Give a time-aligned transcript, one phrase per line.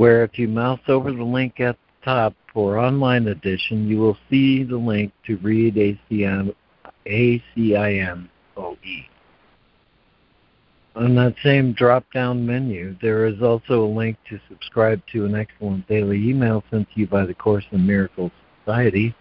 [0.00, 4.16] where if you mouse over the link at the top for online edition, you will
[4.30, 6.54] see the link to read ACM,
[7.04, 8.26] ACIMOE.
[10.96, 15.34] On that same drop down menu, there is also a link to subscribe to an
[15.34, 18.32] excellent daily email sent to you by the Course in Miracles
[18.64, 19.14] Society,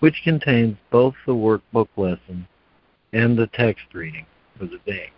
[0.00, 2.46] which contains both the workbook lesson
[3.14, 4.26] and the text reading
[4.58, 5.10] for the day.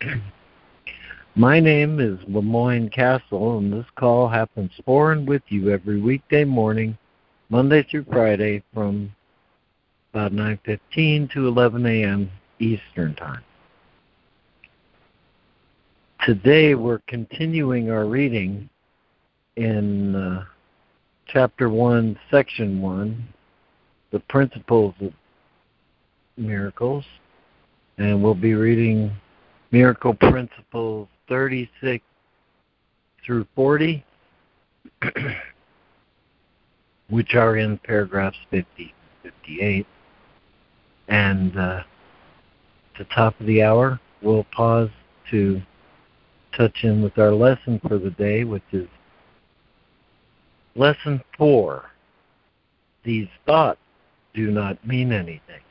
[1.38, 6.44] My name is Lemoyne Castle, and this call happens for and with you every weekday
[6.44, 6.96] morning,
[7.50, 9.14] Monday through Friday, from
[10.14, 12.30] about 9:15 to 11 a.m.
[12.58, 13.44] Eastern Time.
[16.24, 18.70] Today we're continuing our reading
[19.56, 20.44] in uh,
[21.26, 23.28] Chapter 1, Section 1,
[24.10, 25.12] the Principles of
[26.38, 27.04] Miracles,
[27.98, 29.14] and we'll be reading
[29.70, 32.04] Miracle Principles 36
[33.24, 34.04] through 40,
[37.10, 38.66] which are in paragraphs 50
[39.24, 39.86] and 58.
[41.08, 41.82] And uh,
[42.94, 44.90] at the top of the hour, we'll pause
[45.30, 45.60] to
[46.56, 48.88] touch in with our lesson for the day, which is
[50.74, 51.84] Lesson 4.
[53.04, 53.80] These thoughts
[54.34, 55.62] do not mean anything.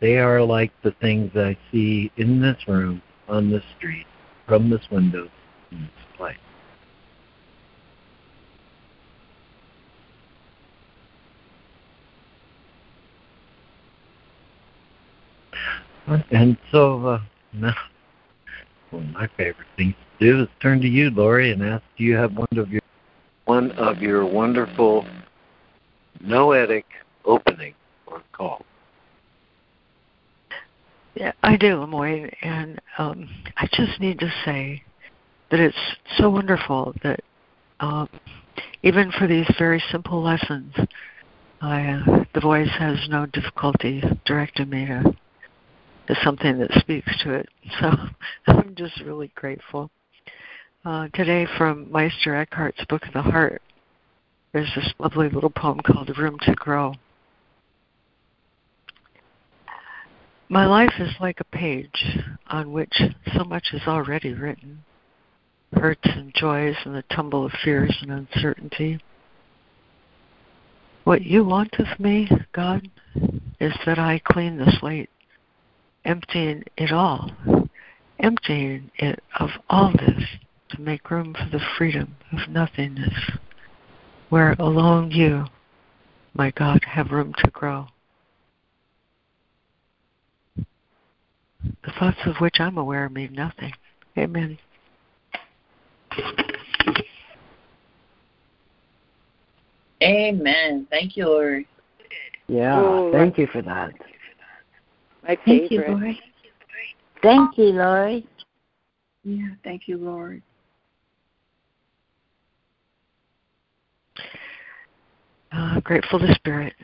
[0.00, 4.06] They are like the things I see in this room, on the street,
[4.46, 5.28] from this window
[5.70, 6.36] in this place.
[16.30, 17.20] And so uh,
[17.52, 17.74] now,
[18.90, 22.04] one of my favorite things to do is turn to you, Lori, and ask, do
[22.04, 22.82] you have one of your
[23.46, 25.06] one of your wonderful
[26.20, 26.84] noetic
[27.24, 27.74] opening
[28.06, 28.64] or call?
[31.14, 34.82] Yeah, I do, Lemoyne, and um, I just need to say
[35.50, 35.76] that it's
[36.18, 37.20] so wonderful that
[37.78, 38.08] um,
[38.82, 40.74] even for these very simple lessons,
[41.60, 45.16] I, uh, the voice has no difficulty directing me to,
[46.08, 47.48] to something that speaks to it.
[47.80, 47.90] So
[48.60, 49.90] I'm just really grateful.
[50.84, 53.62] Uh, today, from Meister Eckhart's Book of the Heart,
[54.52, 56.94] there's this lovely little poem called Room to Grow.
[60.48, 62.18] My life is like a page
[62.48, 63.00] on which
[63.36, 64.84] so much is already written
[65.74, 69.00] hurts and joys and the tumble of fears and uncertainty.
[71.04, 72.88] What you want of me, God,
[73.60, 75.10] is that I clean the slate,
[76.04, 77.30] emptying it all,
[78.18, 80.24] emptying it of all this
[80.70, 83.30] to make room for the freedom of nothingness,
[84.30, 85.44] where alone you,
[86.32, 87.86] my God, have room to grow.
[91.84, 93.72] The thoughts of which I'm aware mean nothing.
[94.18, 94.58] Amen.
[100.02, 100.86] Amen.
[100.90, 101.66] Thank you, Lori.
[102.46, 103.92] Yeah, Oh, thank you for that.
[105.22, 105.90] My Thank you, favorite.
[105.90, 106.20] Lori.
[107.22, 108.26] Thank you, Lori.
[109.24, 110.42] Yeah, thank you, Lord.
[115.50, 116.74] Uh, grateful to Spirit.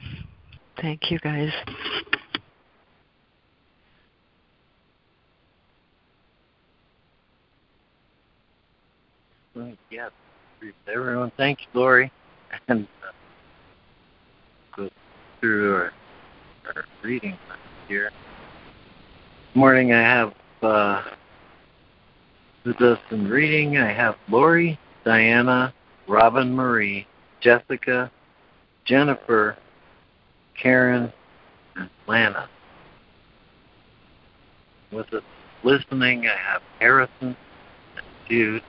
[0.80, 1.50] Thank you, guys.
[9.54, 10.08] Well, yeah,
[10.86, 11.32] everyone.
[11.36, 12.12] Thank you, Lori.
[12.68, 13.12] And uh,
[14.76, 14.90] go
[15.40, 15.92] through our,
[16.74, 17.38] our reading
[17.88, 18.10] here.
[18.10, 21.02] This morning I have uh,
[22.64, 23.78] with us in reading.
[23.78, 25.72] I have Lori, Diana,
[26.08, 27.06] Robin Marie,
[27.40, 28.10] Jessica,
[28.84, 29.56] Jennifer,
[30.60, 31.12] Karen,
[31.76, 32.48] and Lana.
[34.92, 35.22] With us
[35.62, 37.36] listening, I have Harrison
[37.96, 38.62] and Jude.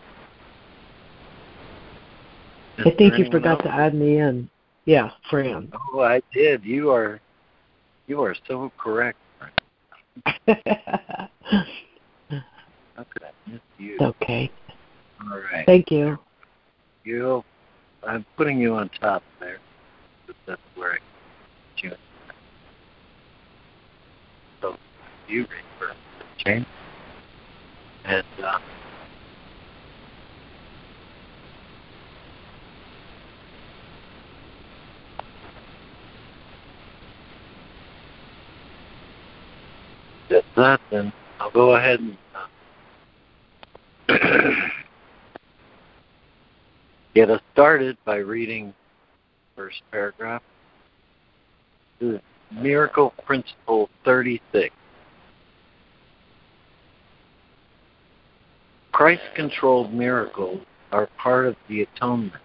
[2.86, 3.64] I think you forgot else?
[3.64, 4.50] to add me in.
[4.86, 5.72] Yeah, Fran.
[5.94, 6.64] Oh, I did.
[6.64, 7.20] You are,
[8.08, 9.18] you are so correct.
[9.38, 9.54] Frank.
[12.96, 13.98] How could I miss you?
[14.02, 14.52] okay.
[15.22, 15.66] All right.
[15.66, 16.18] Thank you.
[17.04, 17.44] You,
[18.08, 19.60] I'm putting you on top there.
[20.48, 20.98] That's where I
[21.84, 21.92] you.
[24.62, 24.76] So
[25.28, 25.98] you read first,
[26.46, 26.66] James,
[28.06, 28.60] and uh,
[40.56, 42.18] that, then I'll go ahead and
[44.10, 44.18] uh,
[47.16, 48.74] get us started by reading
[49.56, 50.42] first paragraph.
[52.00, 54.74] This is Miracle Principle 36.
[58.92, 60.62] Christ controlled miracles
[60.92, 62.42] are part of the atonement,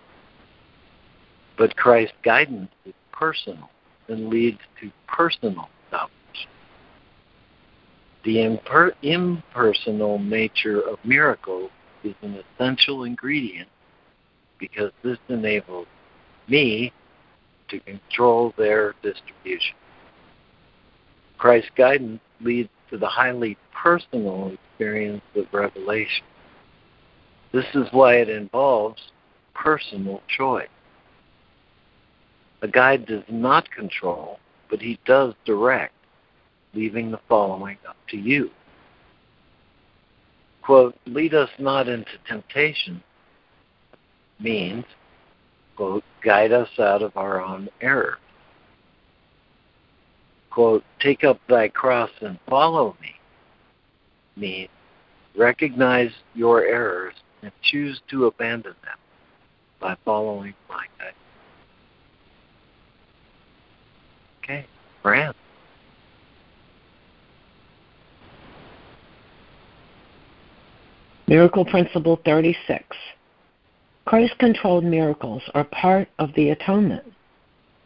[1.59, 3.69] but Christ's guidance is personal
[4.09, 5.69] and leads to personal.
[8.26, 11.70] The imper- impersonal nature of miracles
[12.02, 13.69] is an essential ingredient
[14.58, 15.87] because this enables
[16.49, 16.93] me
[17.69, 19.76] to control their distribution.
[21.38, 26.25] Christ's guidance leads to the highly personal experience of revelation.
[27.52, 29.00] This is why it involves
[29.55, 30.67] personal choice.
[32.62, 35.93] A guide does not control, but he does direct,
[36.76, 38.50] leaving the following up to you.
[40.62, 43.02] Quote, lead us not into temptation
[44.38, 44.84] means,
[45.76, 48.19] quote, guide us out of our own error.
[50.50, 53.14] Quote, take up thy cross and follow me
[54.37, 54.69] means
[55.37, 58.99] recognize your errors and choose to abandon them
[59.81, 61.17] by following my guidance.
[64.43, 64.67] Okay,
[65.02, 65.34] Fran.
[71.28, 72.84] Miracle Principle 36.
[74.05, 77.02] Christ controlled miracles are part of the atonement,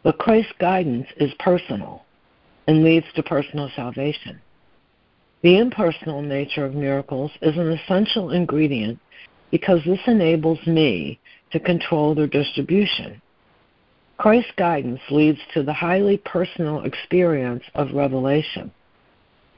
[0.03, 2.05] but Christ's guidance is personal
[2.67, 4.39] and leads to personal salvation.
[5.41, 8.99] The impersonal nature of miracles is an essential ingredient
[9.49, 11.19] because this enables me
[11.51, 13.19] to control their distribution.
[14.19, 18.71] Christ's guidance leads to the highly personal experience of revelation.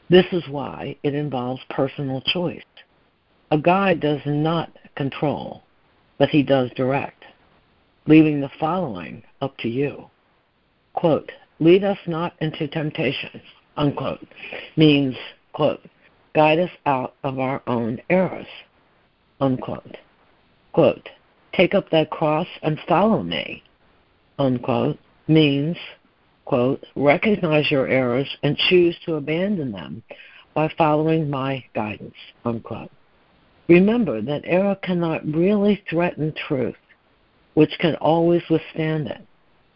[0.09, 2.63] This is why it involves personal choice.
[3.53, 5.61] A guide does not control,
[6.17, 7.23] but he does direct,
[8.07, 10.09] leaving the following up to you.
[10.93, 13.39] Quote, lead us not into temptation,
[13.77, 14.27] unquote,
[14.75, 15.15] means,
[15.51, 15.85] quote,
[16.33, 18.47] guide us out of our own errors,
[19.39, 19.97] unquote.
[20.71, 21.07] Quote,
[21.53, 23.61] take up thy cross and follow me,
[24.39, 24.97] unquote,
[25.27, 25.77] means,
[26.45, 30.01] quote, recognize your errors and choose to abandon them
[30.55, 32.89] by following my guidance, unquote.
[33.67, 36.75] Remember that error cannot really threaten truth,
[37.53, 39.21] which can always withstand it.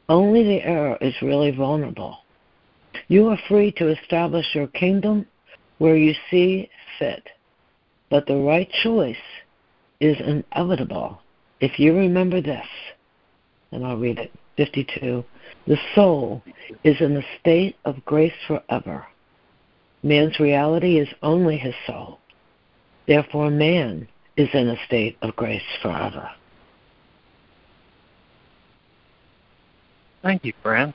[0.09, 2.19] Only the error is really vulnerable.
[3.07, 5.25] You are free to establish your kingdom
[5.77, 6.69] where you see
[6.99, 7.27] fit,
[8.09, 9.15] but the right choice
[9.99, 11.21] is inevitable
[11.59, 12.65] if you remember this.
[13.71, 15.23] And I'll read it 52.
[15.67, 16.43] The soul
[16.83, 19.05] is in a state of grace forever.
[20.03, 22.19] Man's reality is only his soul.
[23.07, 26.29] Therefore, man is in a state of grace forever.
[30.21, 30.93] Thank you, Fran.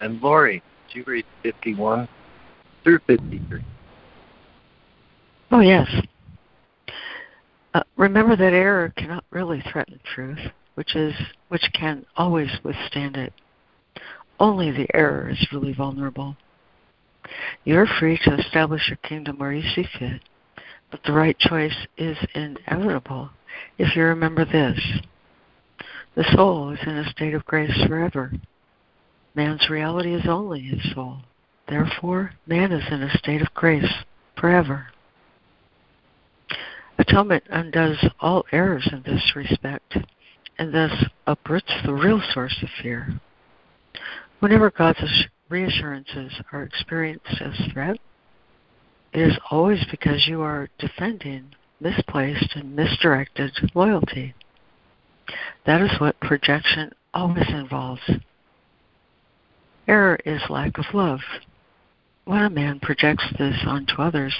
[0.00, 2.08] And Lori, did you read 51
[2.84, 3.64] through 53?
[5.50, 5.88] Oh, yes.
[7.74, 10.38] Uh, remember that error cannot really threaten truth,
[10.74, 11.14] which is
[11.48, 13.32] which can always withstand it.
[14.40, 16.36] Only the error is really vulnerable.
[17.64, 20.22] You're free to establish your kingdom where you see fit,
[20.90, 23.30] but the right choice is inevitable
[23.78, 24.80] if you remember this.
[26.14, 28.32] The soul is in a state of grace forever.
[29.34, 31.18] Man's reality is only his soul.
[31.68, 33.92] Therefore, man is in a state of grace
[34.36, 34.86] forever.
[36.98, 39.96] Atonement undoes all errors in this respect
[40.58, 43.20] and thus uproots the real source of fear.
[44.40, 47.98] Whenever God's reassurances are experienced as threat,
[49.12, 54.34] it is always because you are defending misplaced and misdirected loyalty.
[55.66, 58.10] That is what projection always involves.
[59.86, 61.20] Error is lack of love.
[62.24, 64.34] When a man projects this onto others,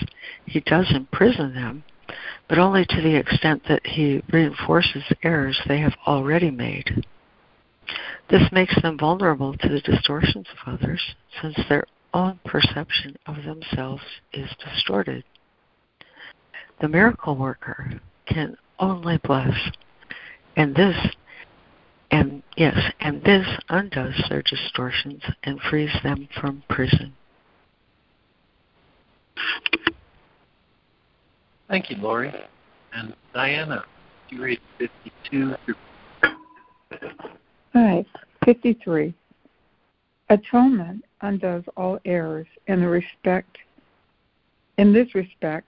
[0.45, 1.85] he does imprison them,
[2.49, 7.07] but only to the extent that he reinforces errors they have already made.
[8.29, 11.85] This makes them vulnerable to the distortions of others, since their
[12.15, 15.25] own perception of themselves is distorted.
[16.81, 19.55] The miracle worker can only bless,
[20.57, 20.97] and this
[22.11, 27.13] and yes, and this undoes their distortions and frees them from prison.
[31.69, 32.33] Thank you, Lori.
[32.95, 33.85] And Diana,
[34.31, 35.75] you read 52 through.
[37.75, 38.07] All right,
[38.45, 39.15] 53.
[40.31, 43.59] Atonement undoes all errors in the respect
[44.79, 45.67] in this respect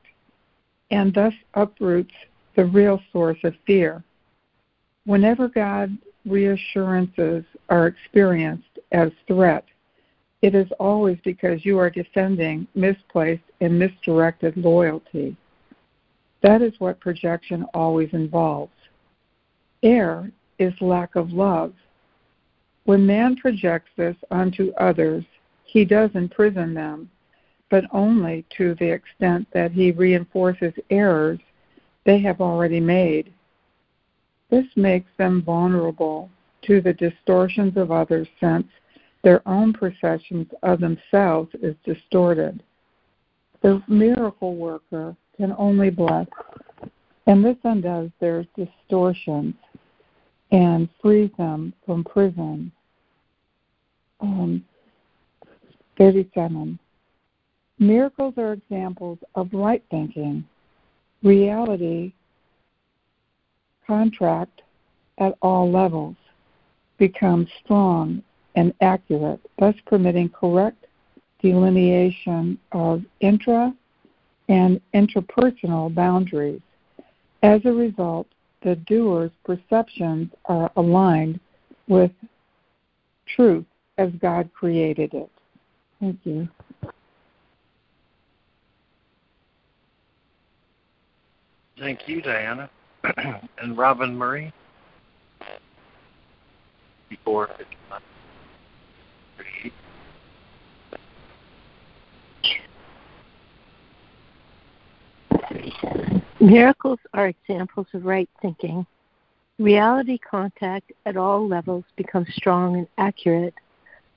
[0.90, 2.14] and thus uproots
[2.56, 4.02] the real source of fear.
[5.04, 9.64] Whenever God reassurances are experienced as threat,
[10.42, 15.36] it is always because you are defending misplaced and misdirected loyalty.
[16.42, 18.72] That is what projection always involves.
[19.82, 21.74] Error is lack of love.
[22.84, 25.24] When man projects this onto others,
[25.72, 27.08] he does imprison them,
[27.70, 31.38] but only to the extent that he reinforces errors
[32.04, 33.32] they have already made.
[34.50, 36.28] This makes them vulnerable
[36.62, 38.66] to the distortions of others since
[39.22, 42.62] their own perceptions of themselves is distorted.
[43.62, 46.26] The miracle worker can only bless,
[47.26, 49.54] and this undoes their distortions
[50.50, 52.72] and frees them from prison.
[54.20, 54.64] Um,
[56.00, 56.78] 37.
[57.78, 60.42] Miracles are examples of right thinking.
[61.22, 62.14] Reality
[63.86, 64.62] contract
[65.18, 66.16] at all levels
[66.96, 68.22] becomes strong
[68.54, 70.86] and accurate, thus permitting correct
[71.42, 73.74] delineation of intra
[74.48, 76.62] and interpersonal boundaries.
[77.42, 78.26] As a result,
[78.62, 81.38] the doer's perceptions are aligned
[81.88, 82.10] with
[83.36, 83.66] truth
[83.98, 85.30] as God created it.
[86.00, 86.48] Thank you.
[91.78, 92.70] Thank you, Diana.
[93.62, 94.52] and Robin Marie?
[97.08, 98.00] Before 59.
[106.40, 108.86] Miracles are examples of right thinking.
[109.58, 113.54] Reality contact at all levels becomes strong and accurate,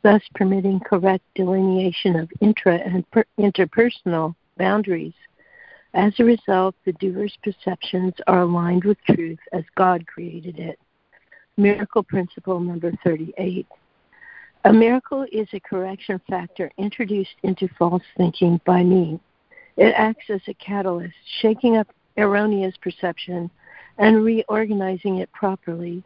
[0.04, 5.14] thus permitting correct delineation of intra and per- interpersonal boundaries.
[5.94, 10.80] As a result, the doer's perceptions are aligned with truth as God created it.
[11.56, 13.66] Miracle principle number 38.
[14.66, 19.20] A miracle is a correction factor introduced into false thinking by me.
[19.78, 23.50] It acts as a catalyst, shaking up erroneous perception
[23.98, 26.04] and reorganizing it properly.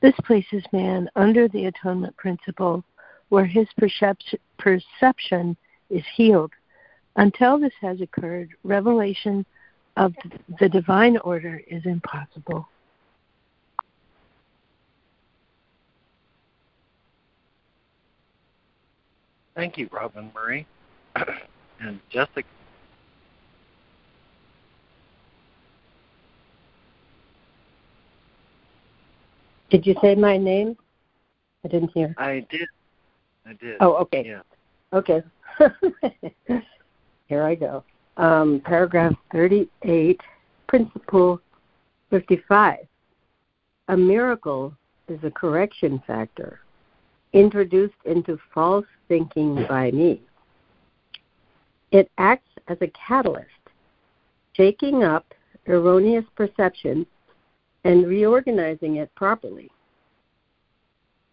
[0.00, 2.84] This places man under the atonement principle
[3.28, 5.56] where his perception
[5.90, 6.52] is healed.
[7.16, 9.44] Until this has occurred, revelation
[9.96, 10.14] of
[10.60, 12.68] the divine order is impossible.
[19.56, 20.66] Thank you, Robin Marie.
[21.80, 22.46] and Jessica.
[29.70, 30.76] Did you say my name?
[31.64, 32.14] I didn't hear.
[32.16, 32.68] I did.
[33.48, 33.76] I did.
[33.80, 34.24] Oh, okay.
[34.26, 34.42] Yeah.
[34.92, 35.22] Okay.
[37.26, 37.82] Here I go.
[38.16, 40.20] Um, paragraph 38,
[40.66, 41.40] principle
[42.10, 42.78] 55.
[43.88, 44.74] A miracle
[45.08, 46.60] is a correction factor
[47.32, 50.20] introduced into false thinking by me.
[51.90, 53.46] It acts as a catalyst,
[54.54, 55.32] shaking up
[55.66, 57.06] erroneous perception
[57.84, 59.70] and reorganizing it properly.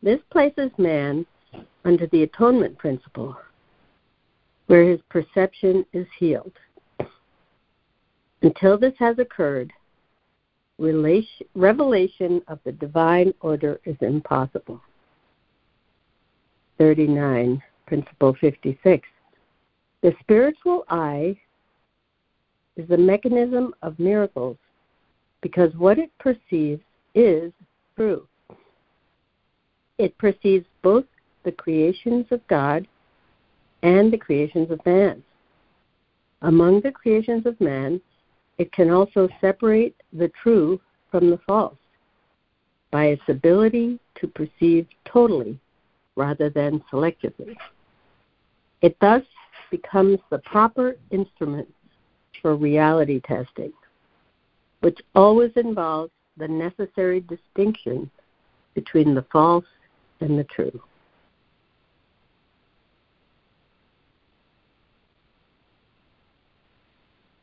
[0.02, 1.26] This places man
[1.84, 3.38] under the atonement principle,
[4.68, 6.54] where his perception is healed.
[8.42, 9.72] Until this has occurred,
[10.78, 14.82] revelation of the divine order is impossible.
[16.78, 19.08] 39, Principle 56.
[20.02, 21.38] The spiritual eye
[22.76, 24.58] is the mechanism of miracles
[25.42, 26.82] because what it perceives
[27.14, 27.52] is
[27.96, 28.28] true.
[29.98, 31.06] It perceives both
[31.46, 32.86] the creations of God
[33.84, 35.24] and the creations of man.
[36.42, 38.02] Among the creations of man,
[38.58, 41.78] it can also separate the true from the false
[42.92, 45.60] by its ability to perceive totally
[46.16, 47.56] rather than selectively.
[48.82, 49.24] It thus
[49.72, 51.68] becomes the proper instrument
[52.42, 53.74] for reality testing,
[54.82, 58.10] which always involves the necessary distinction
[58.74, 59.66] between the false
[60.22, 60.82] and the true.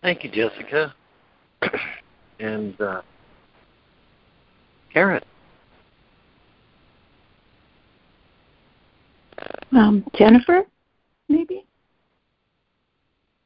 [0.03, 0.95] Thank you, Jessica.
[2.41, 3.03] and uh,
[4.93, 5.23] Karen.
[9.73, 10.65] Um, Jennifer,
[11.29, 11.65] maybe?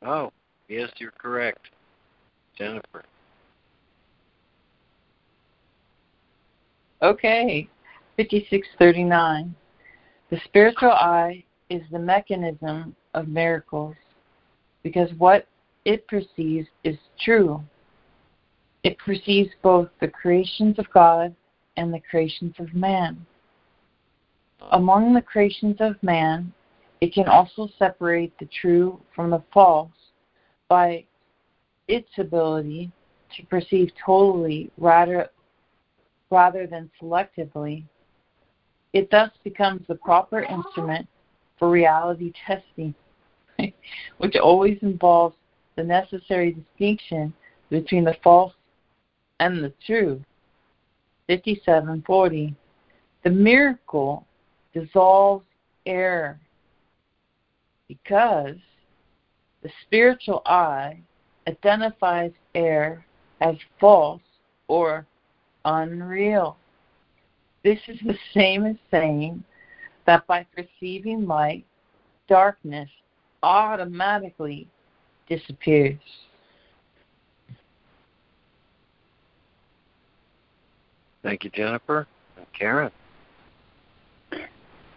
[0.04, 0.32] Oh,
[0.68, 1.68] yes, you're correct.
[2.58, 3.04] Jennifer.
[7.02, 7.68] Okay,
[8.16, 9.54] 5639.
[10.30, 13.94] The spiritual eye is the mechanism of miracles
[14.82, 15.46] because what
[15.87, 17.62] it perceives is true.
[18.83, 21.35] It perceives both the creations of God
[21.76, 23.25] and the creations of man.
[24.73, 26.52] Among the creations of man,
[27.00, 29.90] it can also separate the true from the false
[30.66, 31.05] by
[31.87, 32.90] its ability
[33.37, 35.28] to perceive totally rather,
[36.31, 37.85] rather than selectively.
[38.93, 41.07] It thus becomes the proper instrument
[41.61, 42.93] for reality testing,
[44.19, 45.37] which always involves
[45.76, 47.33] the necessary distinction
[47.71, 48.54] between the false
[49.40, 50.23] and the true.
[51.28, 52.54] 5740.
[53.25, 54.26] The miracle
[54.73, 55.45] dissolves
[55.85, 56.38] error
[57.88, 58.56] because
[59.62, 61.00] the spiritual eye
[61.49, 63.04] identifies error
[63.40, 64.23] as false
[64.68, 65.06] or
[65.64, 66.56] unreal.
[67.64, 69.42] This is the same as saying
[70.06, 71.64] that by perceiving light,
[72.28, 72.88] darkness
[73.42, 74.68] automatically
[75.28, 75.99] disappears.
[81.23, 82.06] Thank you, Jennifer.
[82.37, 82.90] And Karen.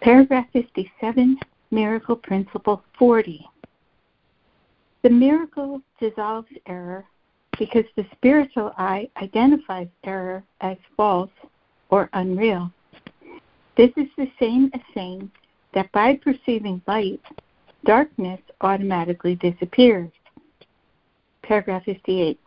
[0.02, 1.38] Paragraph 57,
[1.72, 3.46] Miracle Principle 40.
[5.02, 7.06] The miracle dissolves error
[7.58, 11.32] because the spiritual eye identifies error as false
[11.90, 12.72] or unreal.
[13.76, 15.32] This is the same as saying
[15.74, 17.22] that by perceiving light,
[17.86, 20.12] darkness automatically disappears.
[21.50, 22.40] Paragraph 58.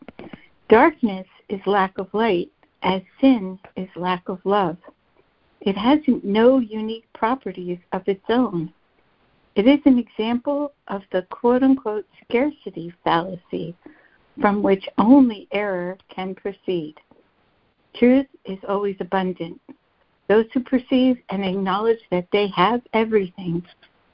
[0.68, 2.52] Darkness is lack of light,
[2.84, 4.76] as sin is lack of love.
[5.60, 8.72] It has no unique properties of its own.
[9.56, 13.74] It is an example of the quote unquote scarcity fallacy
[14.40, 16.94] from which only error can proceed.
[17.96, 19.60] Truth is always abundant.
[20.28, 23.64] Those who perceive and acknowledge that they have everything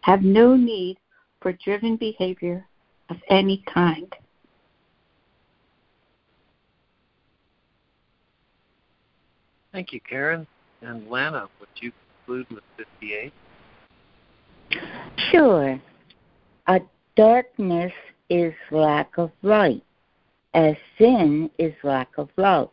[0.00, 0.96] have no need
[1.42, 2.66] for driven behavior
[3.10, 4.10] of any kind.
[9.78, 10.44] Thank you, Karen.
[10.82, 11.92] And Lana, would you
[12.26, 13.32] conclude with 58?
[15.30, 15.80] Sure.
[16.66, 16.80] A
[17.14, 17.92] darkness
[18.28, 19.84] is lack of light,
[20.52, 22.70] as sin is lack of love.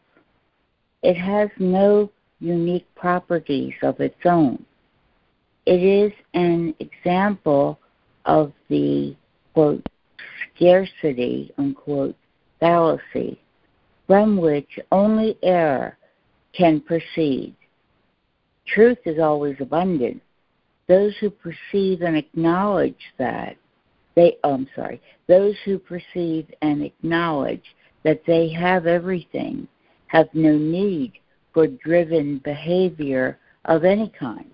[1.03, 4.65] It has no unique properties of its own.
[5.67, 7.77] It is an example
[8.25, 9.15] of the
[9.53, 9.87] quote
[10.55, 12.15] scarcity unquote
[12.59, 13.39] fallacy
[14.07, 15.99] from which only error
[16.57, 17.55] can proceed.
[18.67, 20.21] Truth is always abundant.
[20.87, 23.57] Those who perceive and acknowledge that
[24.15, 27.63] they oh, I'm sorry, those who perceive and acknowledge
[28.03, 29.67] that they have everything
[30.07, 31.13] have no need
[31.53, 34.51] for driven behavior of any kind.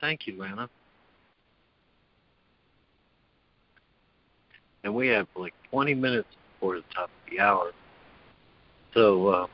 [0.00, 0.68] Thank you, Lana.
[4.84, 7.72] And we have like 20 minutes before the top of the hour.
[8.94, 9.46] So uh,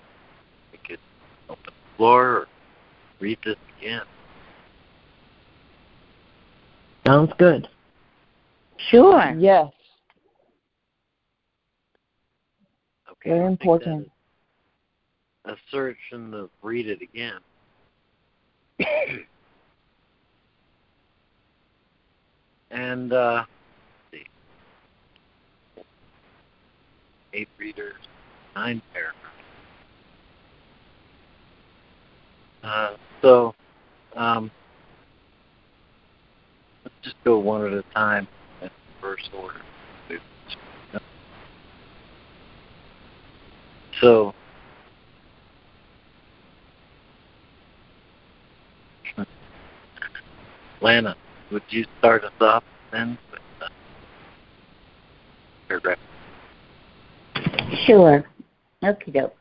[0.72, 1.00] we could
[1.48, 2.46] open the floor or
[3.20, 4.02] read this again.
[7.06, 7.68] Sounds good.
[8.90, 9.34] Sure.
[9.38, 9.70] Yes.
[13.10, 13.30] Okay.
[13.30, 14.10] Very I'll important.
[15.46, 17.38] A search and the read it again.
[22.70, 23.44] and uh,
[24.12, 24.24] let's see,
[27.34, 27.94] eight readers,
[28.54, 29.18] nine paragraphs.
[32.62, 33.54] Uh, so
[34.16, 34.50] um,
[36.84, 38.26] let's just go one at a time
[38.62, 38.70] in
[39.02, 39.60] reverse order.
[44.00, 44.34] So
[50.80, 51.16] Lana,
[51.50, 53.68] would you start us off then with the
[55.68, 55.98] paragraph?
[57.86, 58.24] Sure.
[58.82, 59.36] Okie doke.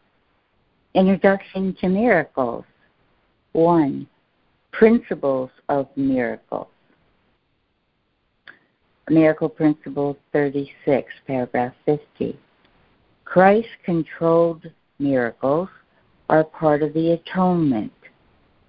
[0.95, 2.65] Introduction to Miracles.
[3.53, 4.06] 1.
[4.71, 6.67] Principles of Miracles.
[9.10, 12.38] Miracle Principle 36, paragraph 50.
[13.23, 15.69] Christ controlled miracles
[16.29, 17.93] are part of the atonement,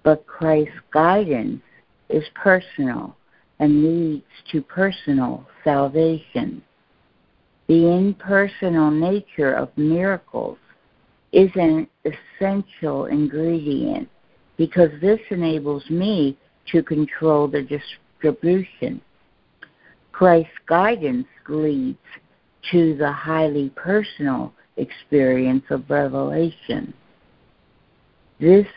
[0.03, 1.61] but Christ's guidance
[2.09, 3.15] is personal
[3.59, 6.61] and leads to personal salvation.
[7.67, 10.57] The impersonal nature of miracles
[11.31, 14.07] is an essential ingredient
[14.57, 16.37] because this enables me
[16.71, 19.01] to control the distribution.
[20.11, 21.97] Christ's guidance leads
[22.71, 26.93] to the highly personal experience of revelation.
[28.39, 28.67] This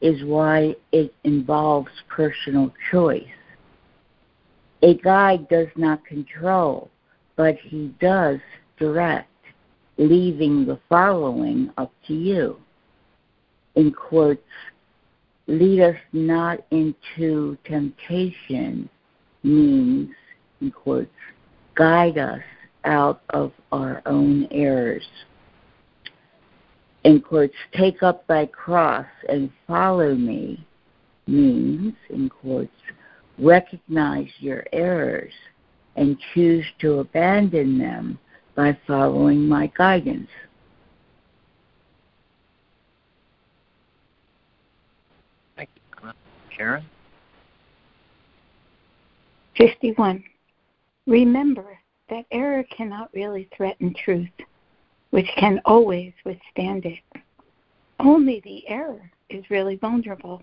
[0.00, 3.24] is why it involves personal choice.
[4.82, 6.90] A guide does not control,
[7.38, 8.40] but he does
[8.78, 9.30] direct,
[9.96, 12.58] leaving the following up to you.
[13.76, 14.42] In quotes,
[15.46, 18.90] lead us not into temptation
[19.44, 20.10] means,
[20.60, 21.08] in quotes,
[21.76, 22.42] guide us
[22.84, 25.06] out of our own errors.
[27.04, 30.66] In quotes, take up thy cross and follow me
[31.28, 32.72] means, in quotes,
[33.38, 35.32] recognize your errors
[35.98, 38.18] and choose to abandon them
[38.54, 40.28] by following my guidance.
[45.56, 45.70] Thank
[46.02, 46.12] you.
[46.56, 46.84] Karen?
[49.56, 50.22] 51.
[51.06, 51.78] Remember
[52.10, 54.28] that error cannot really threaten truth,
[55.10, 57.22] which can always withstand it.
[57.98, 60.42] Only the error is really vulnerable.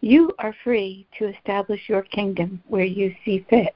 [0.00, 3.74] You are free to establish your kingdom where you see fit,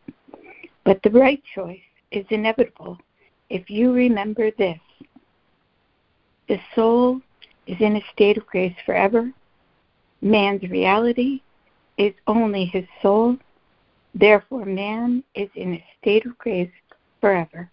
[0.91, 1.79] but the right choice
[2.11, 2.99] is inevitable
[3.49, 4.81] if you remember this.
[6.49, 7.21] The soul
[7.69, 9.33] is in a state of grace forever.
[10.21, 11.43] Man's reality
[11.97, 13.37] is only his soul.
[14.17, 16.73] Therefore, man is in a state of grace
[17.21, 17.71] forever.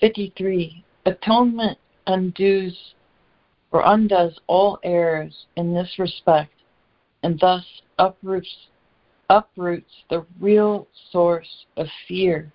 [0.00, 0.84] Fifty-three.
[1.06, 2.94] Atonement undoes
[3.70, 6.52] or undoes all errors in this respect,
[7.22, 7.64] and thus
[7.98, 8.68] uproots
[9.28, 12.52] uproots the real source of fear.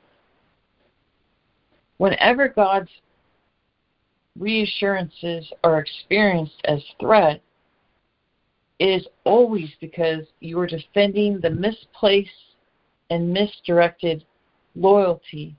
[1.98, 2.90] Whenever God's
[4.40, 7.42] reassurances are experienced as threat,
[8.80, 12.30] it is always because you are defending the misplaced
[13.10, 14.24] and misdirected
[14.76, 15.56] loyalty.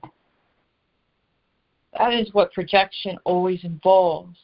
[1.97, 4.37] That is what projection always involves.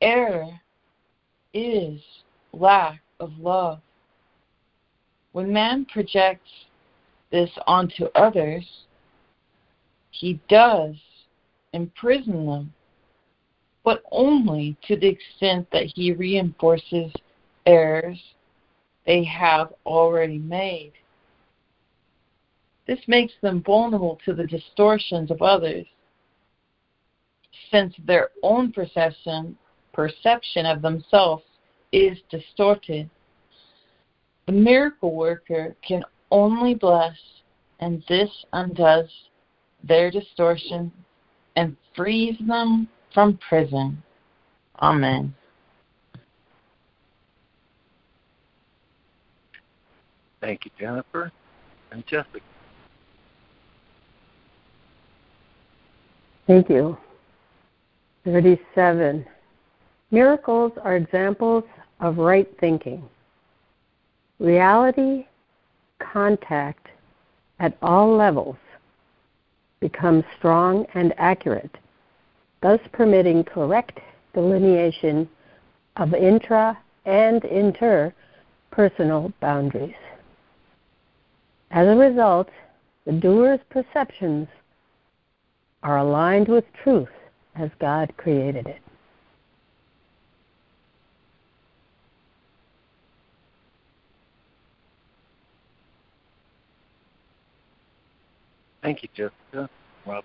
[0.00, 0.50] Error
[1.54, 2.00] is
[2.52, 3.80] lack of love.
[5.32, 6.50] When man projects
[7.30, 8.66] this onto others,
[10.10, 10.94] he does
[11.72, 12.74] imprison them,
[13.82, 17.12] but only to the extent that he reinforces
[17.64, 18.20] errors
[19.06, 20.92] they have already made.
[22.86, 25.86] This makes them vulnerable to the distortions of others,
[27.70, 29.56] since their own perception,
[29.92, 31.44] perception of themselves
[31.92, 33.08] is distorted.
[34.46, 37.16] The miracle worker can only bless,
[37.78, 39.10] and this undoes
[39.84, 40.90] their distortion
[41.56, 44.02] and frees them from prison.
[44.80, 45.34] Amen.
[50.40, 51.30] Thank you, Jennifer.
[51.92, 52.40] And Jessica.
[56.46, 56.96] Thank you.
[58.24, 59.24] 37.
[60.10, 61.64] Miracles are examples
[62.00, 63.02] of right thinking.
[64.38, 65.26] Reality
[65.98, 66.88] contact
[67.60, 68.56] at all levels
[69.80, 71.76] becomes strong and accurate,
[72.60, 74.00] thus permitting correct
[74.34, 75.28] delineation
[75.96, 79.94] of intra and interpersonal boundaries.
[81.70, 82.48] As a result,
[83.06, 84.48] the doer's perceptions
[85.82, 87.08] are aligned with truth
[87.56, 88.80] as God created it.
[98.82, 99.70] Thank you, Jessica.
[100.06, 100.24] Rob.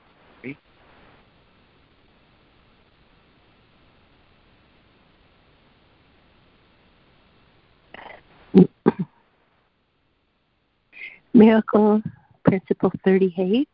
[11.33, 12.01] Miracle
[12.43, 13.69] Principle 38,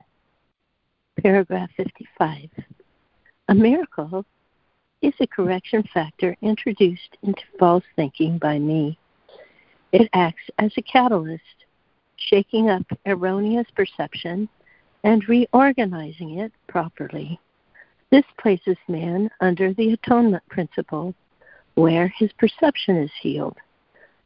[1.23, 2.49] paragraph 55.
[3.47, 4.25] A miracle
[5.01, 8.99] is a correction factor introduced into false thinking by me.
[9.93, 11.41] It acts as a catalyst,
[12.17, 14.49] shaking up erroneous perception
[15.05, 17.39] and reorganizing it properly.
[18.11, 21.15] This places man under the atonement principle,
[21.75, 23.57] where his perception is healed.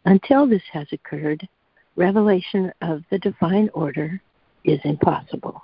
[0.05, 1.47] Until this has occurred,
[1.95, 4.19] revelation of the divine order
[4.63, 5.63] is impossible.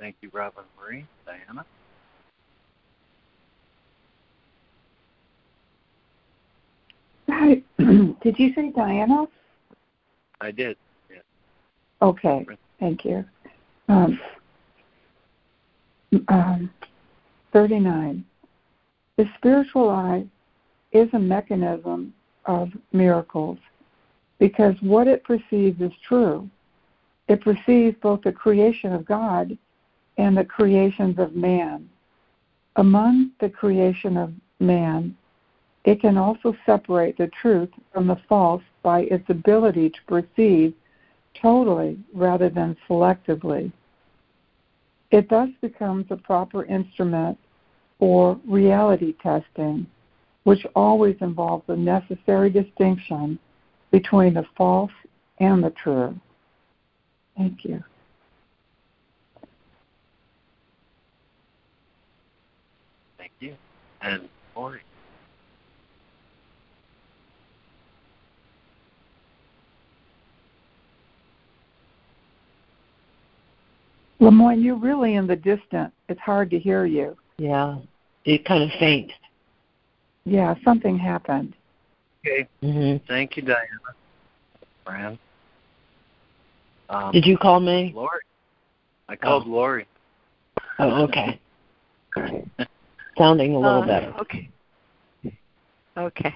[0.00, 1.04] Thank you, Robin Marie.
[1.26, 1.66] Diana?
[7.28, 7.62] Hi.
[8.22, 9.26] Did you say Diana?
[10.40, 10.78] I did.
[11.10, 11.22] Yes.
[12.00, 12.46] Okay.
[12.80, 13.22] Thank you.
[13.88, 14.18] Um,
[16.28, 16.70] um,
[17.52, 18.24] 39.
[19.18, 20.24] The spiritual eye
[20.92, 22.14] is a mechanism
[22.46, 23.58] of miracles
[24.38, 26.48] because what it perceives is true.
[27.28, 29.58] It perceives both the creation of God
[30.20, 31.88] and the creations of man.
[32.76, 35.16] Among the creation of man,
[35.84, 40.74] it can also separate the truth from the false by its ability to perceive
[41.40, 43.72] totally rather than selectively.
[45.10, 47.38] It thus becomes a proper instrument
[47.98, 49.86] for reality testing,
[50.44, 53.38] which always involves a necessary distinction
[53.90, 54.92] between the false
[55.38, 56.14] and the true.
[57.38, 57.82] Thank you.
[63.20, 63.54] Thank you.
[64.02, 64.80] And Lori.
[74.20, 75.92] Lemoyne, you're really in the distance.
[76.08, 77.16] It's hard to hear you.
[77.38, 77.78] Yeah,
[78.24, 79.10] you kind of faint.
[80.24, 81.54] Yeah, something happened.
[82.26, 82.46] Okay.
[82.62, 83.04] Mm-hmm.
[83.06, 83.58] Thank you, Diana.
[84.84, 85.18] Fran.
[86.90, 87.92] Um, Did you call me?
[87.94, 88.20] Lori.
[89.08, 89.50] I called Oh.
[89.50, 89.86] Lori.
[90.78, 91.40] Oh, okay.
[93.20, 94.14] Sounding a little Uh, better.
[94.20, 94.48] Okay.
[95.94, 96.34] Okay.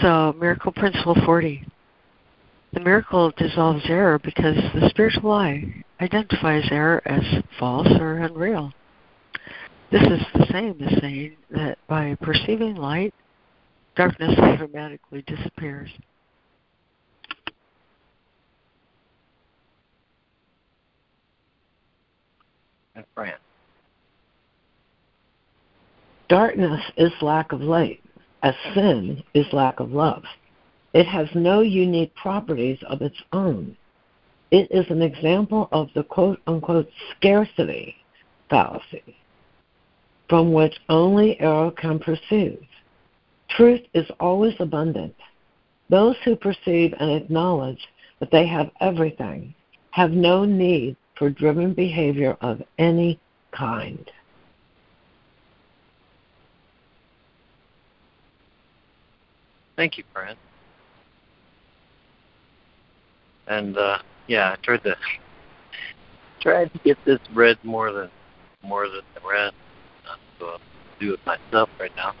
[0.00, 1.66] So, miracle principle 40.
[2.72, 7.22] The miracle dissolves error because the spiritual eye identifies error as
[7.58, 8.72] false or unreal.
[9.90, 13.12] This is the same as saying that by perceiving light,
[13.96, 15.90] darkness automatically disappears.
[22.94, 23.34] And Fran.
[26.30, 28.00] Darkness is lack of light,
[28.44, 30.22] as sin is lack of love.
[30.94, 33.76] It has no unique properties of its own.
[34.52, 37.96] It is an example of the quote unquote scarcity
[38.48, 39.16] fallacy
[40.28, 42.60] from which only error can proceed.
[43.48, 45.16] Truth is always abundant.
[45.88, 47.88] Those who perceive and acknowledge
[48.20, 49.52] that they have everything
[49.90, 53.18] have no need for driven behavior of any
[53.50, 54.08] kind.
[59.80, 60.36] Thank you, Fran.
[63.46, 64.94] And uh, yeah, I tried to
[66.42, 68.10] tried to get this read more than
[68.62, 69.54] more than the rest.
[70.38, 70.60] So I'll
[71.00, 72.12] do it myself right now.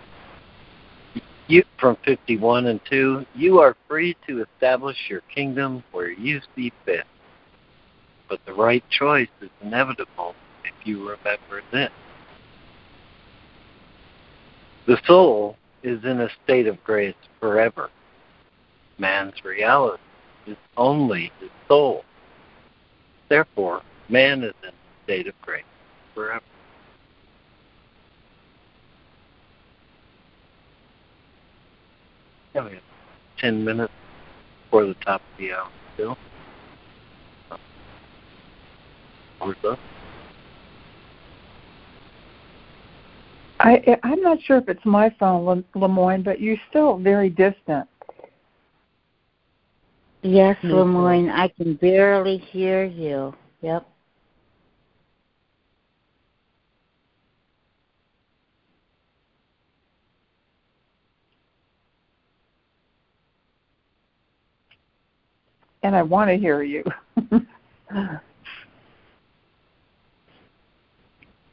[1.48, 6.40] You from fifty one and two, you are free to establish your kingdom where you
[6.56, 7.04] see fit.
[8.30, 11.90] But the right choice is inevitable if you remember this.
[14.86, 17.90] The soul is in a state of grace forever.
[18.98, 20.02] Man's reality
[20.46, 22.04] is only his soul.
[23.28, 25.64] Therefore, man is in a state of grace
[26.14, 26.44] forever.
[32.54, 32.82] Yeah, we have
[33.38, 33.92] 10 minutes
[34.64, 36.18] before the top of the hour still.
[37.50, 37.56] Uh,
[39.40, 39.78] we're done.
[43.60, 47.88] I, I'm not sure if it's my phone, Le- Lemoyne, but you're still very distant.
[50.22, 50.68] Yes, too.
[50.74, 53.34] Lemoyne, I can barely hear you.
[53.62, 53.86] Yep.
[65.82, 66.84] and I want to hear you.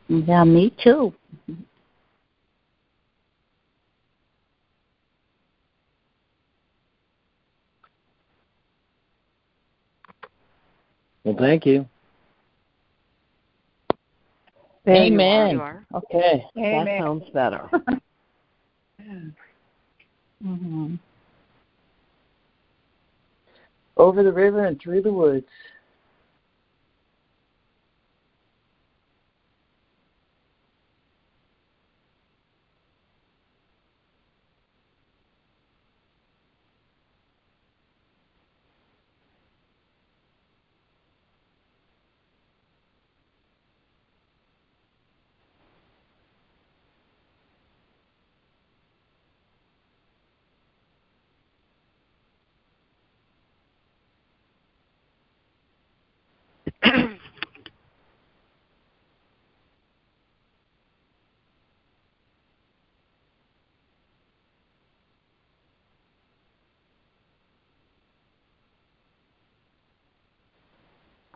[0.10, 1.14] Yeah, me too.
[11.28, 11.86] Well, thank you.
[14.86, 15.52] There you Amen.
[15.52, 15.86] You are.
[15.94, 16.86] Okay, Amen.
[16.86, 17.70] that sounds better.
[20.42, 20.96] hmm
[23.98, 25.48] Over the river and through the woods.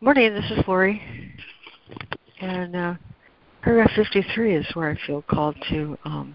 [0.02, 1.00] Good morning, this is Lori.
[2.40, 2.96] And uh,
[3.62, 6.34] paragraph 53 is where I feel called to um,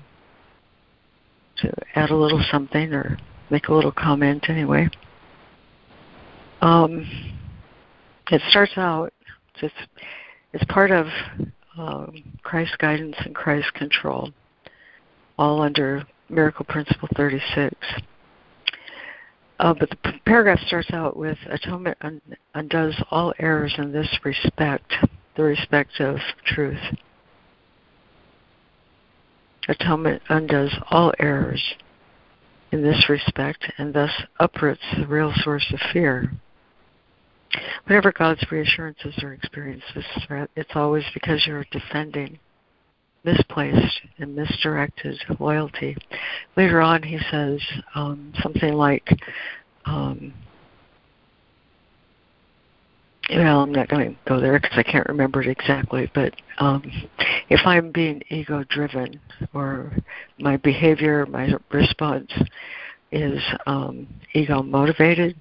[1.57, 3.19] to add a little something or
[3.51, 4.89] make a little comment anyway.
[6.61, 7.09] Um,
[8.31, 9.13] it starts out
[9.61, 9.75] it's
[10.53, 11.09] it's part of
[11.77, 14.31] um, Christ's guidance and Christ's control,
[15.41, 17.75] all under Miracle Principle 36.
[19.59, 22.21] Uh, but the paragraph starts out with atonement un-
[22.55, 24.93] undoes all errors in this respect,
[25.37, 26.81] the respect of truth.
[29.69, 31.63] Atonement undoes all errors
[32.71, 36.31] in this respect and thus uproots the real source of fear.
[37.85, 42.39] Whenever God's reassurances are experienced as threat, it's always because you're defending
[43.27, 45.97] misplaced and misdirected loyalty.
[46.57, 47.61] Later on, he says
[47.95, 49.09] um, something like,
[49.85, 50.33] um,
[53.29, 56.83] well, I'm not going to go there because I can't remember it exactly, but um,
[57.49, 59.21] if I'm being ego driven
[59.53, 59.93] or
[60.39, 62.31] my behavior, my response
[63.11, 65.37] is um, ego motivated,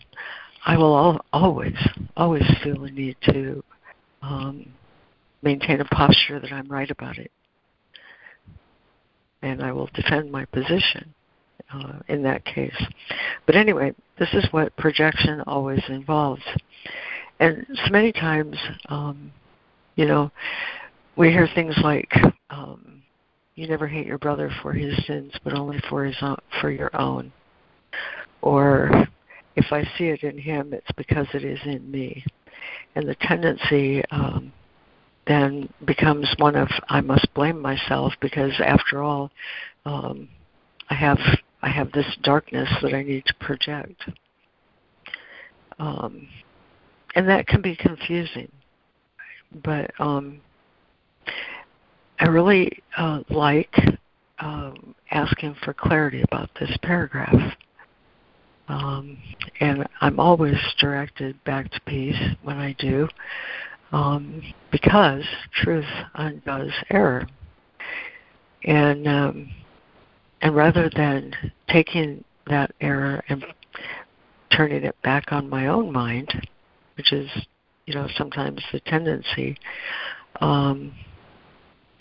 [0.65, 1.77] I will al- always,
[2.17, 3.63] always feel the need to
[4.23, 4.65] um,
[5.43, 7.31] maintain a posture that I'm right about it.
[9.45, 11.13] And I will defend my position
[11.71, 12.75] uh, in that case.
[13.45, 16.41] But anyway, this is what projection always involves.
[17.39, 18.57] And so many times,
[18.89, 19.31] um,
[19.97, 20.31] you know,
[21.15, 22.11] we hear things like,
[22.49, 23.03] um,
[23.53, 26.89] "You never hate your brother for his sins, but only for his own, for your
[26.99, 27.31] own,"
[28.41, 29.07] or
[29.55, 32.25] "If I see it in him, it's because it is in me."
[32.95, 34.51] And the tendency um,
[35.27, 39.31] then becomes one of I must blame myself because, after all,
[39.85, 40.29] um,
[40.89, 41.19] I have
[41.61, 44.03] I have this darkness that I need to project.
[45.79, 46.27] Um,
[47.15, 48.51] and that can be confusing.
[49.63, 50.41] But um,
[52.19, 53.75] I really uh, like
[54.39, 57.55] um, asking for clarity about this paragraph.
[58.67, 59.17] Um,
[59.59, 63.07] and I'm always directed back to peace when I do,
[63.95, 64.41] um,
[64.73, 65.23] because
[65.63, 67.25] truth undoes error.
[68.65, 69.49] And um,
[70.41, 71.33] and rather than
[71.69, 73.45] taking that error and
[74.51, 76.29] turning it back on my own mind,
[76.97, 77.29] which is,
[77.85, 79.57] you know, sometimes the tendency.
[80.41, 80.93] Um,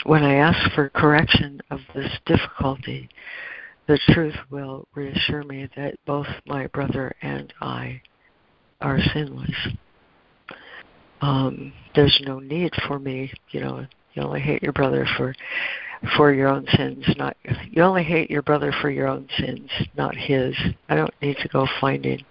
[0.02, 3.09] when I ask for correction of this difficulty,
[3.87, 8.02] the truth will reassure me that both my brother and I
[8.80, 9.54] are sinless.
[11.24, 15.34] Um, there's no need for me, you know, you only hate your brother for
[16.18, 17.34] for your own sins, not
[17.70, 20.54] you only hate your brother for your own sins, not his.
[20.90, 22.22] I don't need to go finding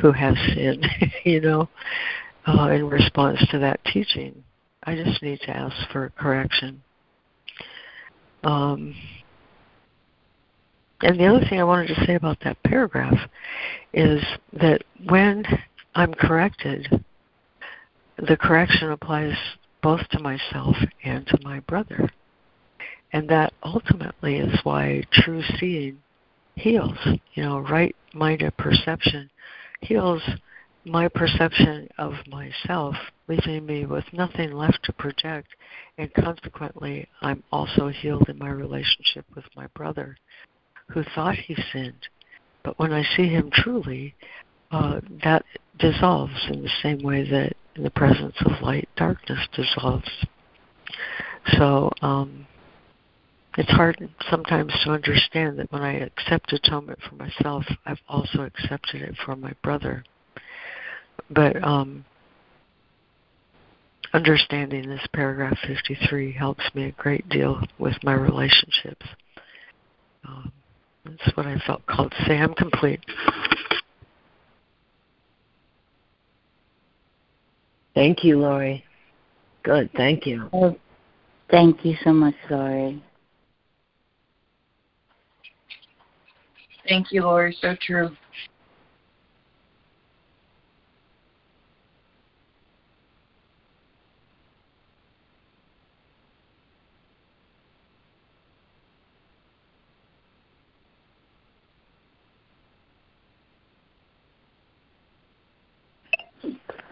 [0.00, 0.86] who has sinned,
[1.24, 1.68] you know,
[2.46, 4.44] uh, in response to that teaching.
[4.84, 6.80] I just need to ask for correction.
[8.44, 8.94] Um,
[11.00, 13.18] and the other thing I wanted to say about that paragraph
[13.92, 15.44] is that when
[15.96, 17.04] I'm corrected,
[18.26, 19.36] the correction applies
[19.82, 22.10] both to myself and to my brother.
[23.12, 25.98] And that ultimately is why true seeing
[26.54, 26.98] heals.
[27.34, 29.30] You know, right minded perception
[29.80, 30.22] heals
[30.84, 32.94] my perception of myself,
[33.28, 35.48] leaving me with nothing left to project,
[35.98, 40.16] and consequently, I'm also healed in my relationship with my brother,
[40.88, 42.08] who thought he sinned.
[42.62, 44.14] But when I see him truly,
[44.70, 45.44] uh, that
[45.78, 50.26] dissolves in the same way that in the presence of light, darkness dissolves.
[51.56, 52.46] So, um,
[53.56, 59.00] it's hard sometimes to understand that when I accept atonement for myself, I've also accepted
[59.00, 60.04] it for my brother.
[61.30, 62.04] But um,
[64.12, 69.06] understanding this paragraph 53 helps me a great deal with my relationships.
[70.28, 70.52] Um,
[71.06, 72.36] that's what I felt called to say.
[72.36, 73.00] I'm complete.
[77.94, 78.84] Thank you, Lori.
[79.62, 80.48] Good, thank you.
[80.52, 80.76] Oh,
[81.50, 83.02] thank you so much, Lori.
[86.88, 87.56] Thank you, Lori.
[87.60, 88.10] So true.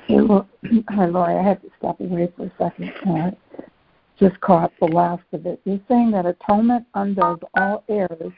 [0.09, 0.47] Look,
[0.89, 1.35] hi, Lori.
[1.35, 2.93] I had to step away for a second.
[3.07, 3.31] Uh,
[4.19, 5.61] just caught the last of it.
[5.65, 8.33] You're saying that atonement undoes all errors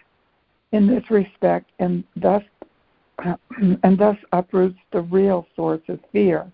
[0.72, 2.42] in this respect, and thus
[3.58, 6.50] and thus uproots the real source of fear.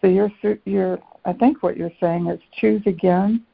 [0.00, 0.32] So you're
[0.64, 3.44] you're I think what you're saying is choose again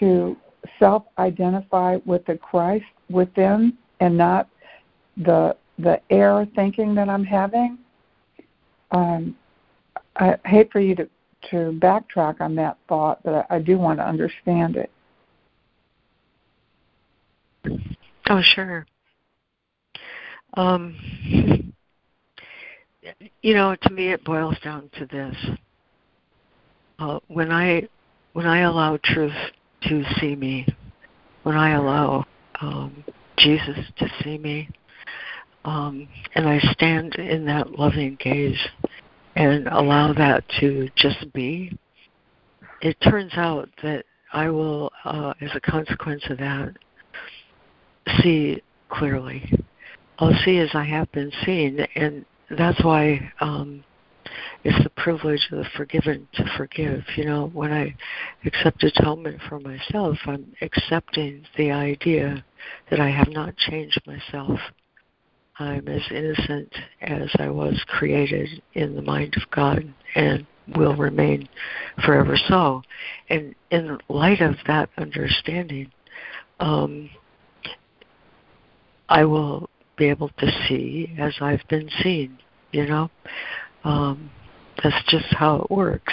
[0.00, 0.36] to
[0.78, 4.48] self-identify with the Christ within, and not
[5.16, 7.78] the the error thinking that I'm having.
[8.90, 9.36] Um,
[10.18, 11.08] I hate for you to
[11.50, 14.90] to backtrack on that thought, but I, I do want to understand it.
[18.28, 18.86] Oh, sure.
[20.54, 20.96] Um,
[23.42, 25.36] you know, to me, it boils down to this:
[26.98, 27.86] uh, when I
[28.32, 29.36] when I allow truth
[29.82, 30.66] to see me,
[31.42, 32.24] when I allow
[32.60, 33.04] um,
[33.38, 34.68] Jesus to see me,
[35.64, 38.58] um, and I stand in that loving gaze
[39.36, 41.78] and allow that to just be,
[42.80, 46.74] it turns out that I will, uh, as a consequence of that,
[48.20, 49.52] see clearly.
[50.18, 53.84] I'll see as I have been seen, and that's why um,
[54.64, 57.04] it's the privilege of the forgiven to forgive.
[57.16, 57.94] You know, when I
[58.46, 62.42] accept atonement for myself, I'm accepting the idea
[62.90, 64.58] that I have not changed myself.
[65.58, 70.46] I'm as innocent as I was created in the mind of God and
[70.76, 71.48] will remain
[72.04, 72.82] forever so.
[73.30, 75.90] And in light of that understanding,
[76.60, 77.08] um,
[79.08, 82.38] I will be able to see as I've been seen,
[82.72, 83.10] you know?
[83.84, 84.30] Um,
[84.82, 86.12] that's just how it works.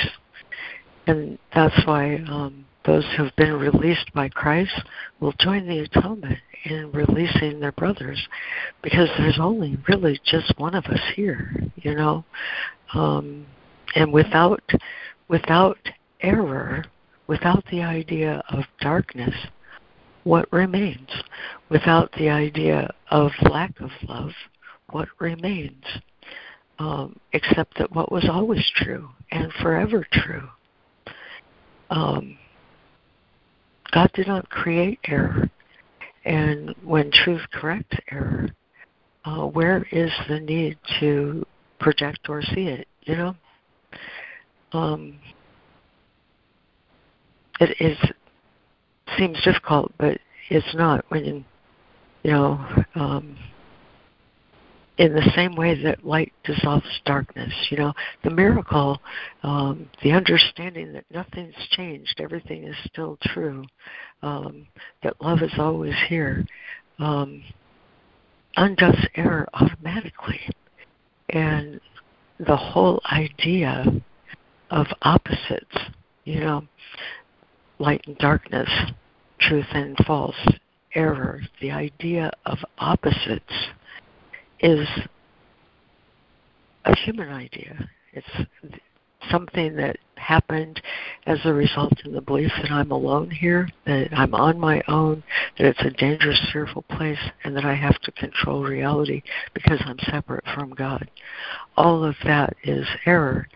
[1.05, 4.71] And that's why um, those who have been released by Christ
[5.19, 8.27] will join the atonement in releasing their brothers
[8.81, 12.23] because there's only really just one of us here, you know.
[12.93, 13.45] Um,
[13.95, 14.61] and without
[15.27, 15.77] without
[16.21, 16.85] error,
[17.27, 19.35] without the idea of darkness,
[20.23, 21.09] what remains?
[21.69, 24.31] Without the idea of lack of love,
[24.91, 25.83] what remains?
[26.79, 30.49] Um, except that what was always true and forever true.
[31.89, 32.37] Um,
[33.91, 35.49] God did not create error.
[36.25, 38.49] And when truth corrects error,
[39.25, 41.45] uh, where is the need to
[41.79, 42.87] project or see it?
[43.01, 43.35] You know,
[44.71, 45.19] um,
[47.59, 47.97] it is
[49.17, 50.17] seems difficult, but
[50.49, 51.45] it's not when
[52.23, 52.83] you know.
[52.95, 53.37] Um,
[54.97, 57.51] in the same way that light dissolves darkness.
[57.69, 58.99] You know, the miracle,
[59.41, 63.65] um, the understanding that nothing's changed, everything is still true,
[64.21, 64.67] um,
[65.01, 66.45] that love is always here,
[66.99, 67.43] um,
[68.55, 70.41] undoes error automatically.
[71.29, 71.81] And
[72.39, 73.85] the whole idea
[74.69, 75.77] of opposites,
[76.25, 76.63] you know,
[77.79, 78.69] light and darkness,
[79.39, 80.35] truth and false,
[80.93, 83.53] error, the idea of opposites
[84.63, 84.87] is
[86.85, 87.89] a human idea.
[88.13, 88.47] It's
[89.29, 90.81] something that happened
[91.25, 95.21] as a result of the belief that I'm alone here, that I'm on my own,
[95.57, 99.21] that it's a dangerous, fearful place, and that I have to control reality
[99.53, 101.09] because I'm separate from God.
[101.75, 103.47] All of that is error,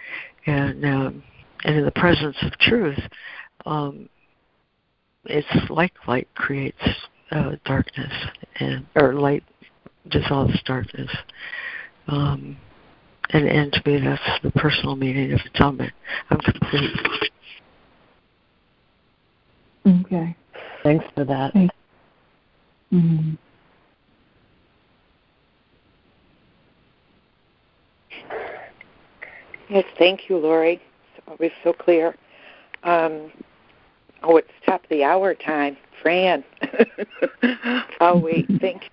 [0.46, 1.24] and um,
[1.64, 3.00] and in the presence of truth,
[3.66, 4.10] um,
[5.26, 6.78] it's like light creates
[7.32, 8.14] uh, darkness,
[8.60, 9.44] and or light
[10.10, 11.12] dissolves darkness.
[12.08, 12.58] Um,
[13.32, 15.94] and, and to me, that's the personal meaning of atonement.
[16.30, 16.92] I'm complete.
[19.86, 20.36] Okay.
[20.84, 21.54] Thanks for that.
[21.54, 21.76] Thanks.
[22.94, 23.34] Mm-hmm.
[29.70, 30.82] Yes, thank you, Lori.
[31.16, 32.16] It's always so clear.
[32.84, 33.32] Um,
[34.24, 35.76] oh, it's top of the hour time.
[36.02, 36.44] Fran.
[38.00, 38.48] I'll wait.
[38.62, 38.90] Thank you.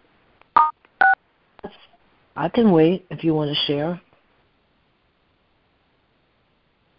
[2.36, 4.00] I can wait if you want to share.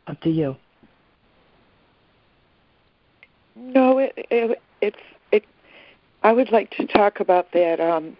[0.07, 0.55] Up to you.
[3.55, 4.97] No, it, it it's
[5.31, 5.45] it.
[6.23, 8.15] I would like to talk about that um,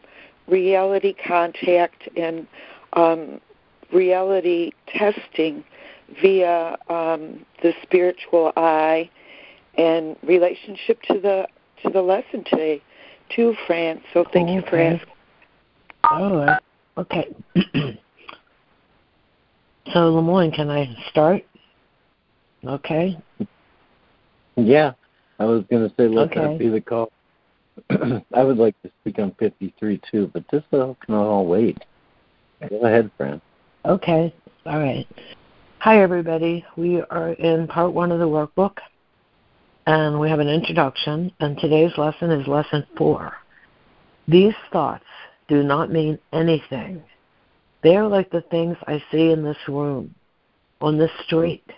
[0.48, 2.48] reality contact and
[2.94, 3.40] um,
[3.94, 5.64] reality testing
[6.22, 9.10] via um, the spiritual eye
[9.78, 11.48] and relationship to the
[11.84, 12.82] to the lesson today,
[13.30, 14.02] too, Fran.
[14.14, 14.56] So thank okay.
[14.56, 15.14] you for asking.
[16.04, 16.62] All right.
[16.98, 17.36] Okay.
[17.56, 18.00] so,
[19.94, 21.44] LeMoyne, can I start?
[22.66, 23.18] Okay.
[24.56, 24.94] Yeah,
[25.40, 26.40] I was going to say let okay.
[26.42, 27.12] that be the call.
[28.34, 31.78] I would like to speak on 53 too, but this all can all wait.
[32.70, 33.42] Go ahead, Fran.
[33.84, 34.34] Okay.
[34.66, 35.06] All right.
[35.80, 36.66] Hi, everybody.
[36.78, 38.78] We are in part one of the workbook,
[39.86, 43.34] and we have an introduction, and today's lesson is lesson four.
[44.28, 45.04] These thoughts
[45.48, 47.04] do not mean anything.
[47.84, 50.16] They are like the things I see in this room,
[50.82, 51.70] on this street,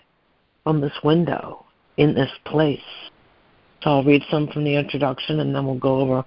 [0.64, 1.66] on this window,
[1.96, 2.80] in this place.
[3.82, 6.24] So I'll read some from the introduction and then we'll go over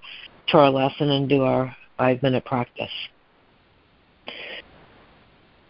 [0.48, 2.92] to our lesson and do our five minute practice.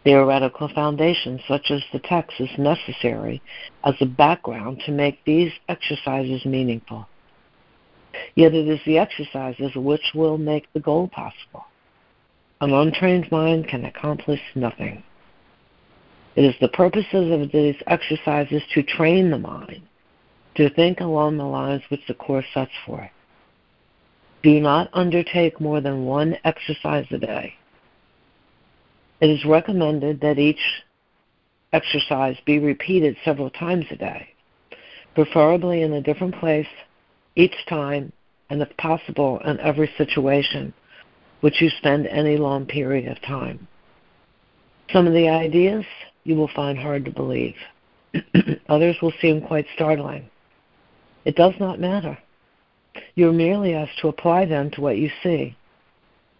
[0.03, 3.41] Theoretical foundation, such as the text, is necessary
[3.83, 7.07] as a background to make these exercises meaningful.
[8.35, 11.65] Yet it is the exercises which will make the goal possible.
[12.61, 15.03] An untrained mind can accomplish nothing.
[16.35, 19.81] It is the purposes of these exercises to train the mind
[20.55, 23.11] to think along the lines which the Course sets for it.
[24.43, 27.55] Do not undertake more than one exercise a day.
[29.19, 30.83] It is recommended that each
[31.73, 34.29] exercise be repeated several times a day,
[35.15, 36.67] preferably in a different place
[37.35, 38.11] each time,
[38.49, 40.73] and if possible, in every situation
[41.41, 43.67] which you spend any long period of time.
[44.91, 45.85] Some of the ideas
[46.23, 47.55] you will find hard to believe.
[48.69, 50.29] Others will seem quite startling.
[51.25, 52.17] It does not matter.
[53.15, 55.55] You are merely asked to apply them to what you see.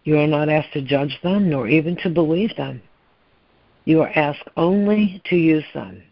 [0.04, 2.82] You are not asked to judge them nor even to believe them.
[3.84, 6.02] You are asked only to use them.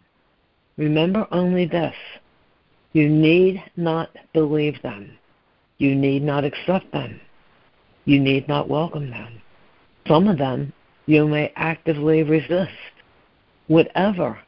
[0.77, 1.95] Remember only this
[2.93, 5.17] you need not believe them.
[5.77, 7.19] You need not accept them.
[8.05, 9.41] You need not welcome them.
[10.07, 10.73] Some of them
[11.05, 12.71] you may actively resist.
[13.67, 14.39] Whatever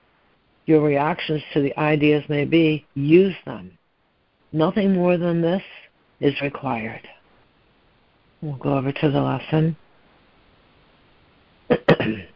[0.66, 3.78] your reactions to the ideas may be, use them.
[4.52, 5.64] Nothing more than this
[6.20, 7.08] is required.
[8.41, 9.76] We'll go over to the lesson.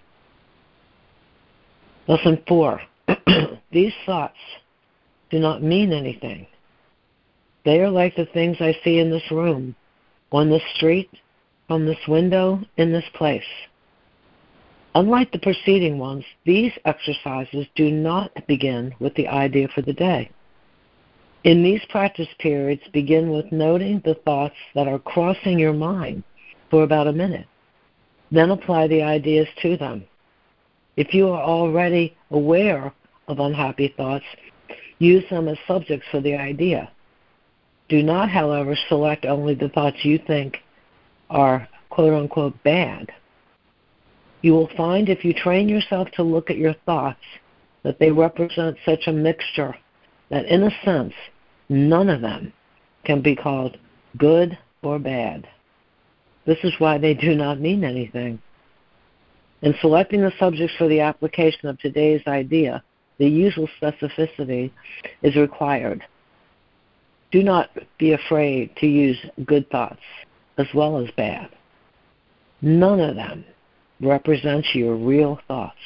[2.08, 2.82] lesson four.
[3.72, 4.38] These thoughts
[5.30, 6.48] do not mean anything.
[7.66, 9.76] They are like the things I see in this room,
[10.32, 11.10] on this street,
[11.68, 13.44] from this window, in this place.
[14.96, 20.32] Unlike the preceding ones, these exercises do not begin with the idea for the day.
[21.44, 26.24] In these practice periods, begin with noting the thoughts that are crossing your mind
[26.72, 27.48] for about a minute.
[28.32, 30.06] Then apply the ideas to them.
[30.96, 32.92] If you are already aware
[33.28, 34.26] of unhappy thoughts,
[35.00, 36.92] use them as subjects for the idea.
[37.90, 40.58] Do not, however, select only the thoughts you think
[41.30, 43.12] are quote unquote bad.
[44.42, 47.24] You will find if you train yourself to look at your thoughts
[47.84, 49.76] that they represent such a mixture
[50.30, 51.14] that, in a sense,
[51.70, 52.54] none of them
[53.06, 53.78] can be called
[54.18, 55.48] good or bad.
[56.46, 58.40] This is why they do not mean anything.
[59.62, 62.84] In selecting the subjects for the application of today's idea,
[63.18, 64.72] the usual specificity
[65.22, 66.04] is required.
[67.32, 70.02] Do not be afraid to use good thoughts
[70.58, 71.50] as well as bad.
[72.62, 73.46] None of them
[74.00, 75.78] represents your real thoughts.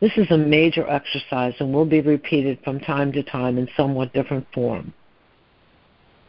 [0.00, 4.12] This is a major exercise and will be repeated from time to time in somewhat
[4.12, 4.92] different form.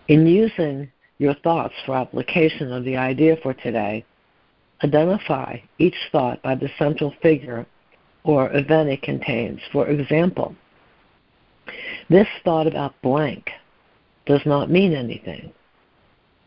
[0.07, 4.05] In using your thoughts for application of the idea for today,
[4.83, 7.65] identify each thought by the central figure
[8.27, 9.61] or event it contains.
[9.71, 10.53] For example,
[12.09, 13.49] this thought about blank
[14.25, 15.51] does not mean anything.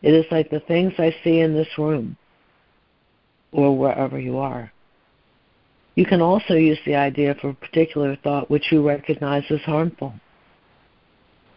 [0.03, 2.15] It is like the things I see in this room
[3.51, 4.71] or wherever you are.
[5.95, 10.13] You can also use the idea for a particular thought which you recognize as harmful.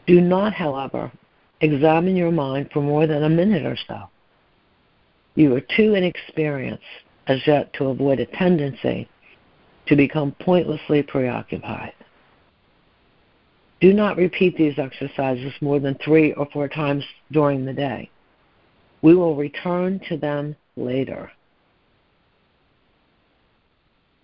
[0.06, 1.12] Do not, however,
[1.60, 4.08] examine your mind for more than a minute or so.
[5.34, 6.82] You are too inexperienced
[7.26, 9.08] as yet to avoid a tendency
[9.86, 11.92] to become pointlessly preoccupied.
[13.80, 18.10] Do not repeat these exercises more than three or four times during the day.
[19.02, 21.30] We will return to them later.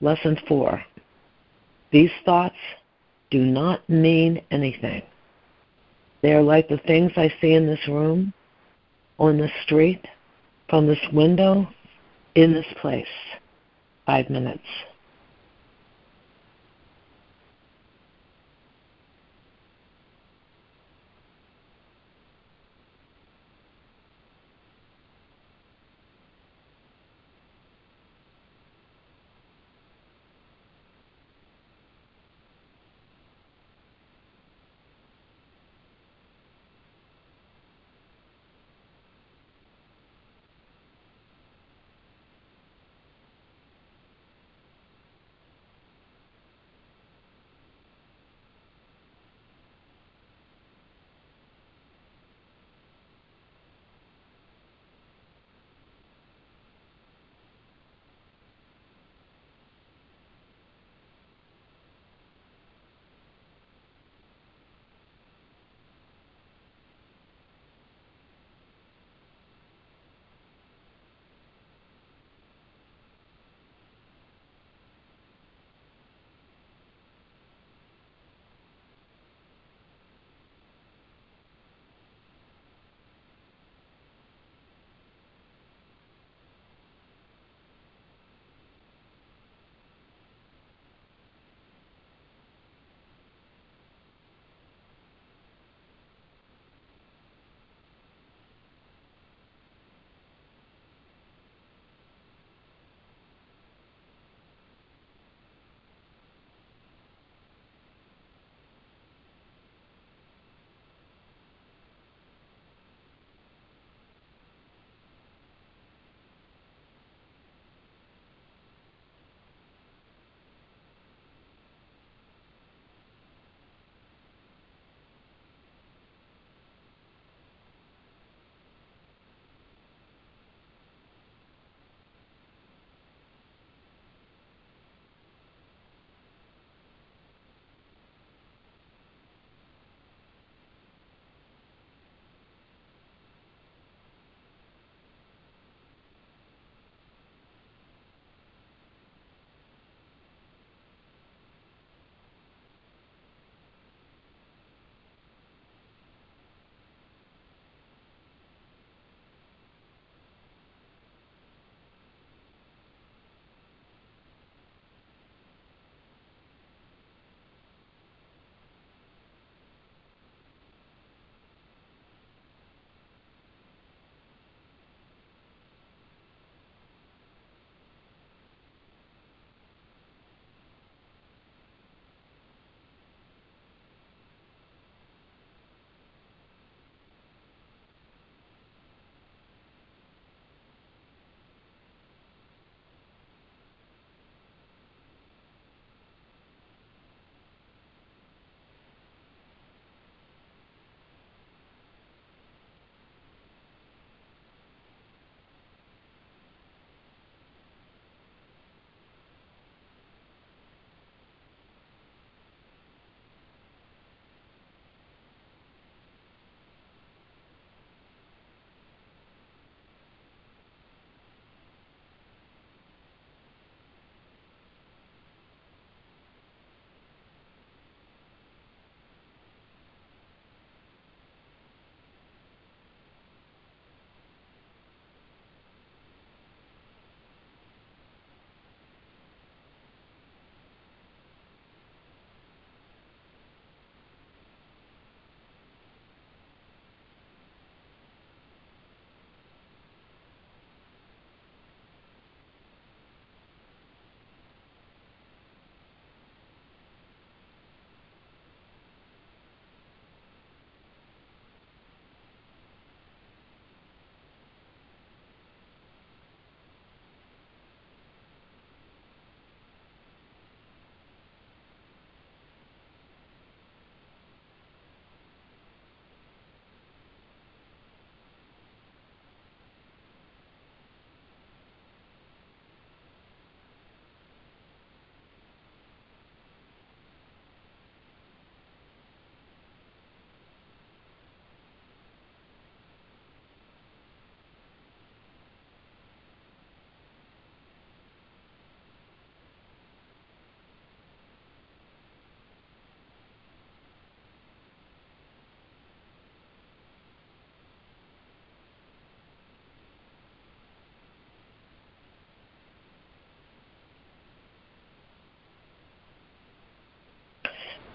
[0.00, 0.82] Lesson 4
[1.92, 2.56] These thoughts
[3.30, 5.02] do not mean anything.
[6.22, 8.32] They are like the things I see in this room,
[9.18, 10.06] on the street,
[10.68, 11.68] from this window,
[12.34, 13.06] in this place.
[14.06, 14.64] Five minutes.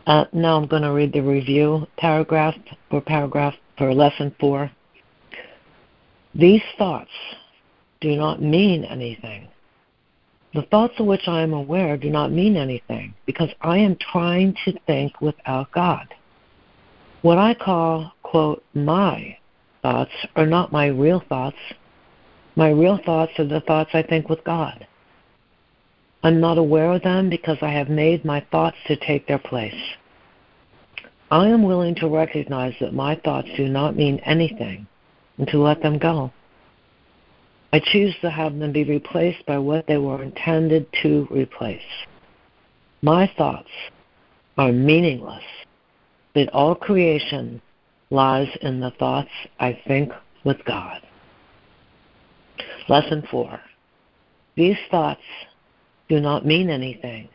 [0.06, 2.56] Uh, now I'm going to read the review paragraph
[2.92, 4.72] or paragraph for lesson four.
[6.36, 7.12] These thoughts
[8.02, 9.48] do not mean anything.
[10.54, 14.56] The thoughts of which I am aware do not mean anything because I am trying
[14.66, 16.08] to think without God.
[17.24, 19.38] What I call, quote, my
[19.82, 21.58] thoughts are not my real thoughts.
[22.56, 24.88] My real thoughts are the thoughts I think with God.
[26.26, 29.80] I'm not aware of them because I have made my thoughts to take their place.
[31.30, 34.88] I am willing to recognize that my thoughts do not mean anything
[35.38, 36.32] and to let them go.
[37.72, 42.08] I choose to have them be replaced by what they were intended to replace.
[43.04, 43.70] My thoughts
[44.58, 45.44] are meaningless,
[46.34, 47.62] but all creation
[48.10, 50.12] lies in the thoughts I think
[50.44, 51.04] with God.
[52.90, 53.60] Lesson 4.
[54.56, 55.22] These thoughts
[56.10, 57.30] do not mean anything.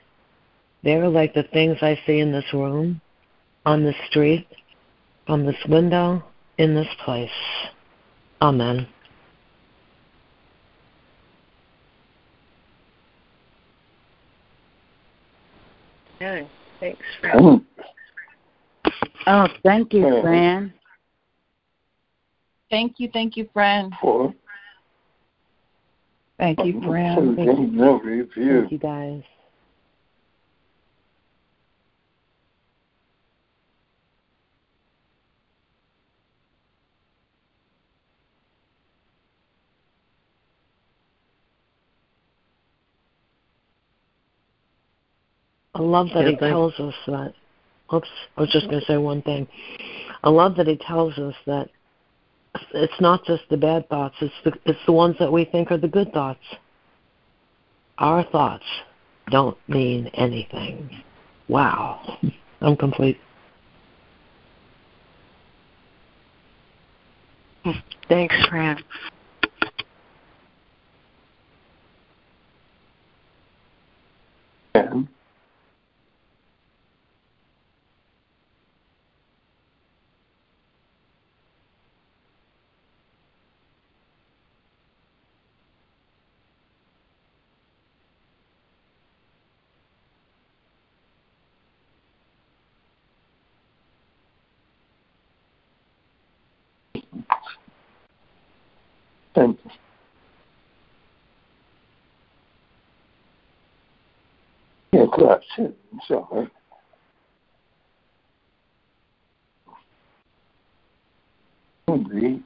[0.83, 3.01] They are like the things I see in this room,
[3.67, 4.47] on the street,
[5.29, 6.23] on this window,
[6.59, 7.31] in this place.
[8.41, 8.87] Amen.
[16.17, 16.49] Okay.
[16.81, 17.39] Thanks, Fran.
[17.39, 18.91] Mm-hmm.
[19.27, 20.23] Oh, thank you, mm-hmm.
[20.23, 20.73] Fran.
[22.71, 23.91] Thank you, thank you, Fran.
[24.01, 24.35] For
[26.41, 27.37] Thank you, Fran.
[27.37, 27.71] Thank you.
[28.63, 29.23] Thank you, guys.
[45.75, 47.35] I love that Yeah, he tells us that.
[47.93, 49.47] Oops, I was just going to say one thing.
[50.23, 51.69] I love that he tells us that
[52.75, 55.79] it's not just the bad thoughts; it's the it's the ones that we think are
[55.79, 56.41] the good thoughts.
[57.99, 58.65] Our thoughts
[59.31, 61.03] don't mean anything.
[61.49, 62.19] Wow,
[62.61, 63.19] I'm complete.
[68.09, 68.83] Thanks, Fran.
[99.37, 99.57] And and
[104.93, 105.75] your questions
[106.11, 106.51] are
[111.87, 112.43] only really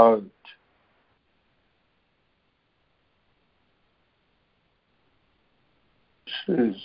[0.00, 0.22] heart
[6.48, 6.76] is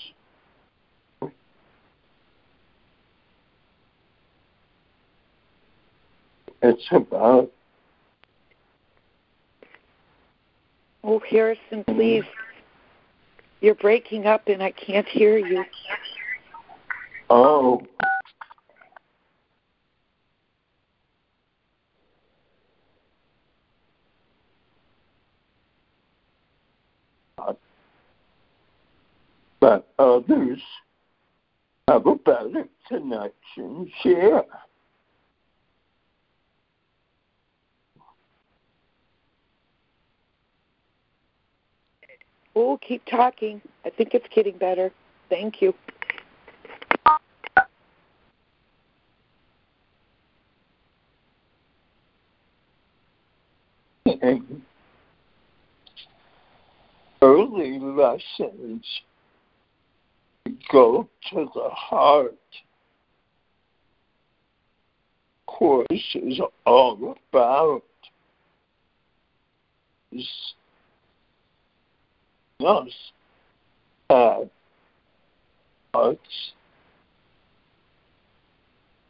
[6.62, 7.50] it's about
[11.08, 12.24] Oh, Harrison, please.
[13.62, 15.64] You're breaking up and I can't hear you.
[17.30, 17.82] oh
[29.66, 29.88] but
[30.30, 30.62] others
[31.88, 34.44] have a better connection here.
[42.56, 43.62] Oh, keep talking.
[43.84, 44.92] I think it's getting better.
[45.30, 45.74] Thank you.
[57.22, 58.86] Early lessons
[60.72, 62.36] go to the heart.
[65.48, 67.84] Course is all about
[70.12, 70.28] is
[72.66, 73.12] us
[74.10, 74.50] have
[75.94, 76.18] us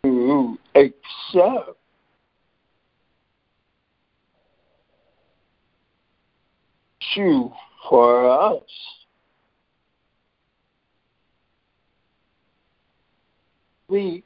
[0.03, 1.77] to accept
[7.15, 7.51] you
[7.89, 9.04] for us.
[13.87, 14.23] We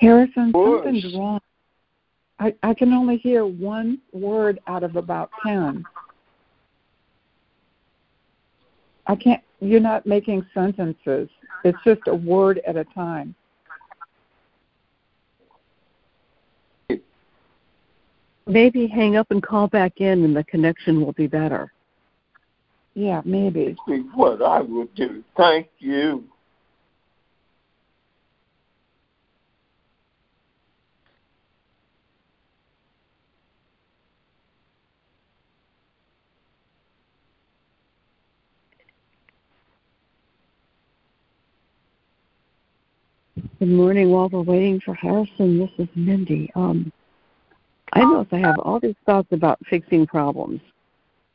[0.00, 1.40] Harrison, something's wrong.
[2.40, 5.84] I, I can only hear one word out of about ten.
[9.06, 9.42] I can't.
[9.60, 11.28] You're not making sentences.
[11.64, 13.34] It's just a word at a time.
[18.46, 21.72] Maybe hang up and call back in, and the connection will be better.
[22.94, 23.76] Yeah, maybe.
[23.88, 25.24] See what I will do.
[25.36, 26.24] Thank you.
[43.58, 44.10] Good morning.
[44.10, 46.50] While we're waiting for Harrison, this is Mindy.
[46.54, 46.92] Um,
[47.92, 50.60] I know I have all these thoughts about fixing problems.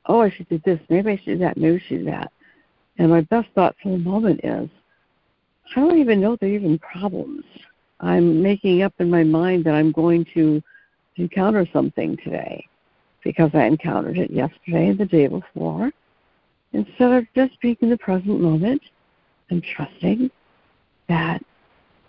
[0.07, 0.79] Oh, I should do this.
[0.89, 1.57] Maybe I should do that.
[1.57, 2.31] Maybe I should do that.
[2.97, 4.69] And my best thought for the moment is,
[5.75, 7.43] I don't even know they're even problems.
[7.99, 10.61] I'm making up in my mind that I'm going to
[11.17, 12.65] encounter something today
[13.23, 15.91] because I encountered it yesterday and the day before.
[16.73, 18.81] Instead of just being in the present moment
[19.49, 20.29] and trusting
[21.09, 21.43] that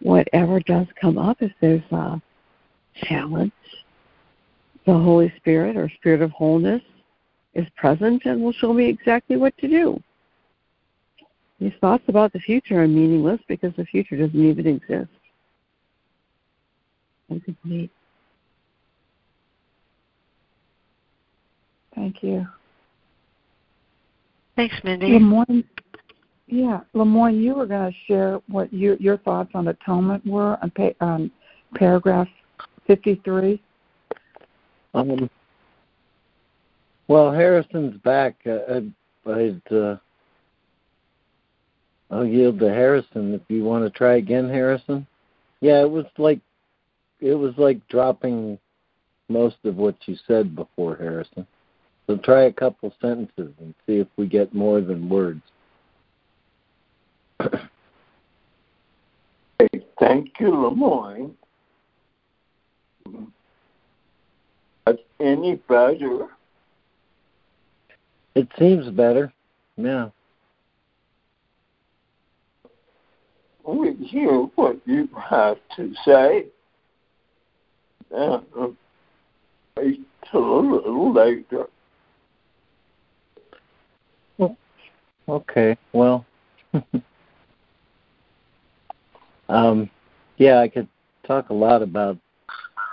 [0.00, 2.20] whatever does come up, if there's a
[3.04, 3.52] challenge,
[4.86, 6.82] the Holy Spirit or Spirit of Wholeness
[7.54, 10.02] is present and will show me exactly what to do.
[11.60, 15.10] These thoughts about the future are meaningless because the future doesn't even exist.
[17.30, 17.90] I'm complete.
[21.94, 22.46] Thank you.
[24.54, 25.08] Thanks, Mindy.
[25.08, 25.64] LeMoyne,
[26.46, 30.70] yeah, LeMoyne, you were going to share what you, your thoughts on atonement were on,
[30.70, 31.30] pa- on
[31.74, 32.28] paragraph
[32.86, 33.60] 53.
[34.94, 35.28] Um,
[37.08, 38.36] well, Harrison's back.
[38.46, 38.80] Uh,
[39.26, 39.96] I'd, uh,
[42.10, 45.06] I'll yield to Harrison if you want to try again, Harrison.
[45.60, 46.40] Yeah, it was like
[47.20, 48.58] it was like dropping
[49.28, 51.46] most of what you said before, Harrison.
[52.06, 55.42] So try a couple sentences and see if we get more than words.
[59.58, 61.32] Hey, thank you, LeMoyne.
[64.86, 66.28] That's any better?
[68.34, 69.32] It seems better.
[69.76, 70.10] Yeah.
[73.64, 76.46] We hear what you have to say.
[78.14, 78.40] Uh,
[79.76, 80.00] wait
[80.30, 81.66] till a little later.
[85.28, 85.76] Okay.
[85.92, 86.24] Well.
[89.48, 89.90] um,
[90.38, 90.88] yeah, I could
[91.26, 92.16] talk a lot about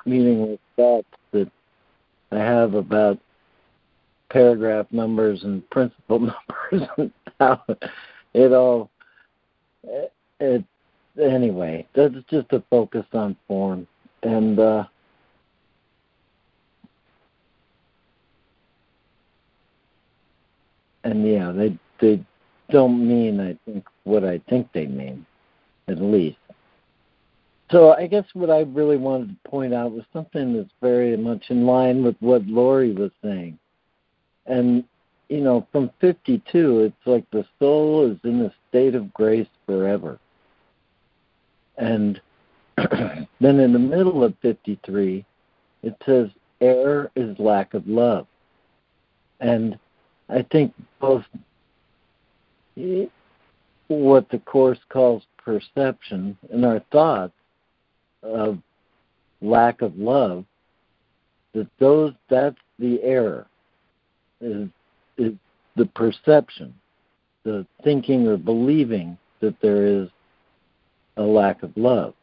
[0.06, 1.50] meaningless thoughts that
[2.32, 3.20] I have about
[4.30, 6.20] paragraph numbers and principle
[6.72, 7.62] numbers and how
[8.34, 8.90] it all
[9.84, 10.64] it, it
[11.22, 13.88] anyway that's just a focus on form
[14.24, 14.84] and uh
[21.04, 22.24] and yeah they they
[22.70, 25.26] don't mean i think what i think they mean
[25.88, 26.38] at least
[27.72, 31.46] so I guess what I really wanted to point out was something that's very much
[31.50, 33.58] in line with what Lori was saying.
[34.46, 34.84] And,
[35.30, 40.20] you know, from 52, it's like the soul is in a state of grace forever.
[41.78, 42.22] And
[42.78, 45.26] then in the middle of 53,
[45.84, 46.30] it says,
[46.62, 48.28] error is lack of love.
[49.40, 49.78] And
[50.30, 51.24] I think both
[53.88, 57.34] what the Course calls perception and our thoughts
[58.24, 58.58] of
[59.42, 60.46] lack of love
[61.54, 63.46] that those that's the error
[64.42, 64.70] is
[65.18, 65.34] is
[65.76, 66.74] the perception
[67.46, 70.10] the thinking or believing that there is
[71.16, 72.14] a lack of love.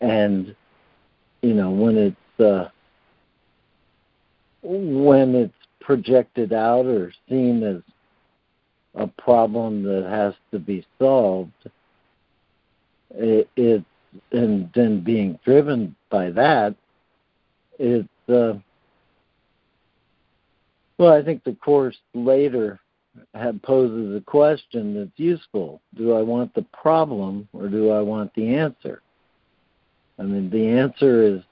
[0.00, 0.54] And
[1.42, 2.68] you know when it's uh
[4.62, 7.82] when it's projected out or seen as
[8.94, 11.52] a problem that has to be solved
[13.10, 13.84] it, it
[14.30, 16.74] and then being driven by that,
[17.78, 18.54] it's uh,
[20.98, 22.80] well, I think the course later
[23.62, 25.80] poses a question that's useful.
[25.96, 29.02] Do I want the problem or do I want the answer?
[30.18, 31.42] I mean, the answer is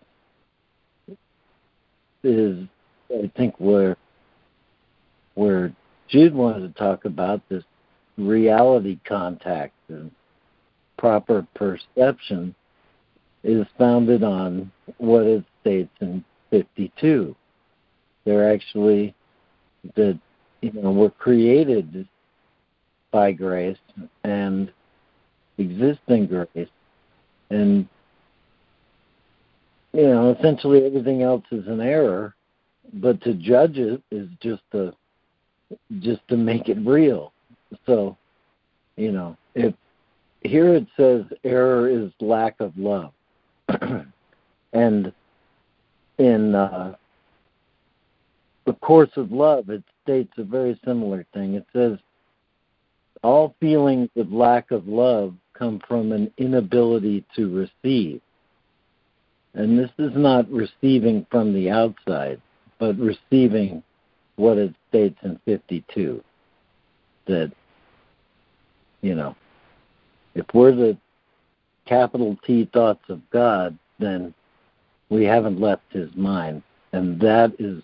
[2.24, 2.68] is
[3.11, 3.97] I think where
[5.34, 5.72] where
[6.09, 7.64] Jude wanted to talk about this
[8.16, 10.11] reality contact and
[10.99, 12.55] proper perception
[13.43, 17.34] is founded on what it states in 52.
[18.24, 19.14] They're actually
[19.95, 20.18] that
[20.61, 22.09] you know we're created
[23.11, 23.78] by grace
[24.24, 24.72] and
[25.59, 26.68] existing grace,
[27.51, 27.89] and
[29.93, 32.35] you know, essentially everything else is an error,
[32.95, 34.95] but to judge it is just to
[36.01, 37.33] just to make it real.
[37.87, 38.16] So,
[38.97, 39.74] you know, if
[40.43, 43.12] here it says error is lack of love.
[44.72, 45.12] and
[46.18, 46.95] in uh,
[48.64, 51.54] the course of love, it states a very similar thing.
[51.54, 51.98] It says
[53.22, 58.20] all feelings of lack of love come from an inability to receive.
[59.54, 62.40] And this is not receiving from the outside,
[62.78, 63.82] but receiving
[64.36, 66.22] what it states in 52
[67.26, 67.52] that,
[69.02, 69.36] you know,
[70.34, 70.96] if we're the
[71.86, 74.34] capital T thoughts of God, then
[75.10, 76.62] we haven't left his mind.
[76.92, 77.82] And that is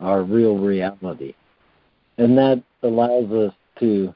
[0.00, 1.34] our real reality.
[2.18, 4.14] And that allows us to,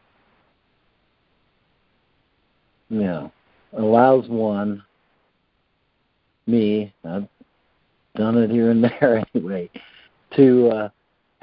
[2.89, 3.33] you know,
[3.73, 4.83] allows one,
[6.47, 7.29] me, I've
[8.17, 9.71] done it here and there anyway,
[10.37, 10.89] to uh,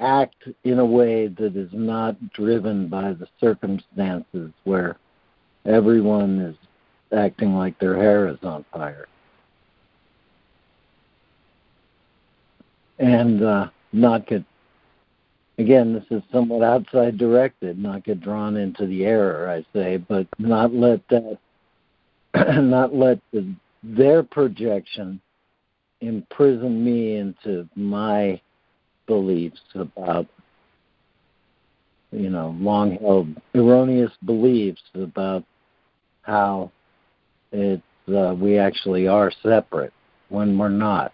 [0.00, 4.96] act in a way that is not driven by the circumstances where
[5.64, 6.56] everyone is
[7.16, 9.06] acting like their hair is on fire.
[12.98, 14.44] And uh, not get,
[15.58, 20.26] again, this is somewhat outside directed, not get drawn into the error, I say, but
[20.38, 21.38] not let that,
[22.62, 25.20] not let the, their projection
[26.00, 28.40] imprison me into my
[29.06, 30.26] beliefs about
[32.12, 35.42] you know long held erroneous beliefs about
[36.22, 36.70] how
[37.52, 39.92] it uh, we actually are separate
[40.28, 41.12] when we're not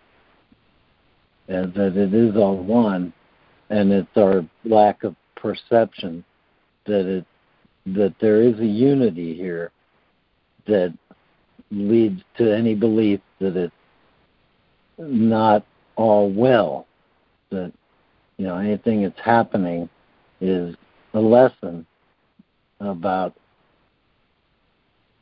[1.48, 3.12] and that it is all one
[3.70, 6.24] and it's our lack of perception
[6.86, 7.26] that it
[7.86, 9.70] that there is a unity here
[10.66, 10.96] that
[11.70, 13.74] leads to any belief that it's
[14.98, 15.66] not
[15.96, 16.86] all well
[17.50, 17.72] that
[18.38, 19.88] you know anything that's happening
[20.40, 20.74] is
[21.12, 21.86] a lesson
[22.80, 23.34] about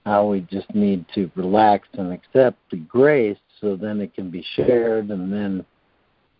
[0.04, 4.44] how we just need to relax and accept the grace so then it can be
[4.54, 5.64] shared and then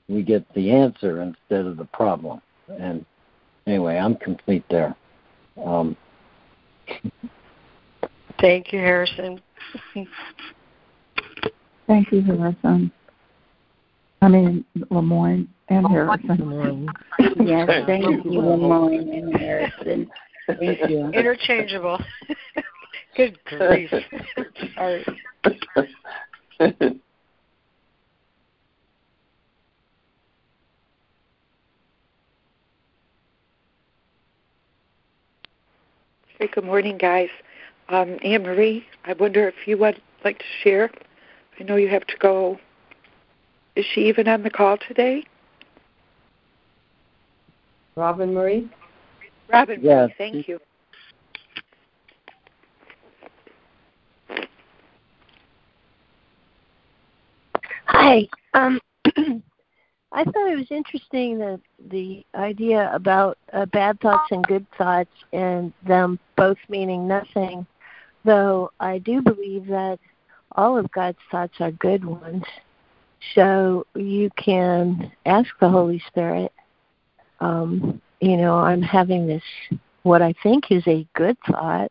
[0.09, 2.41] we get the answer instead of the problem
[2.81, 3.05] and
[3.67, 4.95] anyway i'm complete there
[5.65, 5.97] um,
[8.41, 9.41] thank you harrison
[11.87, 12.91] thank you harrison
[14.23, 16.89] i mean LeMoyne and Harrison.
[17.19, 20.11] yes, thank you, LeMoyne and Harrison.
[20.47, 21.11] Thank you.
[21.13, 21.99] Interchangeable.
[23.17, 23.91] Good grief.
[24.75, 25.05] Sorry.
[36.43, 37.29] Hey, good morning, guys.
[37.89, 40.91] Um, Anne Marie, I wonder if you would like to share.
[41.61, 42.59] I know you have to go.
[43.77, 45.23] Is she even on the call today?
[47.95, 48.69] Robin Marie?
[49.53, 50.11] Robin yes.
[50.19, 50.59] Marie, thank you.
[57.87, 58.27] Hi.
[58.55, 58.81] Um,
[60.13, 61.61] I thought it was interesting that
[61.91, 67.67] the idea about uh, bad thoughts and good thoughts and them both meaning nothing,
[68.25, 69.99] though I do believe that
[70.53, 72.45] all of God's thoughts are good ones.
[73.35, 76.53] So you can ask the Holy Spirit
[77.43, 79.43] um, you know, I'm having this,
[80.05, 81.91] what I think is a good thought,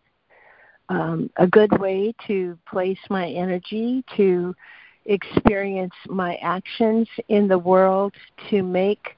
[0.88, 4.56] um, a good way to place my energy, to
[5.06, 8.14] experience my actions in the world,
[8.50, 9.16] to make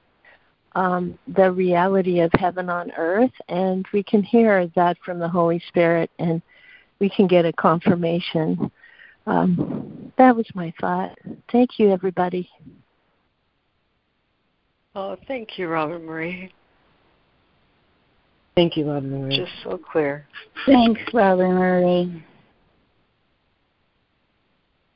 [0.74, 3.32] um, the reality of heaven on earth.
[3.48, 6.42] And we can hear that from the Holy Spirit and
[6.98, 8.70] we can get a confirmation.
[9.26, 11.16] Um, that was my thought.
[11.50, 12.48] Thank you, everybody.
[14.94, 16.52] Oh, thank you, Robin Marie.
[18.54, 19.36] Thank you, Robin Marie.
[19.36, 20.26] Just so clear.
[20.66, 22.24] Thanks, Robin Marie.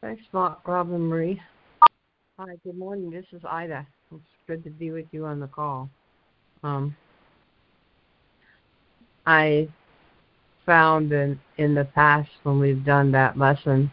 [0.00, 1.40] Thanks, a lot, Robin Marie.
[2.38, 3.10] Hi, good morning.
[3.10, 3.84] This is Ida.
[4.12, 5.90] It's good to be with you on the call.
[6.62, 6.94] Um,
[9.26, 9.68] I
[10.64, 13.90] found in, in the past when we've done that lesson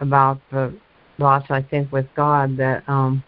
[0.00, 0.76] about the
[1.18, 3.22] loss, I think, with God, that um,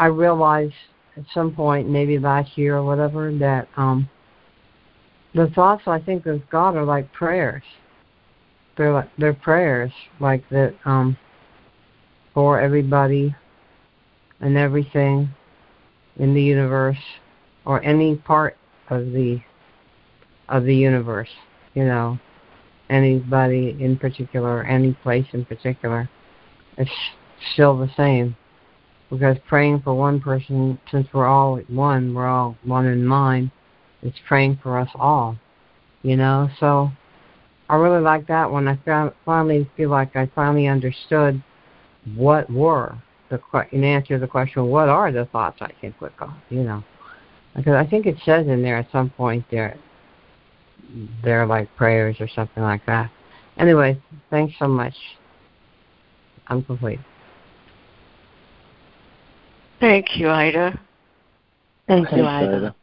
[0.00, 0.74] I realized
[1.16, 4.10] at some point, maybe last year or whatever, that um,
[5.32, 7.62] the thoughts I think of God are like prayers.
[8.78, 11.16] They're prayers like that um,
[12.32, 13.34] for everybody
[14.40, 15.28] and everything
[16.16, 16.98] in the universe
[17.64, 18.56] or any part
[18.88, 19.40] of the
[20.48, 21.28] of the universe.
[21.74, 22.18] You know,
[22.88, 26.08] anybody in particular, any place in particular.
[26.76, 26.90] It's
[27.52, 28.36] still the same.
[29.10, 33.50] Because praying for one person, since we're all one, we're all one in mind,
[34.02, 35.36] it's praying for us all.
[36.02, 36.90] You know, so
[37.68, 38.66] I really like that one.
[38.66, 41.42] I found, finally feel like I finally understood
[42.16, 42.96] what were
[43.30, 43.40] the
[43.72, 46.34] in answer to the question, what are the thoughts I think with God?
[46.48, 46.82] You know,
[47.54, 49.76] because I think it says in there at some point there,
[51.22, 53.10] they're like prayers or something like that.
[53.58, 54.00] Anyway,
[54.30, 54.94] thanks so much.
[56.46, 57.00] I'm complete.
[59.80, 60.80] Thank you, Ida.
[61.86, 62.56] Thank you, Ida.
[62.56, 62.74] Ida.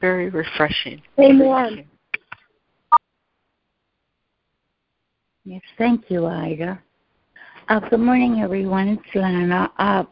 [0.00, 1.00] Very refreshing.
[1.18, 1.88] Amen.
[5.48, 6.82] Yes, thank you, Ida.
[7.68, 8.88] Uh, good morning, everyone.
[8.88, 9.70] It's Lana.
[9.78, 10.02] Uh,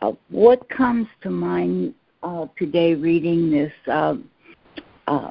[0.00, 3.72] uh, what comes to mind uh, today reading this?
[3.86, 4.14] Uh,
[5.08, 5.30] uh,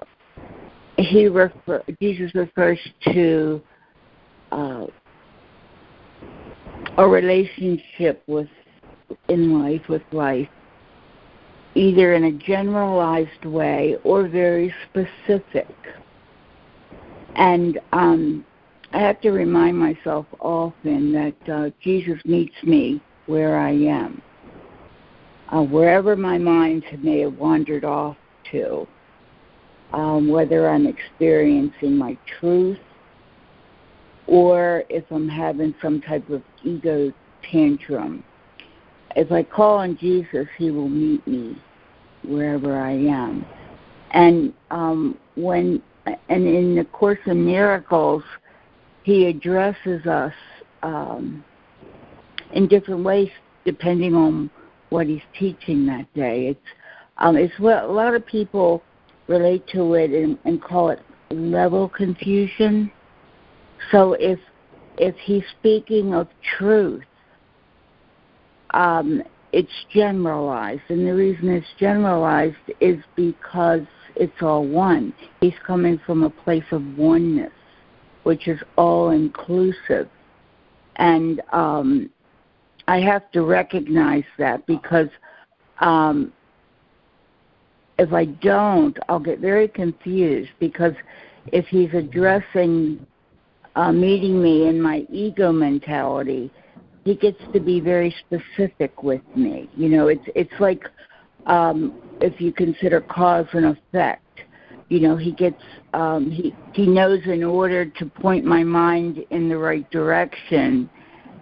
[0.97, 2.77] he refer, Jesus refers
[3.13, 3.59] to
[4.51, 4.87] a
[6.99, 8.47] relationship with
[9.29, 10.47] in life with life,
[11.73, 15.75] either in a generalized way or very specific.
[17.35, 18.45] And um,
[18.93, 24.21] I have to remind myself often that uh, Jesus meets me where I am,
[25.49, 28.17] uh, wherever my mind may have wandered off
[28.51, 28.87] to,
[29.93, 32.79] um, whether I'm experiencing my truth
[34.27, 37.11] or if I'm having some type of ego
[37.51, 38.23] tantrum.
[39.15, 41.57] If I call on Jesus, He will meet me
[42.23, 43.45] wherever I am.
[44.11, 45.81] And um, when
[46.29, 48.23] and in the Course of Miracles,
[49.05, 50.33] he addresses us
[50.81, 51.45] um,
[52.53, 53.29] in different ways
[53.63, 54.49] depending on
[54.89, 56.47] what he's teaching that day.
[56.47, 56.67] It's
[57.19, 58.81] um, it's what a lot of people
[59.27, 60.99] relate to it and, and call it
[61.29, 62.91] level confusion.
[63.91, 64.39] So if
[64.97, 66.27] if he's speaking of
[66.57, 67.03] truth,
[68.71, 69.21] um,
[69.53, 73.85] it's generalized, and the reason it's generalized is because
[74.15, 75.13] it's all one.
[75.41, 77.51] He's coming from a place of oneness
[78.25, 80.09] which is all inclusive.
[80.95, 82.09] And um,
[82.87, 85.09] I have to recognize that because
[85.79, 86.33] um,
[87.99, 90.93] if I don't, I'll get very confused because
[91.53, 93.05] if he's addressing
[93.75, 96.51] uh, meeting me in my ego mentality,
[97.03, 99.69] he gets to be very specific with me.
[99.77, 100.83] You know, it's it's like
[101.45, 104.24] um, if you consider cause and effect
[104.89, 105.61] you know he gets
[105.93, 110.89] um he he knows in order to point my mind in the right direction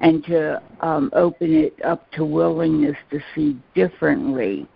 [0.02, 4.68] and to um open it up to willingness to see differently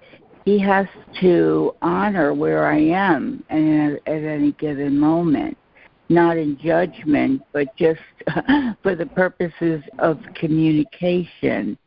[0.46, 0.88] he has
[1.22, 5.58] to honor where i am and at, at any given moment
[6.10, 8.00] not in judgment but just
[8.84, 11.78] for the purposes of communication.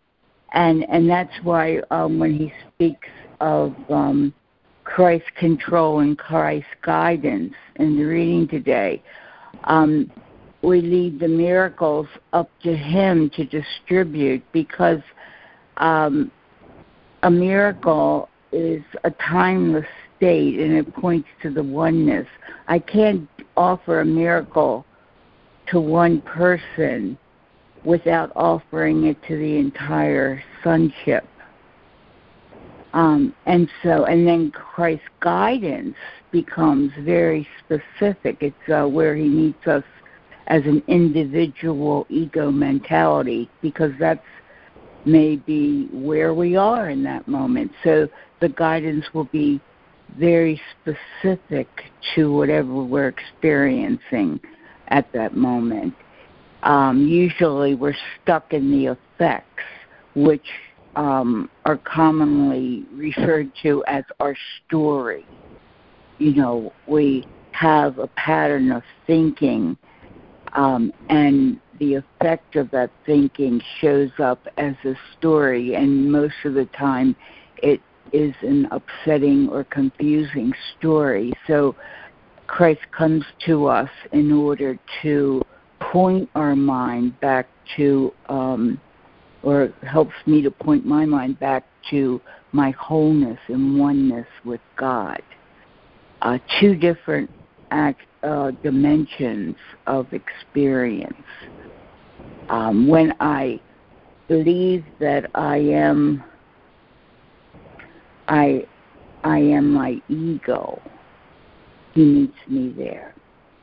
[0.52, 3.08] And and that's why um when he speaks
[3.40, 4.34] of um
[4.94, 9.00] Christ's control and Christ's guidance in the reading today.
[9.64, 10.10] Um,
[10.62, 15.00] we leave the miracles up to Him to distribute because
[15.76, 16.32] um,
[17.22, 19.86] a miracle is a timeless
[20.16, 22.26] state and it points to the oneness.
[22.66, 24.84] I can't offer a miracle
[25.68, 27.16] to one person
[27.84, 31.26] without offering it to the entire sonship.
[32.92, 35.94] Um, and so, and then Christ's guidance
[36.32, 38.38] becomes very specific.
[38.40, 39.84] It's uh, where he meets us
[40.48, 44.24] as an individual ego mentality because that's
[45.04, 47.70] maybe where we are in that moment.
[47.84, 48.08] So
[48.40, 49.60] the guidance will be
[50.18, 51.68] very specific
[52.14, 54.40] to whatever we're experiencing
[54.88, 55.94] at that moment.
[56.62, 59.62] Um, usually we're stuck in the effects,
[60.14, 60.46] which
[60.96, 64.36] um, are commonly referred to as our
[64.66, 65.24] story.
[66.18, 69.76] You know, we have a pattern of thinking,
[70.52, 76.54] um, and the effect of that thinking shows up as a story, and most of
[76.54, 77.16] the time
[77.62, 77.80] it
[78.12, 81.32] is an upsetting or confusing story.
[81.46, 81.76] So
[82.46, 85.42] Christ comes to us in order to
[85.78, 88.80] point our mind back to um,
[89.42, 92.20] or helps me to point my mind back to
[92.52, 95.22] my wholeness and oneness with God.
[96.22, 97.30] Uh, two different
[97.70, 99.56] act, uh, dimensions
[99.86, 101.14] of experience.
[102.48, 103.60] Um, when I
[104.28, 106.22] believe that I am,
[108.28, 108.66] I,
[109.24, 110.80] I am my ego.
[111.94, 113.14] He meets me there.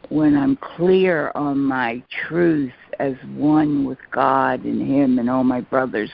[0.10, 5.62] When I'm clear on my truth as one with God and Him and all my
[5.62, 6.10] brothers,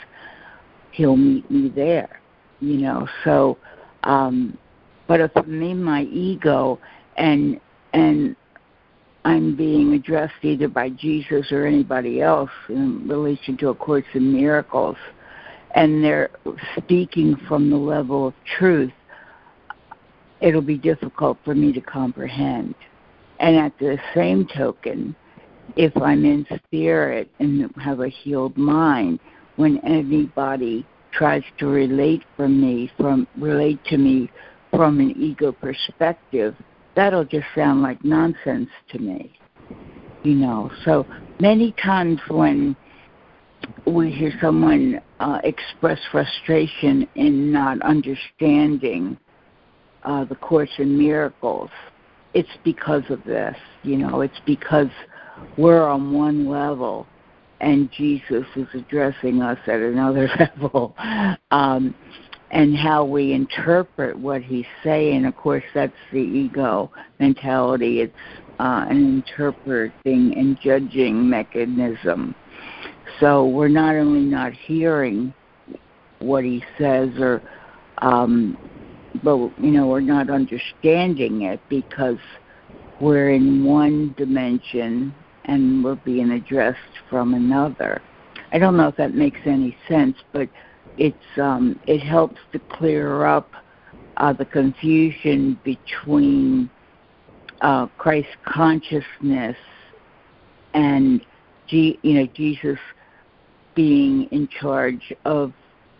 [0.91, 2.19] He'll meet me there.
[2.59, 3.57] You know, so
[4.03, 4.57] um
[5.07, 6.79] but if I'm in my ego
[7.17, 7.59] and
[7.93, 8.35] and
[9.25, 14.33] I'm being addressed either by Jesus or anybody else in relation to A Course in
[14.33, 14.97] Miracles,
[15.75, 16.29] and they're
[16.77, 18.91] speaking from the level of truth,
[20.41, 22.75] it'll be difficult for me to comprehend.
[23.43, 25.13] And at the same token,
[25.75, 29.19] if I'm in spirit and have a healed mind,
[29.57, 34.31] when anybody tries to relate from me from relate to me
[34.71, 36.55] from an ego perspective,
[36.95, 39.37] that'll just sound like nonsense to me.
[40.23, 41.05] You know, so
[41.41, 42.77] many times when
[43.85, 49.17] we hear someone uh, express frustration in not understanding
[50.03, 51.69] uh, the Course in Miracles,
[52.33, 53.55] it's because of this.
[53.83, 54.89] You know, it's because
[55.57, 57.07] we're on one level
[57.61, 60.95] and Jesus is addressing us at another level.
[61.51, 61.95] Um,
[62.51, 68.01] and how we interpret what he's saying, of course, that's the ego mentality.
[68.01, 68.13] It's
[68.59, 72.35] uh, an interpreting and judging mechanism.
[73.19, 75.33] So we're not only not hearing
[76.19, 77.41] what he says, or
[77.99, 78.57] um,
[79.21, 82.17] but you know we're not understanding it because
[82.99, 85.13] we're in one dimension
[85.45, 86.79] and we're being addressed
[87.09, 88.01] from another.
[88.51, 90.47] I don't know if that makes any sense, but
[90.97, 93.51] it's um, it helps to clear up
[94.17, 96.69] uh, the confusion between
[97.61, 99.57] uh, Christ consciousness
[100.73, 101.25] and
[101.67, 102.79] G, you know Jesus
[103.75, 105.51] being in charge of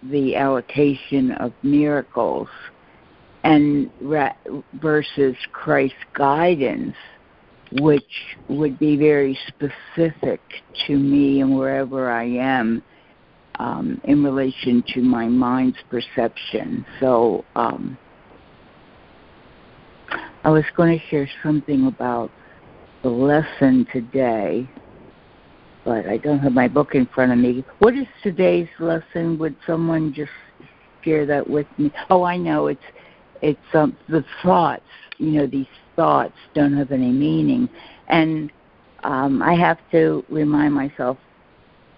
[0.03, 2.49] the allocation of miracles
[3.43, 3.91] and
[4.81, 6.95] versus Christ's guidance
[7.79, 8.03] which
[8.49, 10.39] would be very specific
[10.85, 12.83] to me and wherever I am
[13.59, 16.85] um, in relation to my mind's perception.
[16.99, 17.97] So um,
[20.43, 22.31] I was going to share something about
[23.01, 24.69] the lesson today,
[25.83, 27.63] but I don't have my book in front of me.
[27.79, 29.37] What is today's lesson?
[29.39, 30.31] Would someone just
[31.03, 31.91] share that with me?
[32.09, 32.67] Oh, I know.
[32.67, 32.81] It's
[33.43, 34.81] it's um, the thoughts.
[35.19, 37.69] You know, these thoughts don't have any meaning,
[38.07, 38.51] and
[39.03, 41.17] um, I have to remind myself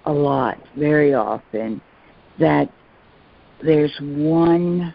[0.05, 1.81] a lot, very often,
[2.39, 2.69] that
[3.63, 4.93] there's one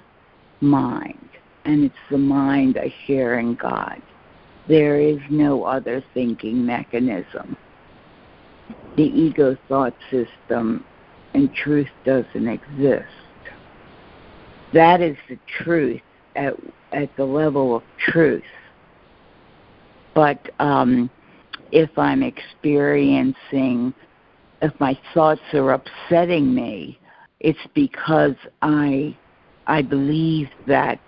[0.61, 1.29] mind,
[1.65, 4.03] and it's the mind I share in God.
[4.69, 7.57] There is no other thinking mechanism.
[8.97, 10.85] The ego thought system
[11.33, 13.07] and truth doesn't exist.
[14.73, 16.03] That is the truth
[16.41, 16.55] at,
[16.93, 18.43] at the level of truth.
[20.15, 21.09] But um,
[21.71, 23.95] if I'm experiencing
[24.63, 26.99] if my thoughts are upsetting me,
[27.41, 29.17] it's because I
[29.67, 31.01] I believe that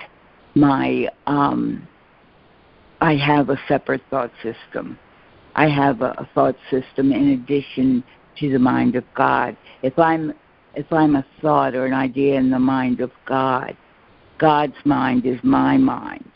[0.54, 1.86] my um,
[3.00, 4.98] I have a separate thought system.
[5.54, 8.02] I have a, a thought system in addition
[8.38, 9.56] to the mind of God.
[9.82, 10.32] If I'm
[10.74, 13.76] if I'm a thought or an idea in the mind of God,
[14.42, 16.30] God's mind is my mind.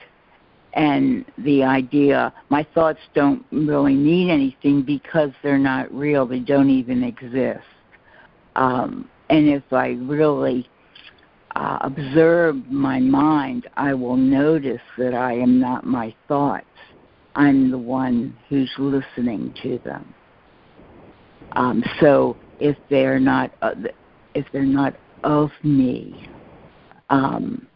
[0.75, 6.25] And the idea my thoughts don't really mean anything because they're not real.
[6.25, 7.67] They don't even exist.
[8.55, 10.69] Um, and if i really
[11.57, 16.65] uh, observe my mind i will notice that i am not my thoughts.
[17.35, 20.15] I'm the one who's listening to them.
[21.53, 23.73] Um, so if they're not uh,
[24.35, 26.29] if they're not of me
[27.11, 27.67] um,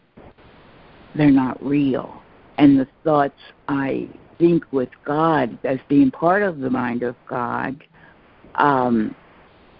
[1.15, 2.21] they're not real
[2.61, 4.07] and the thoughts I
[4.37, 7.83] think with God as being part of the mind of God
[8.55, 9.15] um,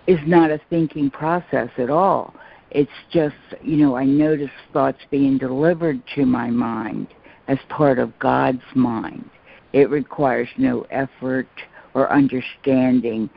[0.08, 2.34] is not a thinking process at all.
[2.72, 7.08] It's just, you know, I notice thoughts being delivered to my mind
[7.48, 9.30] as part of God's mind.
[9.74, 11.50] It requires no effort
[11.94, 13.30] or understanding.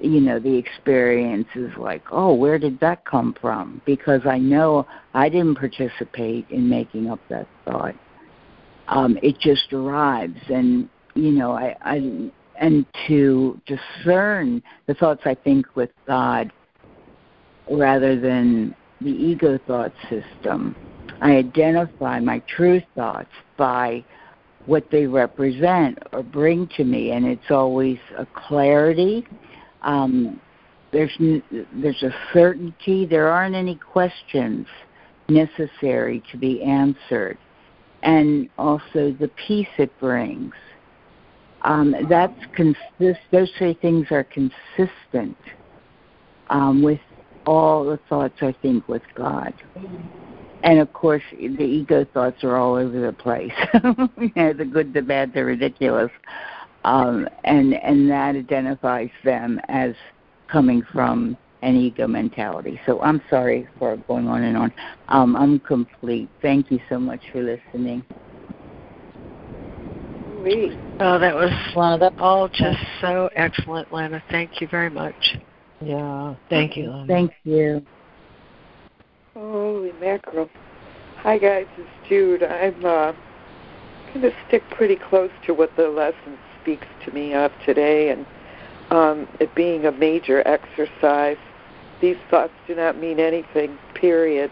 [0.00, 3.80] You know, the experience is like, oh, where did that come from?
[3.86, 7.94] Because I know I didn't participate in making up that thought
[8.90, 12.30] um, it just arrives and you know I, I
[12.60, 16.52] and to discern the thoughts I think with God
[17.70, 20.76] rather than the ego thought system.
[21.22, 24.04] I identify my true thoughts by
[24.66, 29.26] what they represent or bring to me, and it's always a clarity.
[29.82, 30.40] Um,
[30.92, 33.06] there's there's a certainty.
[33.06, 34.66] There aren't any questions
[35.28, 37.38] necessary to be answered
[38.02, 40.52] and also the peace it brings.
[41.62, 43.20] um, that's consist.
[43.30, 45.36] Those three things are consistent
[46.48, 47.00] um, with
[47.46, 49.52] all the thoughts I think with God.
[50.62, 53.52] And of course, the ego thoughts are all over the place.
[54.18, 56.10] you know, the good, the bad, the ridiculous,
[56.84, 59.94] um, and and that identifies them as
[60.48, 62.80] coming from an ego mentality.
[62.86, 64.72] So I'm sorry for going on and on.
[65.08, 66.28] Um, I'm complete.
[66.40, 68.04] Thank you so much for listening.
[71.00, 71.50] Oh, that was
[72.18, 74.22] all just so excellent, Lana.
[74.30, 75.36] Thank you very much.
[75.82, 76.90] Yeah, thank you.
[76.90, 77.06] Lana.
[77.06, 77.84] Thank you.
[79.34, 80.48] Holy mackerel.
[81.18, 81.66] Hi, guys.
[81.76, 82.42] It's Jude.
[82.42, 83.12] I'm uh,
[84.12, 88.26] going to stick pretty close to what the lesson speaks to me of today, and
[88.90, 91.36] um, it being a major exercise.
[92.00, 94.50] These thoughts do not mean anything, period.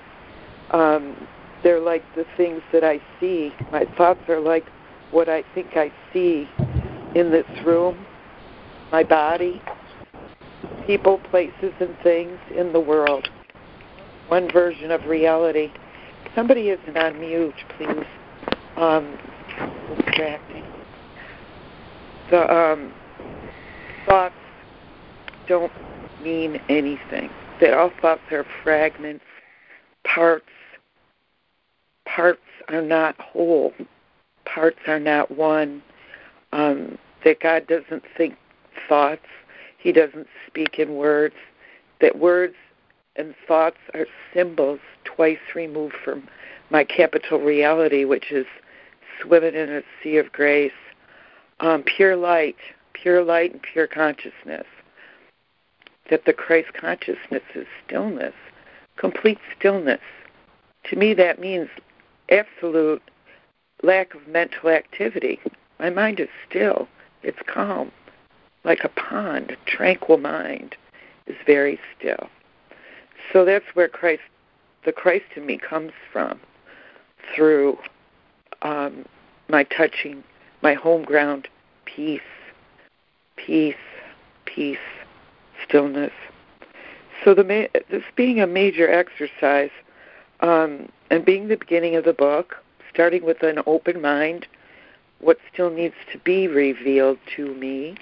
[0.71, 1.17] Um,
[1.63, 3.53] they're like the things that I see.
[3.73, 4.65] My thoughts are like
[5.11, 6.49] what I think I see
[7.15, 8.07] in this room,
[8.93, 9.61] my body,
[10.87, 13.29] people, places, and things in the world.
[14.29, 15.73] One version of reality.
[16.35, 18.05] Somebody isn't on mute, please.
[18.77, 19.19] Um,
[19.97, 20.68] distracting.
[22.31, 22.93] The um,
[24.07, 24.35] thoughts
[25.49, 25.73] don't
[26.23, 27.31] mean anything.
[27.61, 29.25] That all thoughts are fragments,
[30.05, 30.45] parts.
[32.05, 33.73] Parts are not whole
[34.49, 35.83] parts are not one,
[36.53, 38.37] um, that God doesn't think
[38.89, 39.27] thoughts,
[39.79, 41.35] He doesn't speak in words,
[42.01, 42.55] that words
[43.17, 46.29] and thoughts are symbols twice removed from
[46.71, 48.47] my capital reality, which is
[49.21, 50.73] swimming in a sea of grace.
[51.61, 52.57] Um, pure light,
[52.93, 54.67] pure light and pure consciousness.
[56.11, 58.35] That the Christ consciousness is stillness,
[58.97, 60.01] complete stillness.
[60.85, 61.69] To me, that means
[62.31, 63.03] absolute
[63.83, 65.41] lack of mental activity.
[65.79, 66.89] My mind is still,
[67.23, 67.93] it's calm,
[68.65, 70.77] like a pond, a tranquil mind
[71.27, 72.29] is very still.
[73.33, 74.23] So that's where Christ,
[74.85, 76.41] the Christ in me comes from,
[77.35, 77.79] through
[78.63, 79.05] um,
[79.49, 80.25] my touching,
[80.63, 81.49] my home ground,
[81.85, 82.21] peace,
[83.37, 83.75] peace,
[84.45, 84.79] peace,
[85.65, 86.13] stillness.
[87.25, 89.71] So the this being a major exercise,
[90.41, 92.57] um, and being the beginning of the book,
[92.93, 94.47] starting with an open mind,
[95.21, 97.97] what still needs to be revealed to me,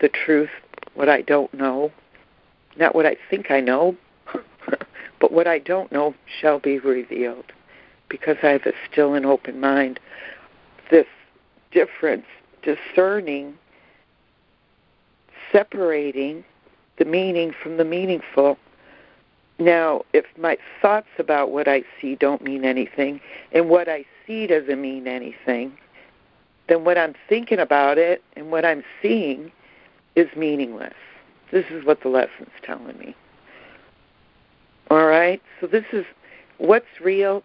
[0.00, 0.50] the truth,
[0.94, 1.90] what I don't know,
[2.76, 3.96] not what I think I know,
[5.20, 7.52] but what I don't know shall be revealed
[8.08, 9.98] because I have a still and open mind.
[10.90, 11.06] This
[11.72, 12.26] difference,
[12.62, 13.56] discerning,
[15.50, 16.44] separating
[16.98, 18.58] the meaning from the meaningful
[19.58, 23.20] now, if my thoughts about what I see don't mean anything,
[23.52, 25.76] and what I see doesn't mean anything,
[26.68, 29.52] then what I'm thinking about it and what I'm seeing
[30.16, 30.94] is meaningless.
[31.50, 33.14] This is what the lesson's telling me.
[34.90, 35.40] All right?
[35.60, 36.06] So this is
[36.58, 37.42] what's real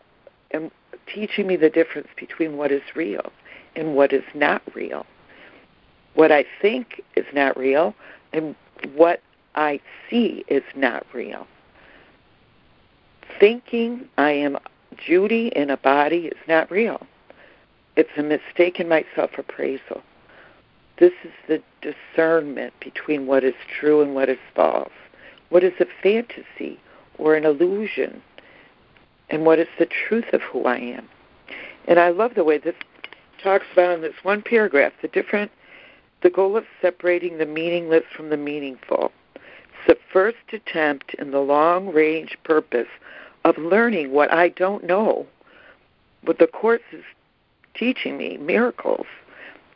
[0.52, 0.72] and
[1.14, 3.32] teaching me the difference between what is real
[3.78, 5.06] and what is not real.
[6.16, 7.95] What I think is not real
[8.34, 8.56] and
[8.95, 9.22] what
[9.56, 9.80] I
[10.10, 11.48] see is not real
[13.40, 14.58] thinking I am
[14.98, 17.06] Judy in a body is not real.
[17.95, 20.02] It's a mistaken my self appraisal.
[20.99, 24.91] This is the discernment between what is true and what is false.
[25.49, 26.80] What is a fantasy
[27.18, 28.22] or an illusion?
[29.30, 31.08] And what is the truth of who I am?
[31.88, 32.76] And I love the way this
[33.42, 35.52] talks about in this one paragraph the different
[36.24, 39.12] the goal of separating the meaningless from the meaningful.
[39.36, 42.88] It's the first attempt in the long range purpose
[43.46, 45.28] of learning what I don't know.
[46.24, 47.04] But the Course is
[47.76, 49.06] teaching me miracles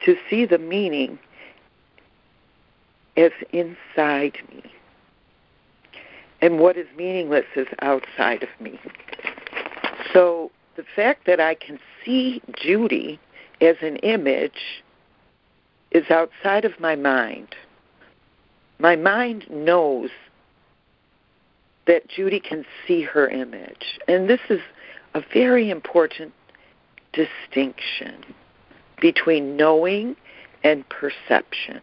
[0.05, 1.19] to see the meaning
[3.15, 4.63] as inside me.
[6.41, 8.79] And what is meaningless is outside of me.
[10.11, 13.19] So the fact that I can see Judy
[13.61, 14.83] as an image
[15.91, 17.55] is outside of my mind.
[18.79, 20.09] My mind knows
[21.85, 23.99] that Judy can see her image.
[24.07, 24.59] And this is
[25.13, 26.33] a very important
[27.13, 28.23] distinction
[28.99, 30.15] between knowing
[30.63, 31.81] and perception.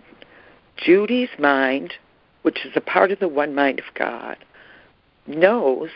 [0.77, 1.95] Judy's mind,
[2.43, 4.39] which is a part of the one mind of God,
[5.27, 5.91] knows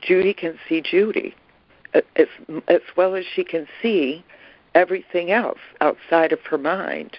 [0.00, 1.34] Judy can see Judy
[1.92, 2.26] as,
[2.68, 4.24] as well as she can see
[4.74, 7.18] everything else outside of her mind.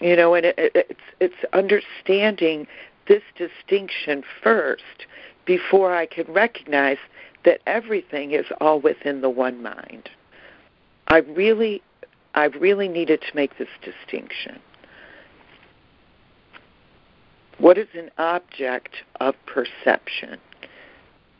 [0.00, 2.66] You know, and it, it, it's it's understanding
[3.08, 5.06] this distinction first
[5.44, 6.98] before I can recognize
[7.44, 10.08] that everything is all within the one mind.
[11.08, 11.82] I really
[12.34, 14.60] I really needed to make this distinction.
[17.58, 20.38] What is an object of perception?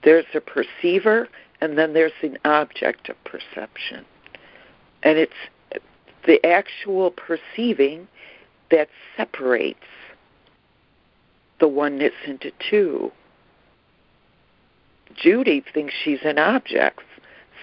[0.03, 1.29] There's a perceiver,
[1.61, 4.05] and then there's an object of perception.
[5.03, 5.33] And it's
[6.27, 8.09] the actual perceiving
[8.71, 9.79] that separates
[11.61, 13.11] the oneness into two.
[15.17, 17.01] Judy thinks she's an object,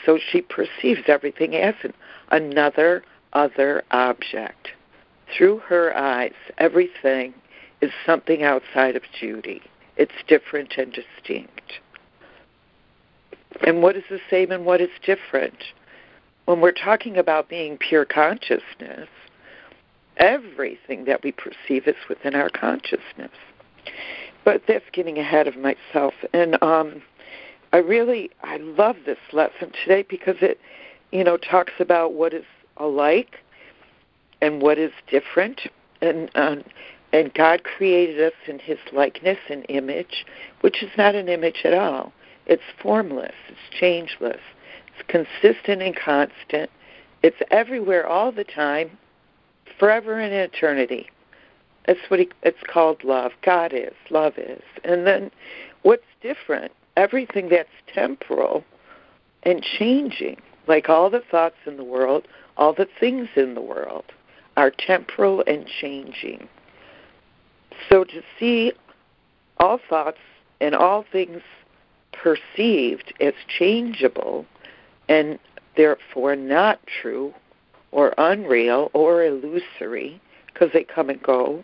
[0.06, 1.94] so she perceives everything as an,
[2.32, 3.04] another
[3.34, 4.70] other object.
[5.36, 7.34] Through her eyes, everything
[7.82, 9.62] is something outside of Judy.
[9.98, 11.80] It's different and distinct.
[13.66, 15.64] And what is the same and what is different?
[16.46, 19.10] When we're talking about being pure consciousness,
[20.18, 23.32] everything that we perceive is within our consciousness.
[24.44, 26.14] But that's getting ahead of myself.
[26.34, 27.02] And um,
[27.74, 30.60] I really I love this lesson today because it,
[31.12, 32.46] you know, talks about what is
[32.78, 33.40] alike
[34.42, 35.62] and what is different,
[36.02, 36.64] and um,
[37.12, 40.26] and God created us in His likeness and image,
[40.62, 42.14] which is not an image at all.
[42.46, 43.36] It's formless.
[43.50, 44.42] It's changeless.
[44.98, 46.70] It's consistent and constant.
[47.24, 48.98] It's everywhere all the time,
[49.80, 51.10] forever and eternity.
[51.88, 53.32] That's what he, it's called love.
[53.44, 54.64] God is, love is.
[54.84, 55.32] And then
[55.84, 56.72] what's different?
[56.98, 58.64] Everything that's temporal
[59.44, 62.28] and changing, like all the thoughts in the world,
[62.58, 64.06] all the things in the world
[64.58, 66.48] are temporal and changing.
[67.90, 68.72] So to see
[69.58, 70.20] all thoughts
[70.62, 71.42] and all things
[72.14, 74.46] perceived as changeable
[75.08, 75.40] and
[75.76, 77.34] therefore not true
[77.92, 81.64] or unreal or illusory because they come and go.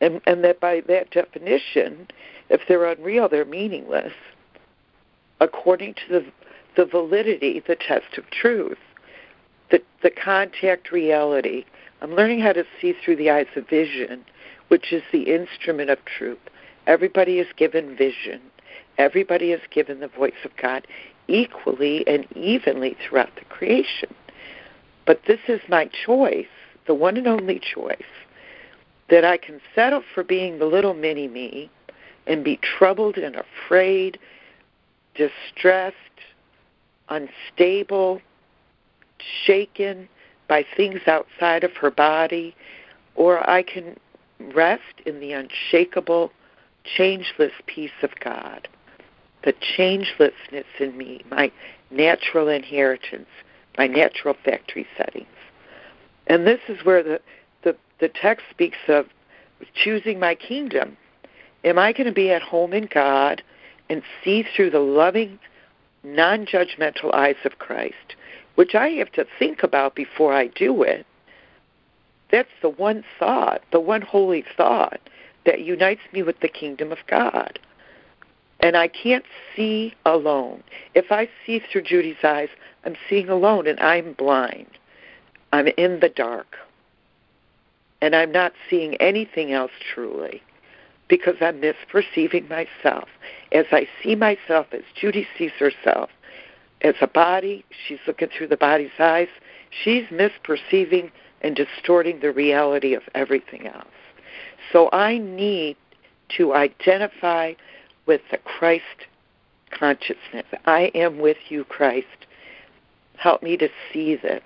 [0.00, 2.08] And and that by that definition
[2.48, 4.12] if they're unreal they're meaningless
[5.40, 6.24] according to the
[6.76, 8.78] the validity the test of truth
[9.70, 11.64] the the contact reality.
[12.00, 14.24] I'm learning how to see through the eyes of vision
[14.68, 16.38] which is the instrument of truth.
[16.86, 18.40] Everybody is given vision.
[18.96, 20.86] Everybody is given the voice of god
[21.28, 24.14] equally and evenly throughout the creation.
[25.06, 26.46] But this is my choice
[26.86, 28.02] the one and only choice
[29.08, 31.70] that I can settle for being the little mini me
[32.26, 34.18] and be troubled and afraid,
[35.14, 35.96] distressed,
[37.08, 38.20] unstable,
[39.44, 40.08] shaken
[40.48, 42.54] by things outside of her body,
[43.14, 43.96] or I can
[44.54, 46.32] rest in the unshakable,
[46.96, 48.68] changeless peace of God,
[49.44, 51.50] the changelessness in me, my
[51.90, 53.28] natural inheritance,
[53.76, 55.26] my natural factory settings.
[56.26, 57.20] And this is where the
[58.02, 59.06] the text speaks of
[59.74, 60.96] choosing my kingdom.
[61.64, 63.42] Am I going to be at home in God
[63.88, 65.38] and see through the loving,
[66.02, 68.16] non judgmental eyes of Christ,
[68.56, 71.06] which I have to think about before I do it?
[72.32, 75.00] That's the one thought, the one holy thought
[75.46, 77.60] that unites me with the kingdom of God.
[78.62, 79.24] And I can't
[79.54, 80.62] see alone.
[80.94, 82.48] If I see through Judy's eyes,
[82.84, 84.68] I'm seeing alone and I'm blind.
[85.52, 86.56] I'm in the dark
[88.00, 90.42] and I'm not seeing anything else truly
[91.08, 93.08] because I'm misperceiving myself.
[93.52, 96.10] As I see myself, as Judy sees herself,
[96.82, 99.28] as a body, she's looking through the body's eyes,
[99.70, 101.10] she's misperceiving
[101.42, 103.86] and distorting the reality of everything else.
[104.72, 105.76] So I need
[106.36, 107.52] to identify
[108.06, 108.84] with the Christ
[109.70, 110.46] consciousness.
[110.66, 112.06] I am with you, Christ.
[113.16, 114.42] Help me to see this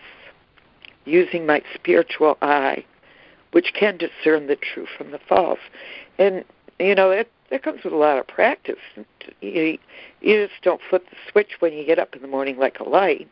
[1.04, 2.84] using my spiritual eye
[3.56, 5.58] which can discern the true from the false.
[6.18, 6.44] And
[6.78, 8.76] you know it that comes with a lot of practice.
[9.40, 9.78] You,
[10.20, 12.84] you just don't flip the switch when you get up in the morning like a
[12.86, 13.28] light,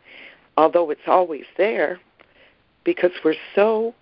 [0.57, 2.01] although it's always there,
[2.85, 3.95] because we're so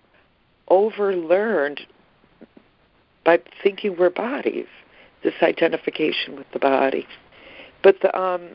[0.69, 1.81] overlearned
[3.25, 4.67] by thinking we're bodies.
[5.23, 7.07] This identification with the body,
[7.81, 8.49] but the um,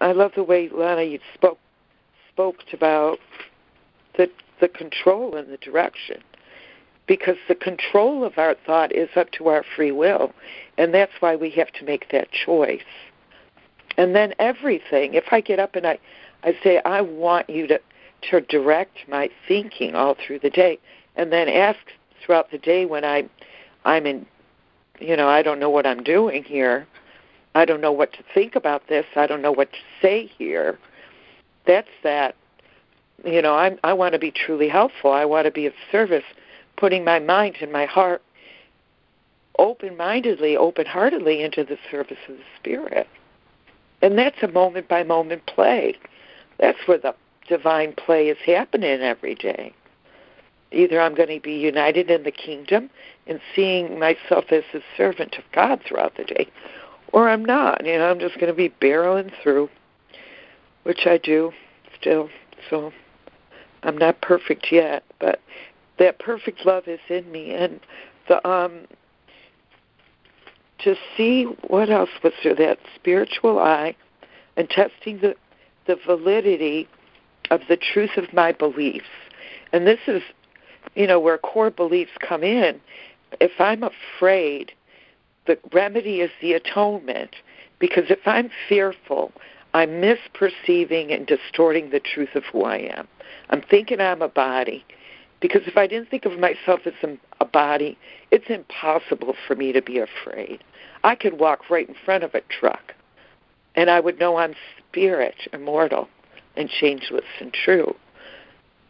[0.00, 1.58] I love the way Lana you spoke
[2.32, 3.18] spoke about
[4.16, 4.30] the
[4.60, 6.22] the control and the direction
[7.06, 10.32] because the control of our thought is up to our free will,
[10.78, 12.80] and that's why we have to make that choice.
[13.96, 15.98] And then everything, if I get up and I,
[16.42, 17.80] I say, I want you to,
[18.30, 20.78] to direct my thinking all through the day,
[21.16, 21.78] and then ask
[22.24, 23.28] throughout the day when I,
[23.84, 24.26] I'm in,
[25.02, 26.86] you know, I don't know what I'm doing here.
[27.54, 29.04] I don't know what to think about this.
[29.16, 30.78] I don't know what to say here.
[31.66, 32.34] That's that.
[33.24, 35.12] You know, I'm, I want to be truly helpful.
[35.12, 36.24] I want to be of service
[36.76, 38.22] putting my mind and my heart
[39.58, 43.06] open mindedly, open heartedly into the service of the Spirit.
[44.00, 45.96] And that's a moment by moment play.
[46.58, 47.14] That's where the
[47.48, 49.72] divine play is happening every day.
[50.72, 52.88] Either I'm going to be united in the kingdom
[53.26, 56.48] and seeing myself as a servant of God throughout the day,
[57.12, 57.84] or I'm not.
[57.84, 59.68] You know, I'm just going to be barreling through,
[60.82, 61.52] which I do
[61.98, 62.28] still.
[62.68, 62.92] So
[63.82, 65.40] I'm not perfect yet, but
[65.98, 67.80] that perfect love is in me, and
[68.28, 68.86] the um
[70.82, 73.94] to see what else was there that spiritual eye
[74.56, 75.34] and testing the
[75.86, 76.88] the validity
[77.50, 79.06] of the truth of my beliefs
[79.72, 80.22] and this is
[80.94, 82.80] you know where core beliefs come in
[83.40, 84.72] if i'm afraid
[85.44, 87.34] the remedy is the atonement.
[87.78, 89.32] Because if i'm fearful
[89.74, 93.08] i'm misperceiving and distorting the truth of who i am.
[93.50, 94.84] I'm thinking i'm a body.
[95.40, 96.94] Because if i didn't think of myself as
[97.40, 97.98] a body
[98.30, 100.62] it's impossible for me to be afraid.
[101.04, 102.94] I could walk right in front of a truck
[103.74, 104.54] and I would know I'm
[104.88, 106.08] spirit, immortal,
[106.56, 107.96] and changeless and true.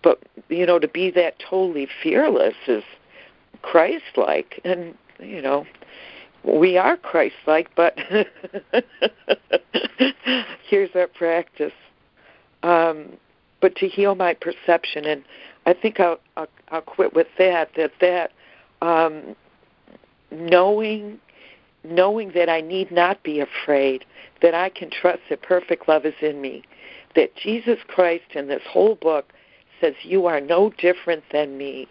[0.02, 2.82] But, you know, to be that totally fearless is
[3.61, 4.61] Christ like.
[4.65, 5.66] And, you know,
[6.45, 7.99] we are Christ like, but
[10.69, 11.73] here's our practice.
[12.62, 13.19] Um,
[13.61, 15.23] but to heal my perception, and
[15.66, 18.33] I think I'll, I'll, I'll quit with that, that that
[18.81, 19.37] um,
[20.31, 21.20] knowing
[21.85, 24.05] knowing that I need not be afraid,
[24.41, 26.62] that I can trust that perfect love is in me,
[27.16, 29.33] that Jesus Christ in this whole book
[29.81, 31.89] says, You are no different than me,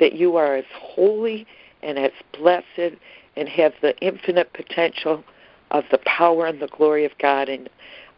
[0.00, 1.46] that you are as holy
[1.82, 2.96] and as blessed
[3.36, 5.24] and have the infinite potential
[5.70, 7.68] of the power and the glory of God in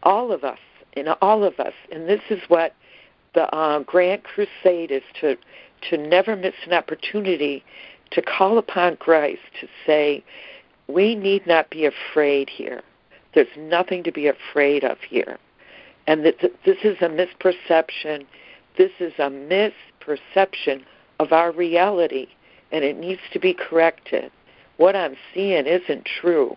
[0.03, 0.59] all of us,
[0.93, 1.73] in all of us.
[1.90, 2.74] And this is what
[3.35, 5.36] the uh, Grand Crusade is to
[5.90, 7.62] to never miss an opportunity
[8.11, 10.24] to call upon Christ to say,
[10.89, 12.82] we need not be afraid here.
[13.35, 15.39] There's nothing to be afraid of here.
[16.07, 18.24] And that this is a misperception.
[18.78, 20.82] This is a misperception
[21.18, 22.28] of our reality,
[22.72, 24.30] and it needs to be corrected.
[24.76, 26.56] What I'm seeing isn't true,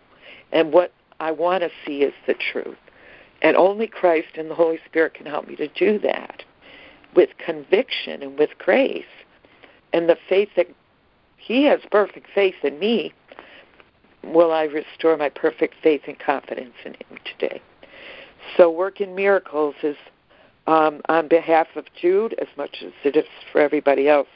[0.52, 2.78] and what I want to see is the truth.
[3.42, 6.44] And only Christ and the Holy Spirit can help me to do that
[7.16, 9.04] with conviction and with grace.
[9.94, 10.68] And the faith that
[11.38, 13.14] He has perfect faith in me
[14.24, 17.62] will I restore my perfect faith and confidence in Him today.
[18.58, 19.96] So, working miracles is
[20.68, 24.28] um, on behalf of Jude as much as it is for everybody else.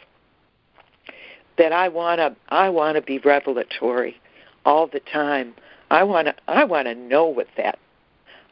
[1.57, 4.19] That I want to, I want to be revelatory
[4.65, 5.53] all the time.
[5.91, 7.77] I want to, I want to know what that.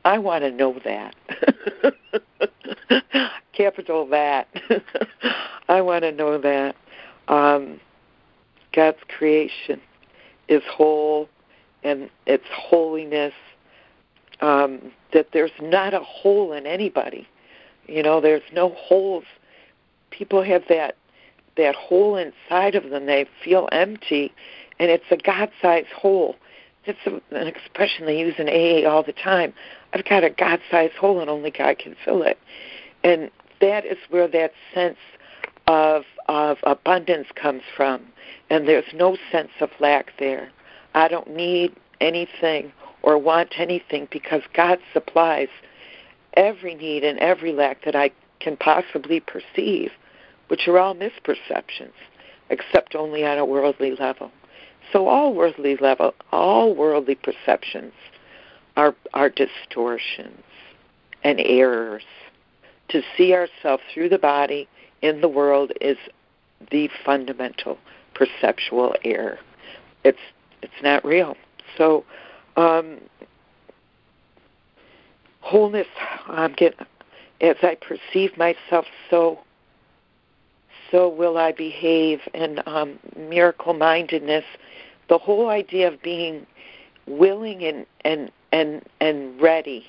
[0.05, 1.15] I want to know that.
[3.53, 4.47] Capital that.
[5.67, 6.75] I want to know that.
[7.27, 7.79] Um,
[8.73, 9.81] God's creation
[10.47, 11.29] is whole
[11.83, 13.33] and its holiness
[14.41, 17.27] um, that there's not a hole in anybody
[17.87, 19.23] you know there's no holes
[20.09, 20.95] people have that
[21.61, 24.33] that hole inside of them they feel empty
[24.79, 26.35] and it's a god-sized hole.
[26.85, 29.53] It's an expression they use in aa all the time.
[29.93, 32.39] I've got a god-sized hole and only god can fill it.
[33.03, 33.29] And
[33.59, 34.97] that is where that sense
[35.67, 38.01] of of abundance comes from.
[38.49, 40.49] And there's no sense of lack there.
[40.93, 42.71] I don't need anything
[43.03, 45.49] or want anything because God supplies
[46.33, 49.91] every need and every lack that I can possibly perceive,
[50.51, 51.93] which are all misperceptions,
[52.49, 54.29] except only on a worldly level.
[54.91, 57.93] So all worldly level, all worldly perceptions
[58.75, 60.43] are are distortions
[61.23, 62.03] and errors.
[62.89, 64.67] To see ourselves through the body
[65.01, 65.95] in the world is
[66.69, 67.77] the fundamental
[68.13, 69.39] perceptual error.
[70.03, 70.19] It's
[70.61, 71.37] it's not real.
[71.77, 72.03] So
[72.57, 72.97] um,
[75.39, 75.87] wholeness
[76.27, 76.75] I'm get
[77.39, 79.39] as I perceive myself so
[80.91, 84.43] so will I behave and um, miracle mindedness,
[85.09, 86.45] the whole idea of being
[87.07, 89.85] willing and, and and and ready.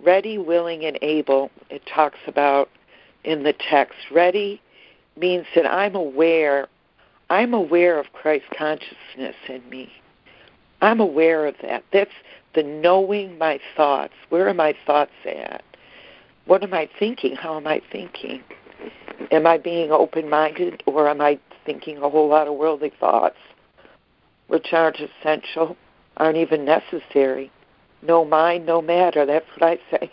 [0.00, 2.68] Ready, willing and able, it talks about
[3.22, 3.96] in the text.
[4.10, 4.60] Ready
[5.16, 6.68] means that I'm aware
[7.30, 9.90] I'm aware of Christ consciousness in me.
[10.82, 11.84] I'm aware of that.
[11.92, 12.10] That's
[12.54, 14.12] the knowing my thoughts.
[14.28, 15.64] Where are my thoughts at?
[16.44, 17.36] What am I thinking?
[17.36, 18.42] How am I thinking?
[19.30, 23.36] Am I being open minded or am I thinking a whole lot of worldly thoughts,
[24.48, 25.76] which aren't essential,
[26.16, 27.50] aren't even necessary?
[28.02, 29.24] No mind, no matter.
[29.24, 30.10] That's what I say.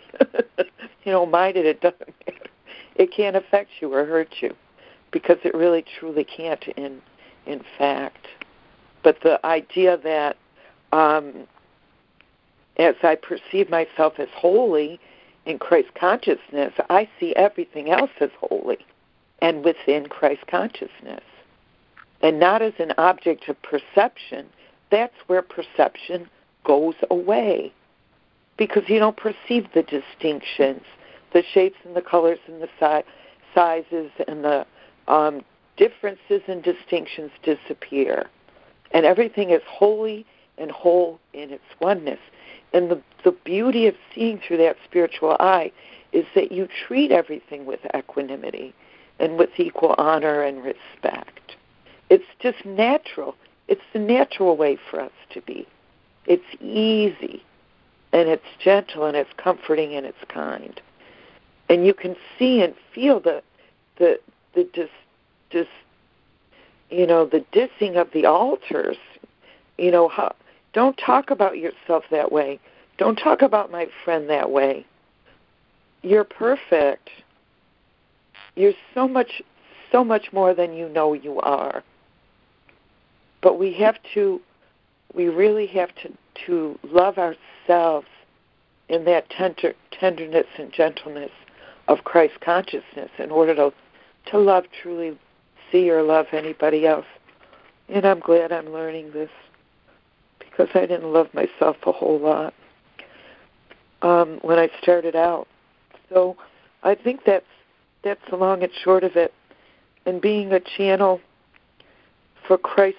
[1.04, 2.50] you know, minded, it doesn't matter.
[2.94, 4.54] It can't affect you or hurt you
[5.10, 7.00] because it really truly can't in
[7.46, 8.26] in fact.
[9.02, 10.36] But the idea that
[10.92, 11.46] um,
[12.76, 15.00] as I perceive myself as holy
[15.46, 18.78] in Christ consciousness, I see everything else as holy
[19.42, 21.24] and within Christ consciousness.
[22.22, 24.46] And not as an object of perception.
[24.90, 26.28] That's where perception
[26.64, 27.72] goes away.
[28.56, 30.82] Because you don't perceive the distinctions,
[31.32, 33.08] the shapes and the colors and the si-
[33.54, 34.66] sizes and the
[35.08, 35.42] um,
[35.78, 38.28] differences and distinctions disappear.
[38.92, 40.26] And everything is holy
[40.58, 42.18] and whole in its oneness.
[42.74, 45.72] And the, the beauty of seeing through that spiritual eye
[46.12, 48.74] is that you treat everything with equanimity
[49.20, 51.56] and with equal honor and respect.
[52.08, 53.36] It's just natural.
[53.68, 55.68] It's the natural way for us to be.
[56.26, 57.44] It's easy
[58.12, 60.80] and it's gentle and it's comforting and it's kind.
[61.68, 63.42] And you can see and feel the
[63.98, 64.18] the
[64.54, 64.88] the dis,
[65.50, 65.66] dis
[66.90, 68.96] you know the dissing of the altars.
[69.78, 70.34] You know how
[70.72, 72.58] don't talk about yourself that way.
[72.98, 74.84] Don't talk about my friend that way.
[76.02, 77.08] You're perfect.
[78.60, 79.40] You're so much
[79.90, 81.82] so much more than you know you are.
[83.40, 84.40] But we have to
[85.14, 86.12] we really have to
[86.46, 88.06] to love ourselves
[88.90, 91.30] in that tender, tenderness and gentleness
[91.88, 93.72] of Christ consciousness in order to
[94.30, 95.18] to love truly
[95.72, 97.06] see or love anybody else.
[97.88, 99.30] And I'm glad I'm learning this
[100.38, 102.52] because I didn't love myself a whole lot
[104.02, 105.48] um, when I started out.
[106.10, 106.36] So
[106.82, 107.46] I think that's
[108.02, 109.32] that's the long and short of it.
[110.06, 111.20] And being a channel
[112.46, 112.96] for Christ,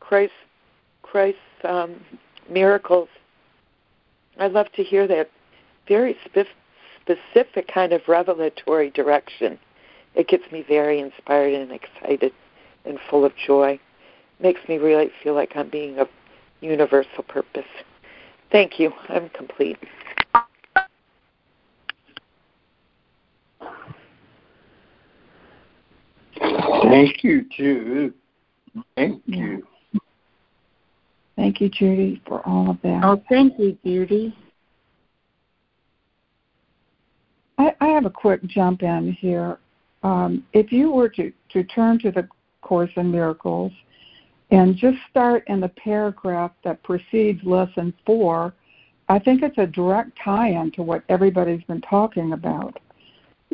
[0.00, 0.32] Christ,
[1.02, 2.00] Christ's um,
[2.50, 3.08] miracles.
[4.38, 5.30] I love to hear that
[5.86, 6.48] very spe-
[7.00, 9.58] specific kind of revelatory direction.
[10.14, 12.32] It gets me very inspired and excited
[12.84, 13.78] and full of joy.
[14.40, 16.08] Makes me really feel like I'm being of
[16.60, 17.64] universal purpose.
[18.50, 18.92] Thank you.
[19.08, 19.78] I'm complete.
[26.92, 28.12] Thank you, Jude.
[28.96, 29.66] Thank you.
[31.36, 33.02] Thank you, Judy, for all of that.
[33.02, 34.36] Oh, thank you, Judy.
[37.56, 39.58] I, I have a quick jump in here.
[40.02, 42.28] Um, if you were to, to turn to the
[42.60, 43.72] Course in Miracles
[44.50, 48.52] and just start in the paragraph that precedes lesson four,
[49.08, 52.78] I think it's a direct tie-in to what everybody's been talking about.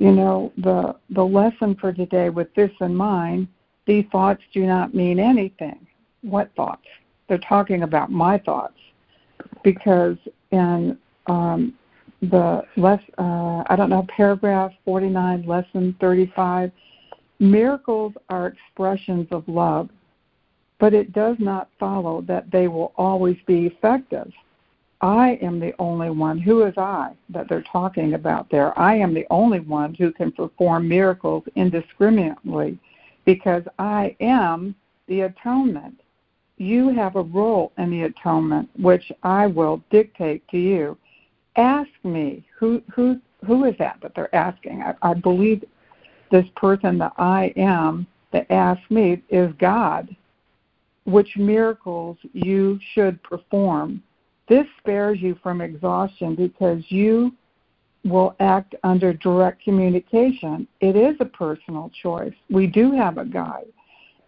[0.01, 3.49] You know, the the lesson for today with this in mind,
[3.85, 5.85] these thoughts do not mean anything.
[6.23, 6.87] What thoughts?
[7.29, 8.79] They're talking about my thoughts,
[9.65, 10.17] because
[10.53, 10.97] in
[11.27, 11.75] um,
[12.23, 16.71] the less uh, I don't know paragraph 49, lesson 35,
[17.41, 19.91] miracles are expressions of love,
[20.79, 24.31] but it does not follow that they will always be effective.
[25.01, 26.39] I am the only one.
[26.39, 28.77] Who is I that they're talking about there?
[28.79, 32.79] I am the only one who can perform miracles indiscriminately
[33.25, 34.75] because I am
[35.07, 36.01] the atonement.
[36.57, 40.99] You have a role in the atonement, which I will dictate to you.
[41.57, 44.83] Ask me who who who is that that they're asking?
[44.83, 45.65] I, I believe
[46.33, 50.15] this person that I am that asked me is God.
[51.05, 54.03] Which miracles you should perform
[54.49, 57.33] this spares you from exhaustion because you
[58.05, 60.67] will act under direct communication.
[60.81, 62.33] It is a personal choice.
[62.49, 63.67] We do have a guide,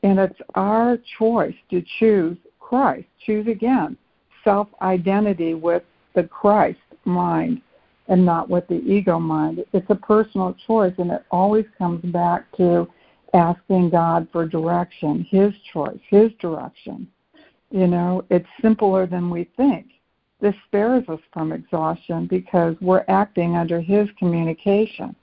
[0.03, 3.07] and it's our choice to choose Christ.
[3.25, 3.97] Choose again
[4.45, 5.83] self identity with
[6.15, 7.63] the Christ mind
[8.09, 9.65] and not with the ego mind.
[9.73, 12.89] It's a personal choice, and it always comes back to
[13.33, 17.07] asking God for direction, His choice, His direction.
[17.71, 19.87] You know, it's simpler than we think
[20.41, 25.15] this spares us from exhaustion because we're acting under his communication.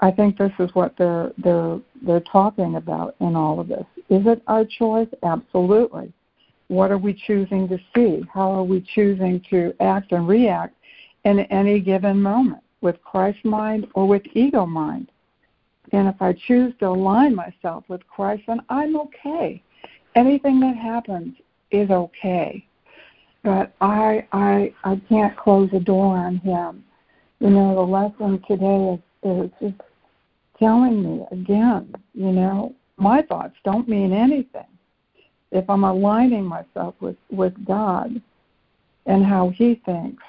[0.00, 3.86] I think this is what they're they're they're talking about in all of this.
[4.10, 5.08] Is it our choice?
[5.22, 6.12] Absolutely.
[6.68, 8.24] What are we choosing to see?
[8.32, 10.74] How are we choosing to act and react
[11.24, 15.10] in any given moment with Christ mind or with ego mind?
[15.92, 19.62] And if I choose to align myself with Christ, then I'm okay.
[20.16, 21.36] Anything that happens
[21.70, 22.66] is okay
[23.46, 26.84] but I I I can't close the door on him.
[27.38, 29.80] You know, the lesson today is, is just
[30.58, 34.66] telling me again, you know, my thoughts don't mean anything.
[35.52, 38.20] If I'm aligning myself with, with God
[39.06, 40.24] and how he thinks,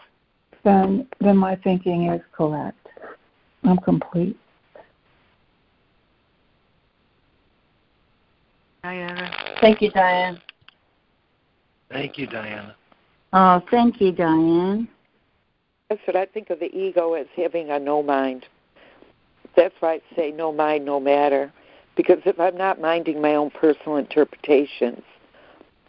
[0.64, 2.88] then then my thinking is correct.
[3.64, 4.38] I'm complete.
[8.84, 9.32] Diana.
[9.60, 10.40] Thank you, Diane.
[11.90, 12.76] Thank you, Diana.
[13.34, 14.88] Oh, thank you, Diane.
[15.90, 18.46] That's what I think of the ego as having a no mind.
[19.56, 21.52] That's why I say no mind, no matter.
[21.96, 25.02] Because if I'm not minding my own personal interpretations,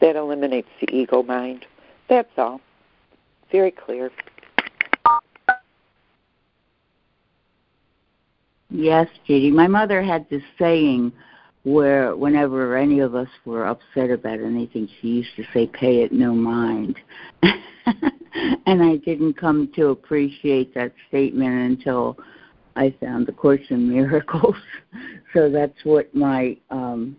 [0.00, 1.66] that eliminates the ego mind.
[2.08, 2.60] That's all.
[3.50, 4.10] Very clear.
[8.70, 9.50] Yes, Judy.
[9.50, 11.12] My mother had this saying
[11.68, 16.12] where whenever any of us were upset about anything, she used to say, pay it
[16.12, 16.98] no mind.
[17.42, 22.16] and I didn't come to appreciate that statement until
[22.74, 24.56] I found the Course in Miracles.
[25.34, 27.16] so that's what my um,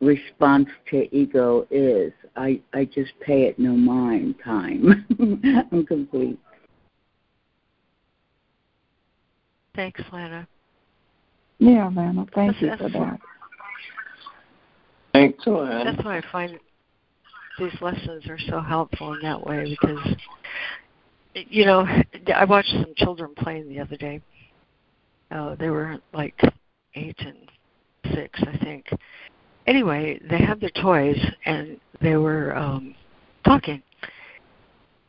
[0.00, 2.12] response to ego is.
[2.36, 5.04] I, I just pay it no mind time.
[5.72, 6.38] I'm complete.
[9.74, 10.46] Thanks, Lana.
[11.58, 13.18] Yeah, Lana, thank that's, you for that.
[15.18, 15.44] Thanks.
[15.84, 16.58] That's why I find
[17.58, 20.14] these lessons are so helpful in that way because,
[21.34, 21.86] you know,
[22.34, 24.20] I watched some children playing the other day.
[25.30, 26.40] Uh, they were like
[26.94, 27.50] eight and
[28.14, 28.86] six, I think.
[29.66, 32.94] Anyway, they had their toys and they were um,
[33.44, 33.82] talking.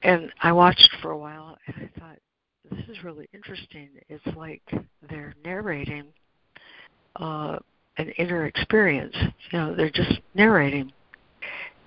[0.01, 2.17] And I watched for a while and I thought,
[2.71, 3.89] this is really interesting.
[4.09, 4.61] It's like
[5.09, 6.05] they're narrating
[7.15, 7.57] uh,
[7.99, 9.15] an inner experience.
[9.51, 10.91] You know, they're just narrating,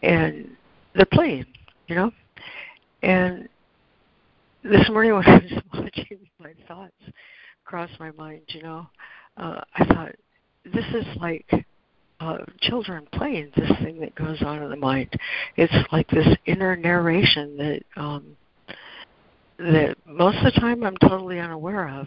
[0.03, 0.51] and
[0.95, 1.47] they're playing.
[1.89, 2.11] You know,
[3.03, 3.49] and
[4.63, 6.93] this morning when I was watching, my thoughts
[7.65, 8.43] cross my mind.
[8.49, 8.87] You know,
[9.37, 10.13] uh, I thought
[10.65, 11.47] this is like
[12.21, 15.11] uh, children playing this thing that goes on in the mind.
[15.57, 18.37] It's like this inner narration that um,
[19.59, 22.07] that most of the time I'm totally unaware of,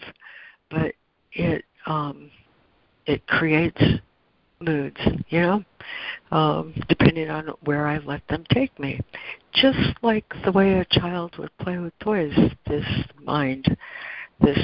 [0.70, 0.94] but
[1.34, 2.30] it um,
[3.06, 3.82] it creates
[4.60, 5.00] moods,
[5.30, 5.64] you know,
[6.32, 9.00] um, depending on where I let them take me.
[9.54, 12.34] Just like the way a child would play with toys,
[12.68, 12.86] this
[13.24, 13.78] mind,
[14.42, 14.60] this.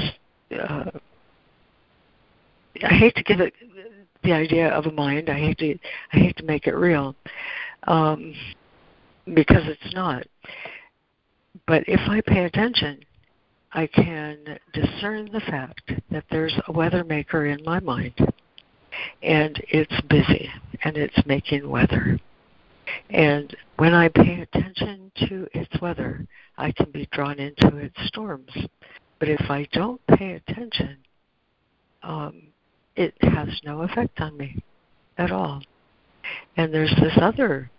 [0.51, 0.91] Uh,
[2.83, 3.53] I hate to give it
[4.23, 5.29] the idea of a mind.
[5.29, 5.77] I hate to.
[6.13, 7.15] I hate to make it real,
[7.87, 8.33] um,
[9.33, 10.25] because it's not.
[11.67, 13.03] But if I pay attention,
[13.73, 18.13] I can discern the fact that there's a weather maker in my mind
[19.23, 20.49] and it's busy
[20.83, 22.19] and it's making weather.
[23.09, 26.25] And when I pay attention to its weather,
[26.57, 28.51] I can be drawn into its storms.
[29.19, 30.97] But if I don't pay attention,
[32.03, 32.41] um,
[32.95, 34.61] it has no effect on me
[35.17, 35.61] at all.
[36.57, 37.69] And there's this other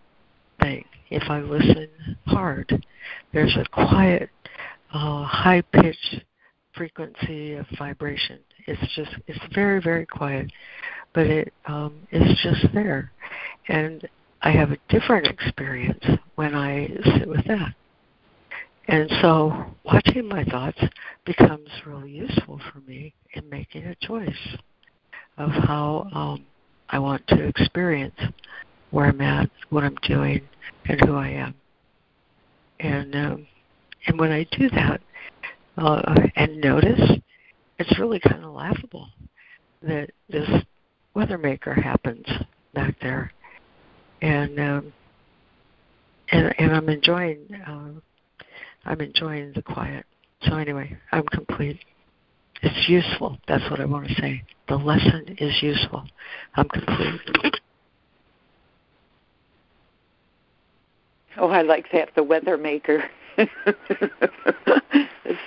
[0.61, 0.85] thing.
[1.11, 1.89] If I listen
[2.27, 2.87] hard,
[3.33, 4.31] there's a quiet,
[4.93, 6.23] uh, high pitched
[6.75, 8.39] frequency of vibration.
[8.67, 10.51] It's just, it's very, very quiet,
[11.15, 13.11] but it um, is just there.
[13.69, 14.09] And
[14.43, 16.05] I have a different experience
[16.35, 16.89] when I
[17.19, 17.75] sit with that.
[18.89, 20.81] And so watching my thoughts
[21.25, 24.57] becomes really useful for me in making a choice
[25.39, 26.45] of how um,
[26.91, 28.19] I want to experience
[28.91, 30.43] where I'm at, what I'm doing,
[30.87, 31.55] and who I am.
[32.81, 33.47] And um,
[34.07, 35.01] and when I do that
[35.77, 37.19] uh, and notice,
[37.79, 39.09] it's really kind of laughable
[39.83, 40.49] that this
[41.15, 42.27] weather maker happens
[42.75, 43.33] back there,
[44.21, 44.93] and um,
[46.31, 48.01] and and I'm enjoying uh,
[48.85, 50.05] I'm enjoying the quiet.
[50.43, 51.79] So anyway, I'm complete.
[52.63, 53.39] It's useful.
[53.49, 54.43] That's what I want to say.
[54.69, 56.05] The lesson is useful.
[56.55, 57.61] I'm complete.
[61.39, 62.11] Oh, I like that.
[62.15, 63.05] The weather maker.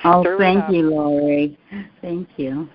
[0.03, 1.57] oh, thank you, Lori.
[2.01, 2.67] Thank you.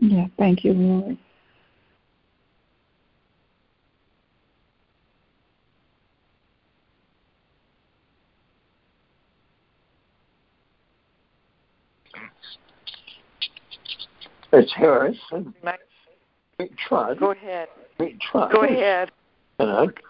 [0.00, 1.18] Yeah, thank you, Lori.
[14.52, 15.54] It's Harrison.
[16.58, 17.20] We tried.
[17.20, 17.68] Go ahead.
[18.00, 18.52] We tried.
[18.52, 19.10] Go ahead.
[19.58, 20.07] And I,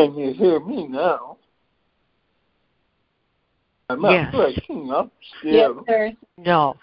[0.00, 1.36] can you hear me now?
[3.90, 4.34] Am I yes.
[4.34, 5.52] breaking up still?
[5.52, 6.12] Yes, sir.
[6.38, 6.76] No.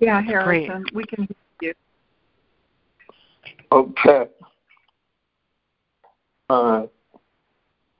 [0.00, 0.94] Yeah, Harrison, Great.
[0.94, 1.28] we can
[1.60, 1.74] hear you.
[3.70, 4.24] Okay.
[6.50, 6.82] Uh,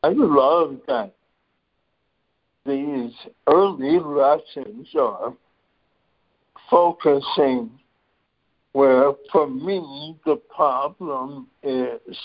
[0.02, 1.14] I love that
[2.66, 3.12] these
[3.46, 5.32] early lessons are
[6.68, 7.70] focusing
[8.72, 12.18] where for me the problem is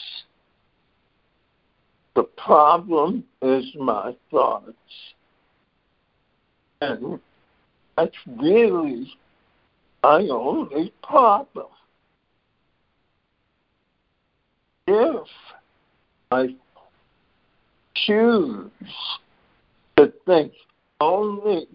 [2.17, 4.73] the problem is my thoughts
[6.81, 7.19] and
[7.95, 9.13] that's really
[10.01, 11.67] my only problem
[14.87, 15.27] if
[16.31, 16.55] I
[17.93, 18.71] choose
[19.95, 20.53] to think
[20.99, 21.67] only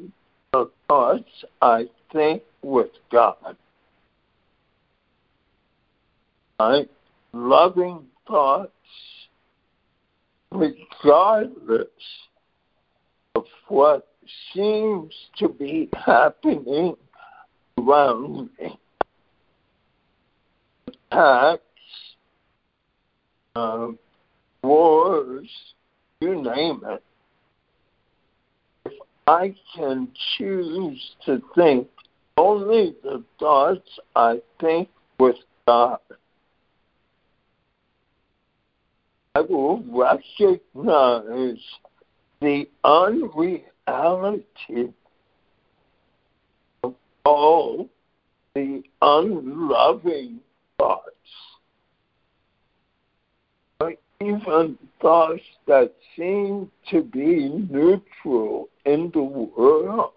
[0.53, 3.57] the thoughts I think with God.
[6.59, 6.87] My
[7.33, 8.73] loving thoughts,
[10.55, 11.87] regardless
[13.35, 14.09] of what
[14.53, 16.95] seems to be happening
[17.79, 18.79] around me.
[21.11, 21.63] Attacks,
[23.57, 23.89] uh,
[24.63, 25.49] wars,
[26.21, 27.03] you name it.
[28.87, 28.93] If
[29.27, 31.89] I can choose to think
[32.37, 34.89] only the thoughts I think
[35.19, 35.99] with God,
[39.35, 41.59] I will recognize
[42.43, 44.45] the unreality
[46.83, 46.95] of
[47.25, 47.89] all
[48.55, 50.41] the unloving
[50.79, 51.07] thoughts,
[54.21, 60.13] even thoughts that seem to be neutral in the world.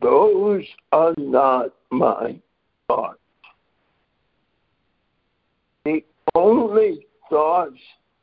[0.00, 2.40] Those are not my
[2.88, 3.18] thoughts.
[5.84, 6.02] The
[6.34, 7.78] only thoughts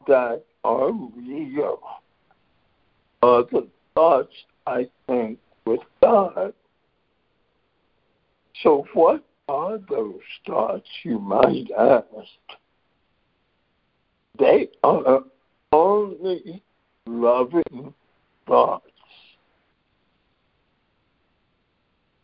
[0.06, 1.80] that are real
[3.24, 4.36] are the thoughts
[4.68, 6.54] I think with God.
[8.62, 12.06] So, what are those thoughts, you might ask?
[14.38, 15.24] They are
[15.72, 16.62] only
[17.06, 17.94] loving
[18.46, 18.84] thoughts.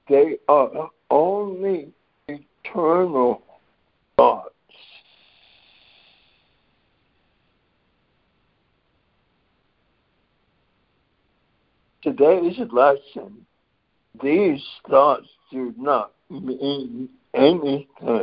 [0.10, 1.94] They are only
[2.28, 3.42] eternal
[4.18, 4.53] thoughts.
[12.04, 13.46] Today's lesson,
[14.22, 18.22] these thoughts do not mean anything.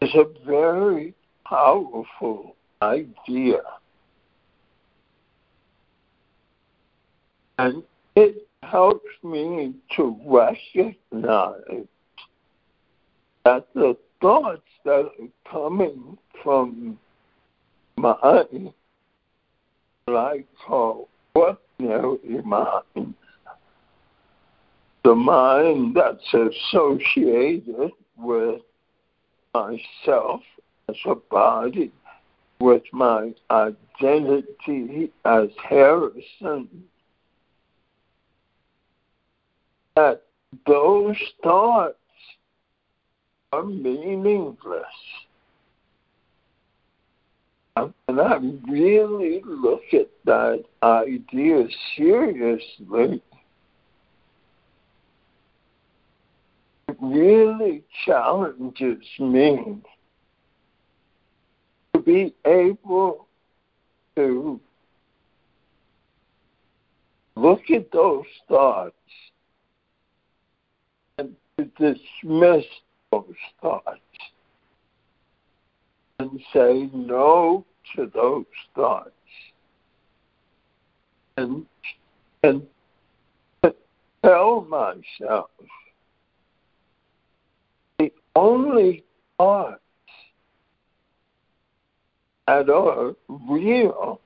[0.00, 3.60] It's a very powerful idea.
[7.58, 7.84] And
[8.16, 11.86] it helps me to recognize
[13.44, 16.98] that the thoughts that are coming from
[17.96, 18.16] my,
[20.06, 21.08] what I call
[21.78, 23.14] ordinary mind,
[25.04, 28.60] the mind that's associated with
[29.54, 30.42] myself
[30.88, 31.92] as a body,
[32.60, 36.68] with my identity as Harrison,
[39.94, 40.22] that
[40.66, 41.96] those thoughts
[43.52, 44.84] are meaningless.
[47.76, 48.36] And I
[48.68, 53.22] really look at that idea seriously.
[56.88, 59.82] It really challenges me
[61.92, 63.26] to be able
[64.16, 64.58] to
[67.34, 68.94] look at those thoughts
[71.18, 72.64] and to dismiss
[73.12, 74.00] those thoughts
[76.18, 77.64] and say no
[77.94, 78.44] to those
[78.74, 79.10] thoughts
[81.36, 81.66] and
[82.42, 82.66] and
[84.24, 85.50] tell myself
[87.98, 89.04] the only
[89.36, 89.80] thoughts
[92.46, 94.20] that are real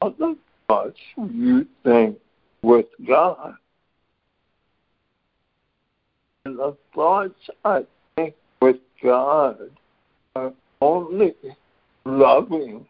[0.00, 0.36] are the
[0.68, 2.18] thoughts you think
[2.62, 3.54] with God.
[6.44, 7.84] And the thoughts I
[8.16, 9.70] think with God
[10.80, 11.34] only
[12.04, 12.86] loving.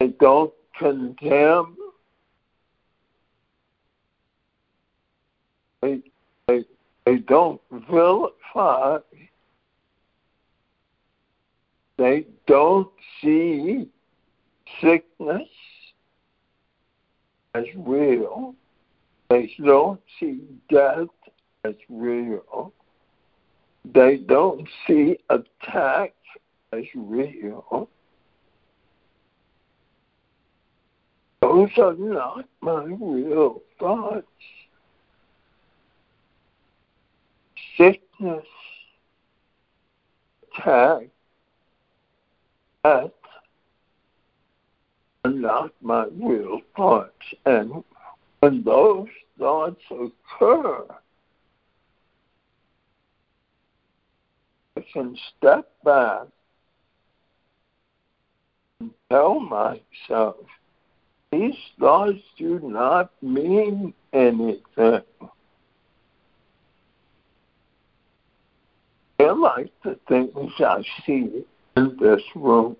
[0.00, 1.76] They don't condemn.
[5.80, 6.02] They,
[6.46, 6.64] they,
[7.04, 7.60] they don't
[7.90, 8.98] vilify.
[11.96, 12.88] They don't
[13.20, 13.88] see
[14.80, 15.48] sickness
[17.54, 18.54] as real.
[19.30, 20.40] They don't see
[20.70, 21.08] death
[21.64, 22.72] as real.
[23.94, 26.14] They don't see attack
[26.72, 27.88] as real.
[31.40, 34.26] Those are not my real thoughts.
[37.76, 38.44] Sickness,
[40.58, 41.08] attack,
[42.84, 43.10] death
[45.24, 47.12] are not my real thoughts.
[47.46, 47.84] And
[48.40, 49.08] when those
[49.38, 50.84] thoughts occur,
[54.92, 56.26] can step back
[58.80, 60.36] and tell myself
[61.30, 65.02] these thoughts do not mean anything.
[69.18, 71.44] They're like the things I see
[71.76, 72.76] in this room.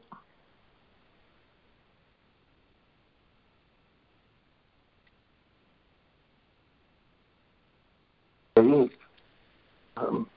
[9.96, 10.28] Um,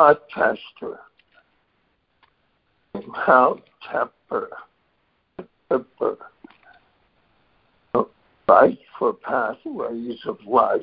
[0.00, 0.98] a tester,
[3.14, 3.60] how
[3.90, 4.48] temper,
[5.68, 6.16] temper,
[8.46, 10.80] fight for pathways of life.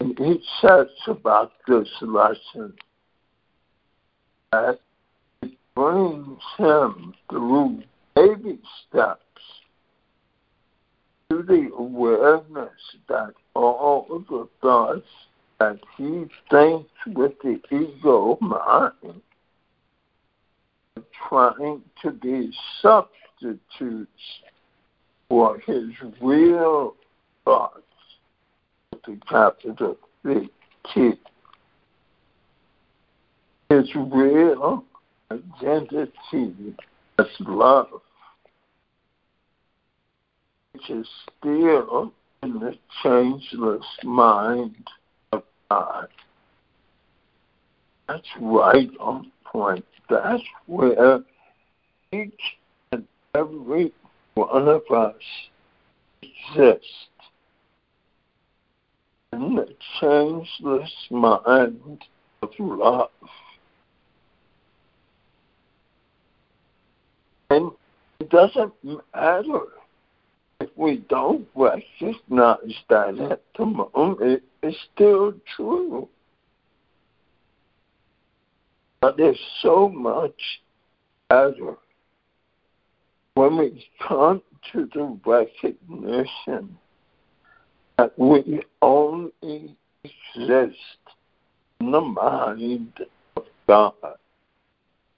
[0.00, 2.74] And he says about this lesson
[4.50, 4.80] that
[5.42, 7.82] it brings him through
[8.16, 8.58] baby
[8.88, 9.22] steps
[11.30, 12.70] to the awareness
[13.08, 15.06] that all of the thoughts
[15.96, 19.20] he thinks with the ego mind
[21.28, 24.08] trying to be substitutes
[25.28, 25.90] for his
[26.20, 26.94] real
[27.44, 27.82] thoughts
[28.92, 30.48] with the capital V
[30.94, 31.12] T.
[33.68, 34.84] His real
[35.30, 36.74] identity
[37.18, 38.00] as love
[40.72, 41.06] which is
[41.38, 42.12] still
[42.42, 44.76] in the changeless mind
[45.70, 46.08] God.
[48.08, 49.84] That's right on point.
[50.08, 51.20] That's where
[52.12, 52.40] each
[52.92, 53.92] and every
[54.34, 55.14] one of us
[56.22, 56.84] exist.
[59.32, 59.68] In the
[60.00, 62.04] changeless mind
[62.42, 63.10] of love.
[67.50, 67.72] And
[68.20, 69.60] it doesn't matter
[70.78, 76.08] we don't recognize that at the moment, it's still true.
[79.00, 80.40] But there's so much
[81.28, 81.76] better
[83.34, 84.40] when we come
[84.72, 86.78] to the recognition
[87.96, 90.76] that we only exist
[91.80, 92.92] in the mind
[93.36, 93.94] of God,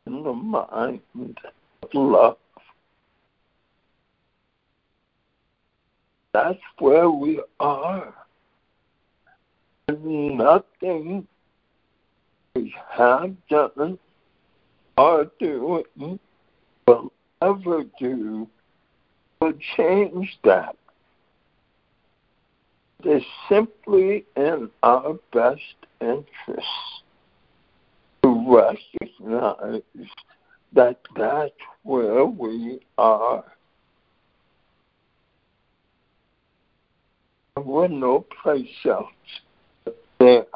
[0.06, 2.36] in the mind of love.
[6.32, 8.14] That's where we are.
[9.88, 11.26] And nothing
[12.54, 13.98] we have done
[14.96, 16.18] or doing
[16.86, 17.12] will
[17.42, 18.48] ever do
[19.40, 20.76] will change that.
[23.02, 25.60] It is simply in our best
[26.00, 26.66] interest
[28.22, 29.82] to recognize
[30.74, 31.52] that that's
[31.82, 33.44] where we are.
[37.64, 39.12] We're no place else
[40.18, 40.46] there.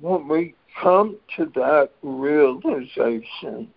[0.00, 3.68] When we come to that realization,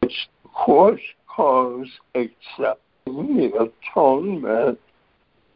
[0.00, 4.78] which of course calls accepting the atonement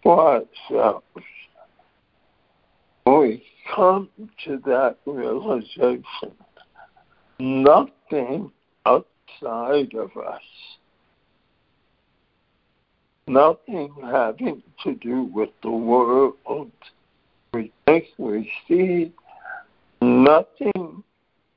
[0.02, 1.04] for ourselves,
[3.04, 3.42] when we
[3.74, 4.08] come
[4.44, 6.34] to that realization,
[7.38, 8.50] nothing
[8.86, 10.77] outside of us
[13.28, 16.72] nothing having to do with the world.
[17.52, 19.12] We think we see,
[20.00, 21.02] nothing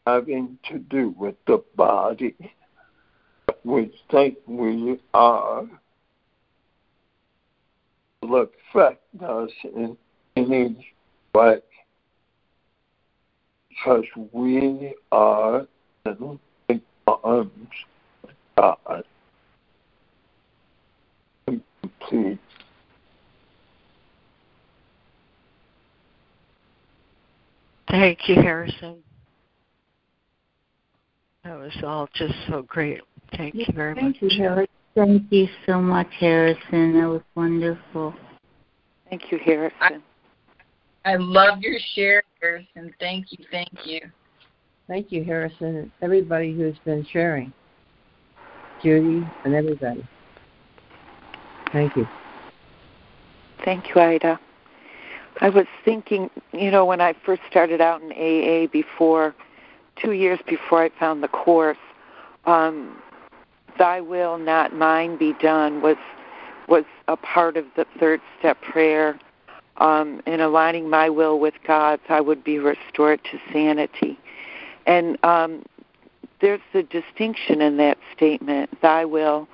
[0.06, 2.36] having to do with the body.
[3.64, 5.66] We think we are.
[8.24, 9.98] Affect us in
[10.36, 10.94] any
[11.34, 11.60] way
[13.70, 15.68] because we are
[16.06, 16.40] in
[16.70, 17.50] the arms
[18.58, 19.04] of God
[22.12, 22.38] please.
[27.90, 28.98] Thank you, Harrison.
[31.44, 33.02] That was all just so great.
[33.36, 34.32] Thank you very Thank much.
[34.32, 34.68] You, Harrison.
[34.96, 37.00] Thank you so much, Harrison.
[37.00, 38.14] That was wonderful.
[39.10, 40.04] Thank you, Harrison.
[41.06, 42.94] I, I love your share, Harrison.
[43.00, 44.02] Thank you, thank you.
[44.88, 47.52] Thank you, Harrison, and everybody who's been sharing.
[48.84, 50.04] Judy and everybody.
[51.72, 52.08] Thank you.
[53.64, 54.40] Thank you, Ida.
[55.40, 59.34] I was thinking, you know, when I first started out in AA before,
[59.96, 61.78] two years before I found the course,
[62.46, 63.02] um,
[63.78, 65.98] "Thy will, not mine, be done" was
[66.68, 69.18] was a part of the third step prayer.
[69.78, 74.20] Um, in aligning my will with God's, I would be restored to sanity.
[74.86, 75.64] And um,
[76.40, 79.48] there's a distinction in that statement: "Thy will."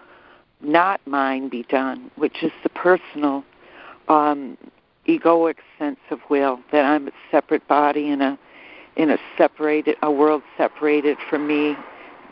[0.62, 3.44] Not mine be done, which is the personal
[4.08, 4.58] um,
[5.08, 8.38] egoic sense of will that I'm a separate body in a
[8.96, 11.76] in a separated a world separated from me,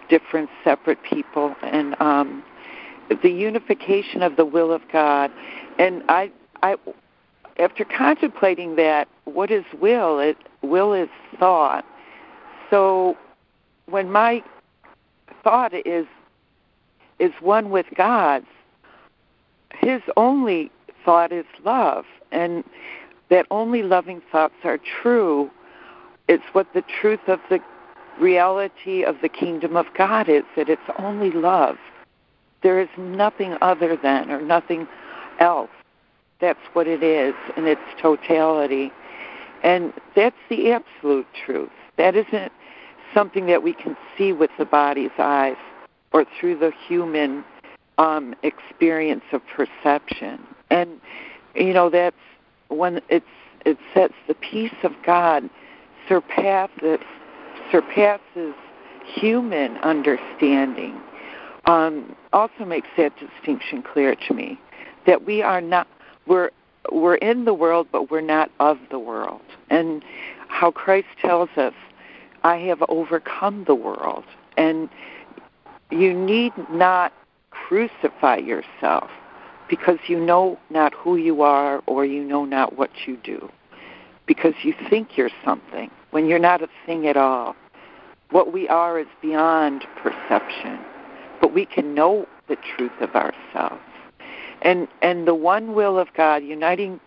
[0.09, 2.43] different separate people, and um,
[3.21, 5.31] the unification of the will of God.
[5.77, 6.31] And I
[6.63, 6.75] I
[7.57, 10.19] after contemplating that, what is will?
[10.19, 11.85] It will is thought.
[12.69, 13.15] So
[13.85, 14.43] when my
[15.43, 16.07] thought is
[17.19, 18.47] is one with God's,
[19.73, 20.71] his only
[21.03, 22.63] thought is love and
[23.29, 25.49] that only loving thoughts are true.
[26.27, 27.59] It's what the truth of the
[28.19, 31.77] reality of the kingdom of God is that it's only love.
[32.63, 34.87] There is nothing other than or nothing
[35.39, 35.69] else.
[36.39, 38.91] That's what it is in its totality.
[39.63, 41.69] And that's the absolute truth.
[41.97, 42.51] That isn't
[43.13, 45.55] something that we can see with the body's eyes
[46.15, 47.43] or through the human
[47.97, 50.39] um, experience of perception.
[50.69, 51.01] And
[51.55, 52.15] you know that's
[52.69, 53.25] when it's
[53.65, 55.49] it sets the peace of God
[56.07, 56.99] surpasses
[57.69, 58.55] surpasses
[59.03, 60.97] human understanding.
[61.65, 64.57] Um, also makes that distinction clear to me
[65.05, 65.85] that we are not
[66.27, 66.51] we're
[66.93, 70.01] we're in the world but we're not of the world and
[70.47, 71.73] how Christ tells us
[72.43, 74.23] I have overcome the world
[74.57, 74.87] and
[75.91, 77.13] you need not
[77.51, 79.09] crucify yourself
[79.69, 83.49] because you know not who you are or you know not what you do.
[84.25, 87.55] Because you think you're something when you're not a thing at all.
[88.31, 90.79] What we are is beyond perception
[91.45, 93.83] but we can know the truth of ourselves.
[94.61, 96.99] And and the one will of God uniting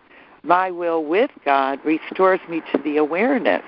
[0.43, 3.65] my will with God restores me to the awareness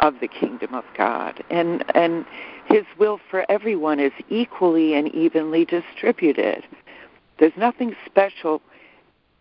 [0.00, 1.42] of the kingdom of God.
[1.50, 2.26] And and
[2.68, 6.64] his will for everyone is equally and evenly distributed
[7.38, 8.60] there's nothing special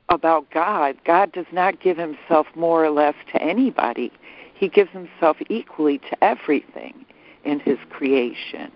[0.10, 0.96] about God.
[1.06, 4.12] God does not give himself more or less to anybody.
[4.54, 7.06] He gives himself equally to everything
[7.44, 8.72] in his creation.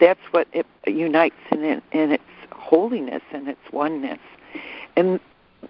[0.00, 4.18] That's what it unites in, it, in its holiness and its oneness.
[4.96, 5.20] And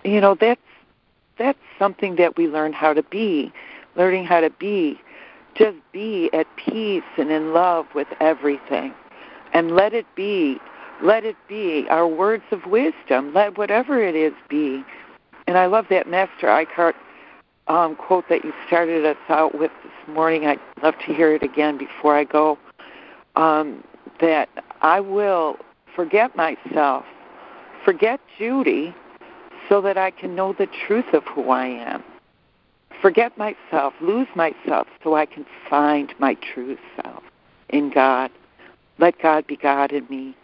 [0.03, 0.61] you know that's
[1.39, 3.53] that's something that we learn how to be,
[3.97, 5.01] learning how to be,
[5.55, 8.95] just be at peace and in love with everything,
[9.53, 10.59] and let it be
[11.03, 13.35] let it be our words of wisdom.
[13.35, 14.85] Let whatever it is be.
[15.47, 16.97] And I love that Meister Eckhart
[17.67, 20.47] um, quote that you started us out with this morning.
[20.47, 22.59] I'd love to hear it again before I go.
[23.37, 23.83] Um,
[24.21, 24.49] that
[24.81, 25.57] I will
[25.95, 27.05] forget myself,
[27.85, 28.95] forget Judy,
[29.69, 32.05] so that I can know the truth of who I am.
[33.05, 37.23] Forget myself, lose myself, so I can find my true self
[37.69, 38.31] in God.
[38.97, 40.35] Let God be God in me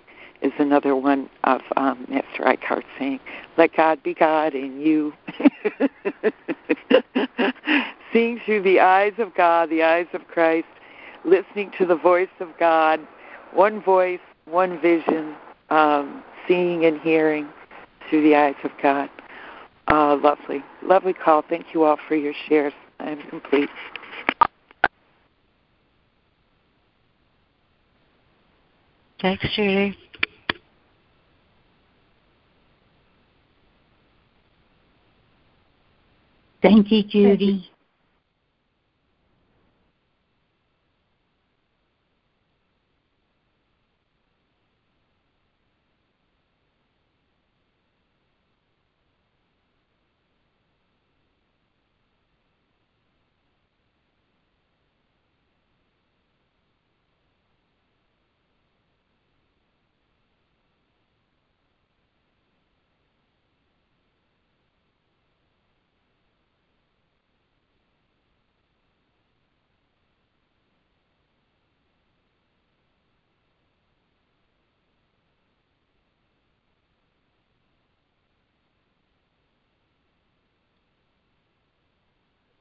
[0.42, 3.18] is another one of um, Master saying,
[3.56, 5.14] "Let God be God in you."
[8.12, 10.68] Seeing through the eyes of God, the eyes of Christ,
[11.24, 13.00] listening to the voice of God,
[13.54, 15.34] one voice, one vision,
[15.70, 17.48] um, seeing and hearing
[18.10, 19.08] through the eyes of God.
[19.90, 21.42] Uh, lovely, lovely call.
[21.48, 22.72] Thank you all for your shares.
[23.00, 23.68] I'm complete.
[29.20, 29.98] Thanks, Judy.
[36.62, 37.68] Thank you, Judy.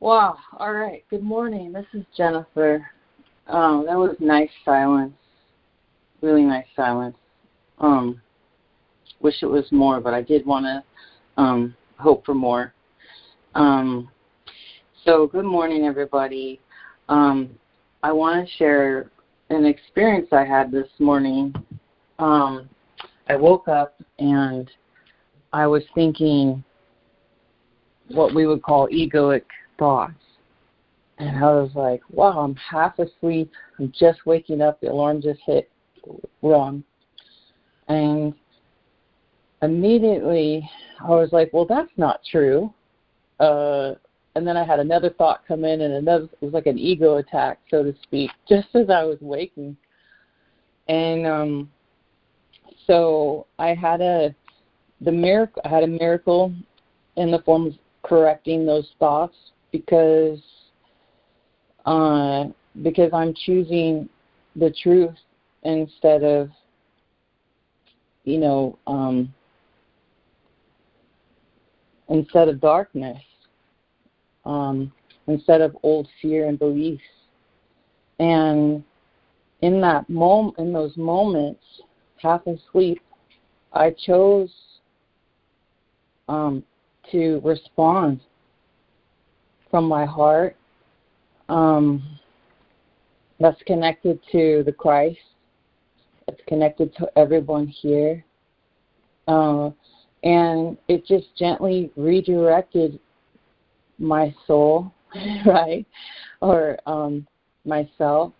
[0.09, 0.37] Wow.
[0.57, 1.05] All right.
[1.11, 1.71] Good morning.
[1.71, 2.83] This is Jennifer.
[3.45, 5.13] Um, that was nice silence.
[6.23, 7.15] Really nice silence.
[7.77, 8.19] Um,
[9.21, 10.83] wish it was more, but I did want to
[11.39, 12.73] um, hope for more.
[13.53, 14.09] Um,
[15.05, 16.59] so, good morning, everybody.
[17.07, 17.51] Um,
[18.01, 19.11] I want to share
[19.51, 21.53] an experience I had this morning.
[22.17, 22.67] Um,
[23.27, 24.71] I woke up and
[25.53, 26.63] I was thinking
[28.07, 29.43] what we would call egoic
[29.79, 30.13] thoughts.
[31.17, 33.51] And I was like, wow, I'm half asleep.
[33.77, 34.79] I'm just waking up.
[34.79, 35.69] The alarm just hit
[36.41, 36.83] wrong.
[37.87, 38.33] And
[39.61, 40.69] immediately
[41.03, 42.73] I was like, well, that's not true.
[43.39, 43.95] Uh,
[44.35, 47.17] and then I had another thought come in, and another it was like an ego
[47.17, 49.75] attack, so to speak, just as I was waking.
[50.87, 51.71] And um,
[52.87, 54.33] so I had a
[55.01, 55.61] the miracle.
[55.65, 56.53] I had a miracle
[57.15, 57.73] in the form of
[58.03, 59.35] correcting those thoughts
[59.71, 60.39] because
[61.85, 62.45] uh,
[62.83, 64.09] because I'm choosing
[64.55, 65.15] the truth
[65.63, 66.49] instead of
[68.23, 69.33] you know um,
[72.09, 73.21] instead of darkness
[74.45, 74.91] um,
[75.27, 77.03] instead of old fear and beliefs.
[78.19, 78.83] And
[79.61, 81.63] in that moment in those moments
[82.17, 83.01] half asleep
[83.73, 84.49] I chose
[86.27, 86.63] um,
[87.11, 88.21] to respond
[89.69, 90.55] from my heart
[91.47, 92.03] um,
[93.39, 95.19] that's connected to the Christ,
[96.27, 98.23] that's connected to everyone here.
[99.27, 99.71] Uh,
[100.23, 102.99] and it just gently redirected
[103.97, 104.91] my soul,
[105.45, 105.85] right?
[106.41, 107.27] Or um,
[107.65, 108.33] myself.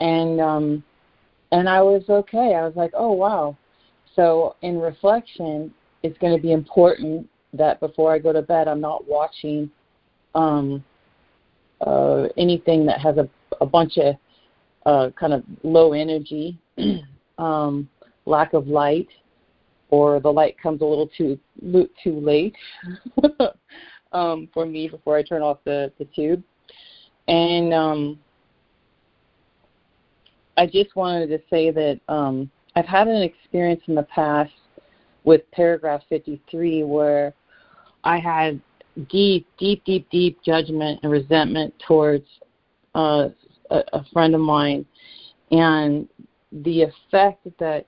[0.00, 0.84] And um,
[1.52, 2.54] and I was okay.
[2.54, 3.56] I was like, oh wow.
[4.16, 5.72] So in reflection,
[6.02, 9.70] it's going to be important that before I go to bed, I'm not watching
[10.34, 10.84] um,
[11.80, 13.28] uh, anything that has a,
[13.60, 14.14] a bunch of
[14.86, 16.58] uh, kind of low energy,
[17.38, 17.88] um,
[18.26, 19.08] lack of light,
[19.90, 21.38] or the light comes a little too
[22.02, 22.54] too late
[24.12, 26.42] um, for me before I turn off the, the tube.
[27.28, 28.18] And um,
[30.56, 34.52] I just wanted to say that um, I've had an experience in the past
[35.24, 37.32] with paragraph 53 where
[38.04, 38.60] I had
[39.08, 42.26] deep, deep, deep, deep judgment and resentment towards
[42.94, 43.28] uh,
[43.70, 44.84] a, a friend of mine,
[45.50, 46.08] and
[46.52, 47.86] the effect that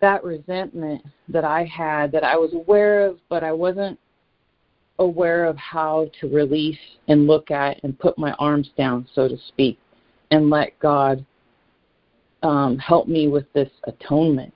[0.00, 3.98] that resentment that I had, that I was aware of, but I wasn't
[4.98, 6.78] aware of how to release
[7.08, 9.78] and look at and put my arms down, so to speak,
[10.32, 11.24] and let God
[12.42, 14.52] um, help me with this atonement,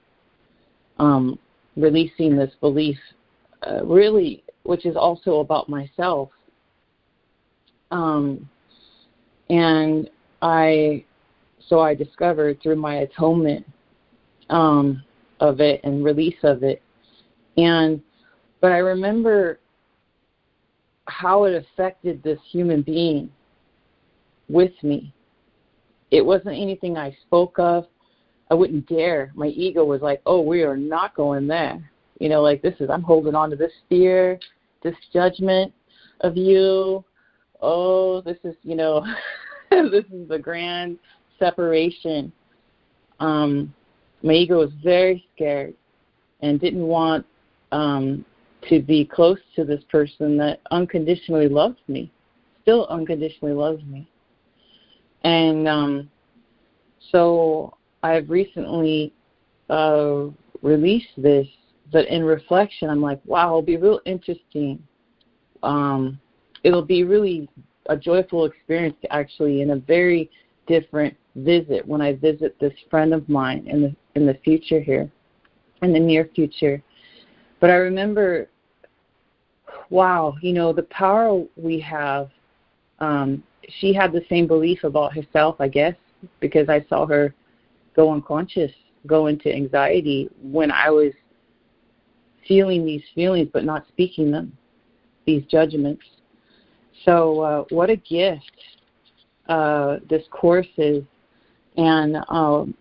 [0.98, 1.38] um,
[1.76, 2.98] releasing this belief.
[3.66, 6.30] Uh, really, which is also about myself.
[7.90, 8.48] Um,
[9.48, 10.10] and
[10.42, 11.04] I,
[11.68, 13.66] so I discovered through my atonement
[14.50, 15.02] um,
[15.40, 16.82] of it and release of it,
[17.56, 18.00] and
[18.60, 19.60] but I remember
[21.08, 23.30] how it affected this human being
[24.48, 25.12] with me.
[26.10, 27.86] It wasn't anything I spoke of.
[28.50, 29.32] I wouldn't dare.
[29.34, 31.90] My ego was like, "Oh, we are not going there."
[32.20, 34.38] You know, like this is I'm holding on to this fear
[34.86, 35.72] this judgment
[36.20, 37.04] of you.
[37.60, 39.04] Oh, this is, you know,
[39.70, 40.98] this is the grand
[41.38, 42.32] separation.
[43.18, 43.74] Um,
[44.22, 45.74] my ego was very scared
[46.40, 47.26] and didn't want
[47.72, 48.24] um,
[48.68, 52.12] to be close to this person that unconditionally loves me,
[52.62, 54.08] still unconditionally loves me.
[55.24, 56.10] And um,
[57.10, 59.12] so I've recently
[59.68, 60.26] uh,
[60.62, 61.48] released this
[61.92, 64.82] but in reflection, I'm like, wow, it'll be real interesting.
[65.62, 66.18] Um,
[66.64, 67.48] it'll be really
[67.88, 70.30] a joyful experience to actually in a very
[70.66, 75.10] different visit when I visit this friend of mine in the in the future here,
[75.82, 76.82] in the near future.
[77.60, 78.48] But I remember,
[79.90, 82.30] wow, you know, the power we have.
[82.98, 85.94] Um, she had the same belief about herself, I guess,
[86.40, 87.34] because I saw her
[87.94, 88.72] go unconscious,
[89.06, 91.12] go into anxiety when I was
[92.46, 94.56] feeling these feelings but not speaking them,
[95.26, 96.02] these judgments.
[97.04, 98.50] So, uh, what a gift
[99.48, 101.04] uh, this course is.
[101.76, 102.74] And um,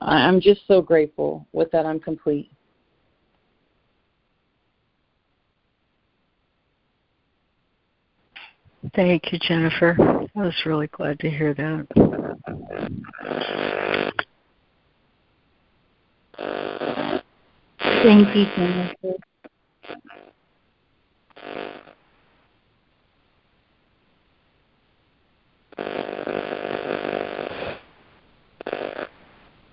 [0.00, 1.46] I'm just so grateful.
[1.52, 2.50] With that, I'm complete.
[8.94, 9.96] Thank you, Jennifer.
[9.98, 11.86] I was really glad to hear that.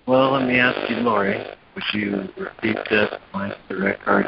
[0.06, 1.46] Well, let me ask you, Lori,
[1.76, 4.26] would you repeat this, Meister Eckhart?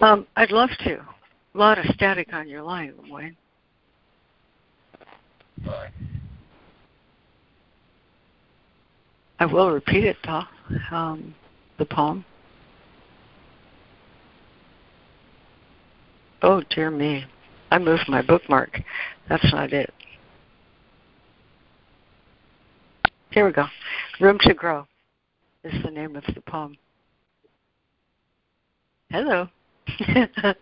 [0.00, 0.94] Um, I'd love to.
[1.54, 3.36] A lot of static on your line, Wayne.
[9.38, 10.42] I will repeat it, though.
[10.90, 11.34] Um,
[11.78, 12.24] the poem.
[16.42, 17.24] Oh, dear me.
[17.70, 18.80] I moved my bookmark.
[19.28, 19.92] That's not it.
[23.30, 23.66] Here we go.
[24.20, 24.86] Room to Grow
[25.64, 26.76] is the name of the poem.
[29.10, 29.48] Hello.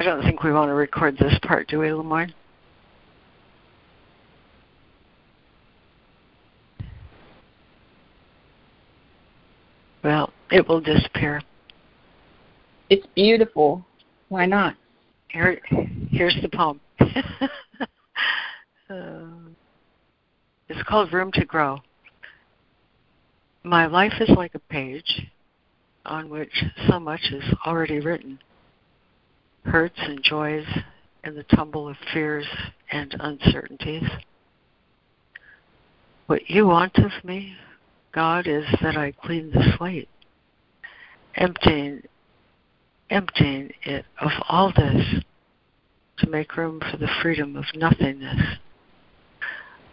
[0.00, 2.28] I don't think we want to record this part, do we, Lamar?
[10.04, 11.42] Well, it will disappear.
[12.88, 13.84] It's beautiful.
[14.28, 14.76] Why not?
[15.28, 15.60] Here,
[16.10, 16.80] here's the poem.
[17.00, 17.46] uh,
[20.68, 21.80] it's called Room to Grow.
[23.64, 25.26] My life is like a page
[26.06, 28.38] on which so much is already written
[29.68, 30.66] hurts and joys
[31.24, 32.46] and the tumble of fears
[32.90, 34.08] and uncertainties.
[36.26, 37.54] What you want of me,
[38.12, 40.08] God, is that I clean the slate,
[41.36, 42.02] emptying,
[43.10, 45.22] emptying it of all this
[46.18, 48.58] to make room for the freedom of nothingness,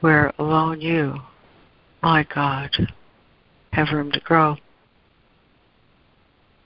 [0.01, 1.15] where alone you,
[2.01, 2.71] my God,
[3.71, 4.55] have room to grow.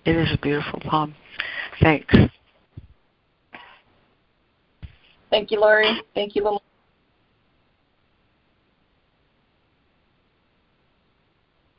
[0.06, 1.16] It is a beautiful poem.
[1.82, 2.16] Thanks.
[5.30, 6.02] Thank you, Lori.
[6.16, 6.64] Thank you, little.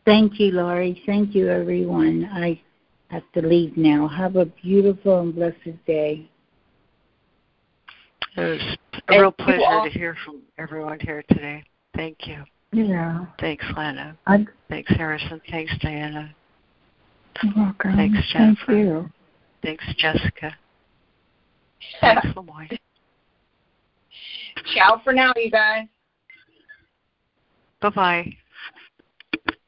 [0.07, 1.01] Thank you, Laurie.
[1.07, 2.29] Thank you, everyone.
[2.33, 2.61] I
[3.09, 4.09] have to leave now.
[4.09, 6.29] Have a beautiful and blessed day.
[8.37, 8.77] It was
[9.09, 11.63] a real pleasure to hear from everyone here today.
[11.95, 12.43] Thank you.
[12.73, 13.27] Yeah.
[13.41, 14.17] Thanks, Lana.
[14.27, 15.41] I'm, Thanks, Harrison.
[15.51, 16.35] Thanks, Diana.
[17.43, 17.97] You're welcome.
[17.97, 18.67] Thanks, Jennifer.
[18.67, 19.11] Thank you.
[19.63, 20.57] Thanks, Jessica.
[22.01, 22.79] Thanks, LeMoyne.
[24.75, 25.87] Ciao for now, you guys.
[27.81, 28.37] Bye bye.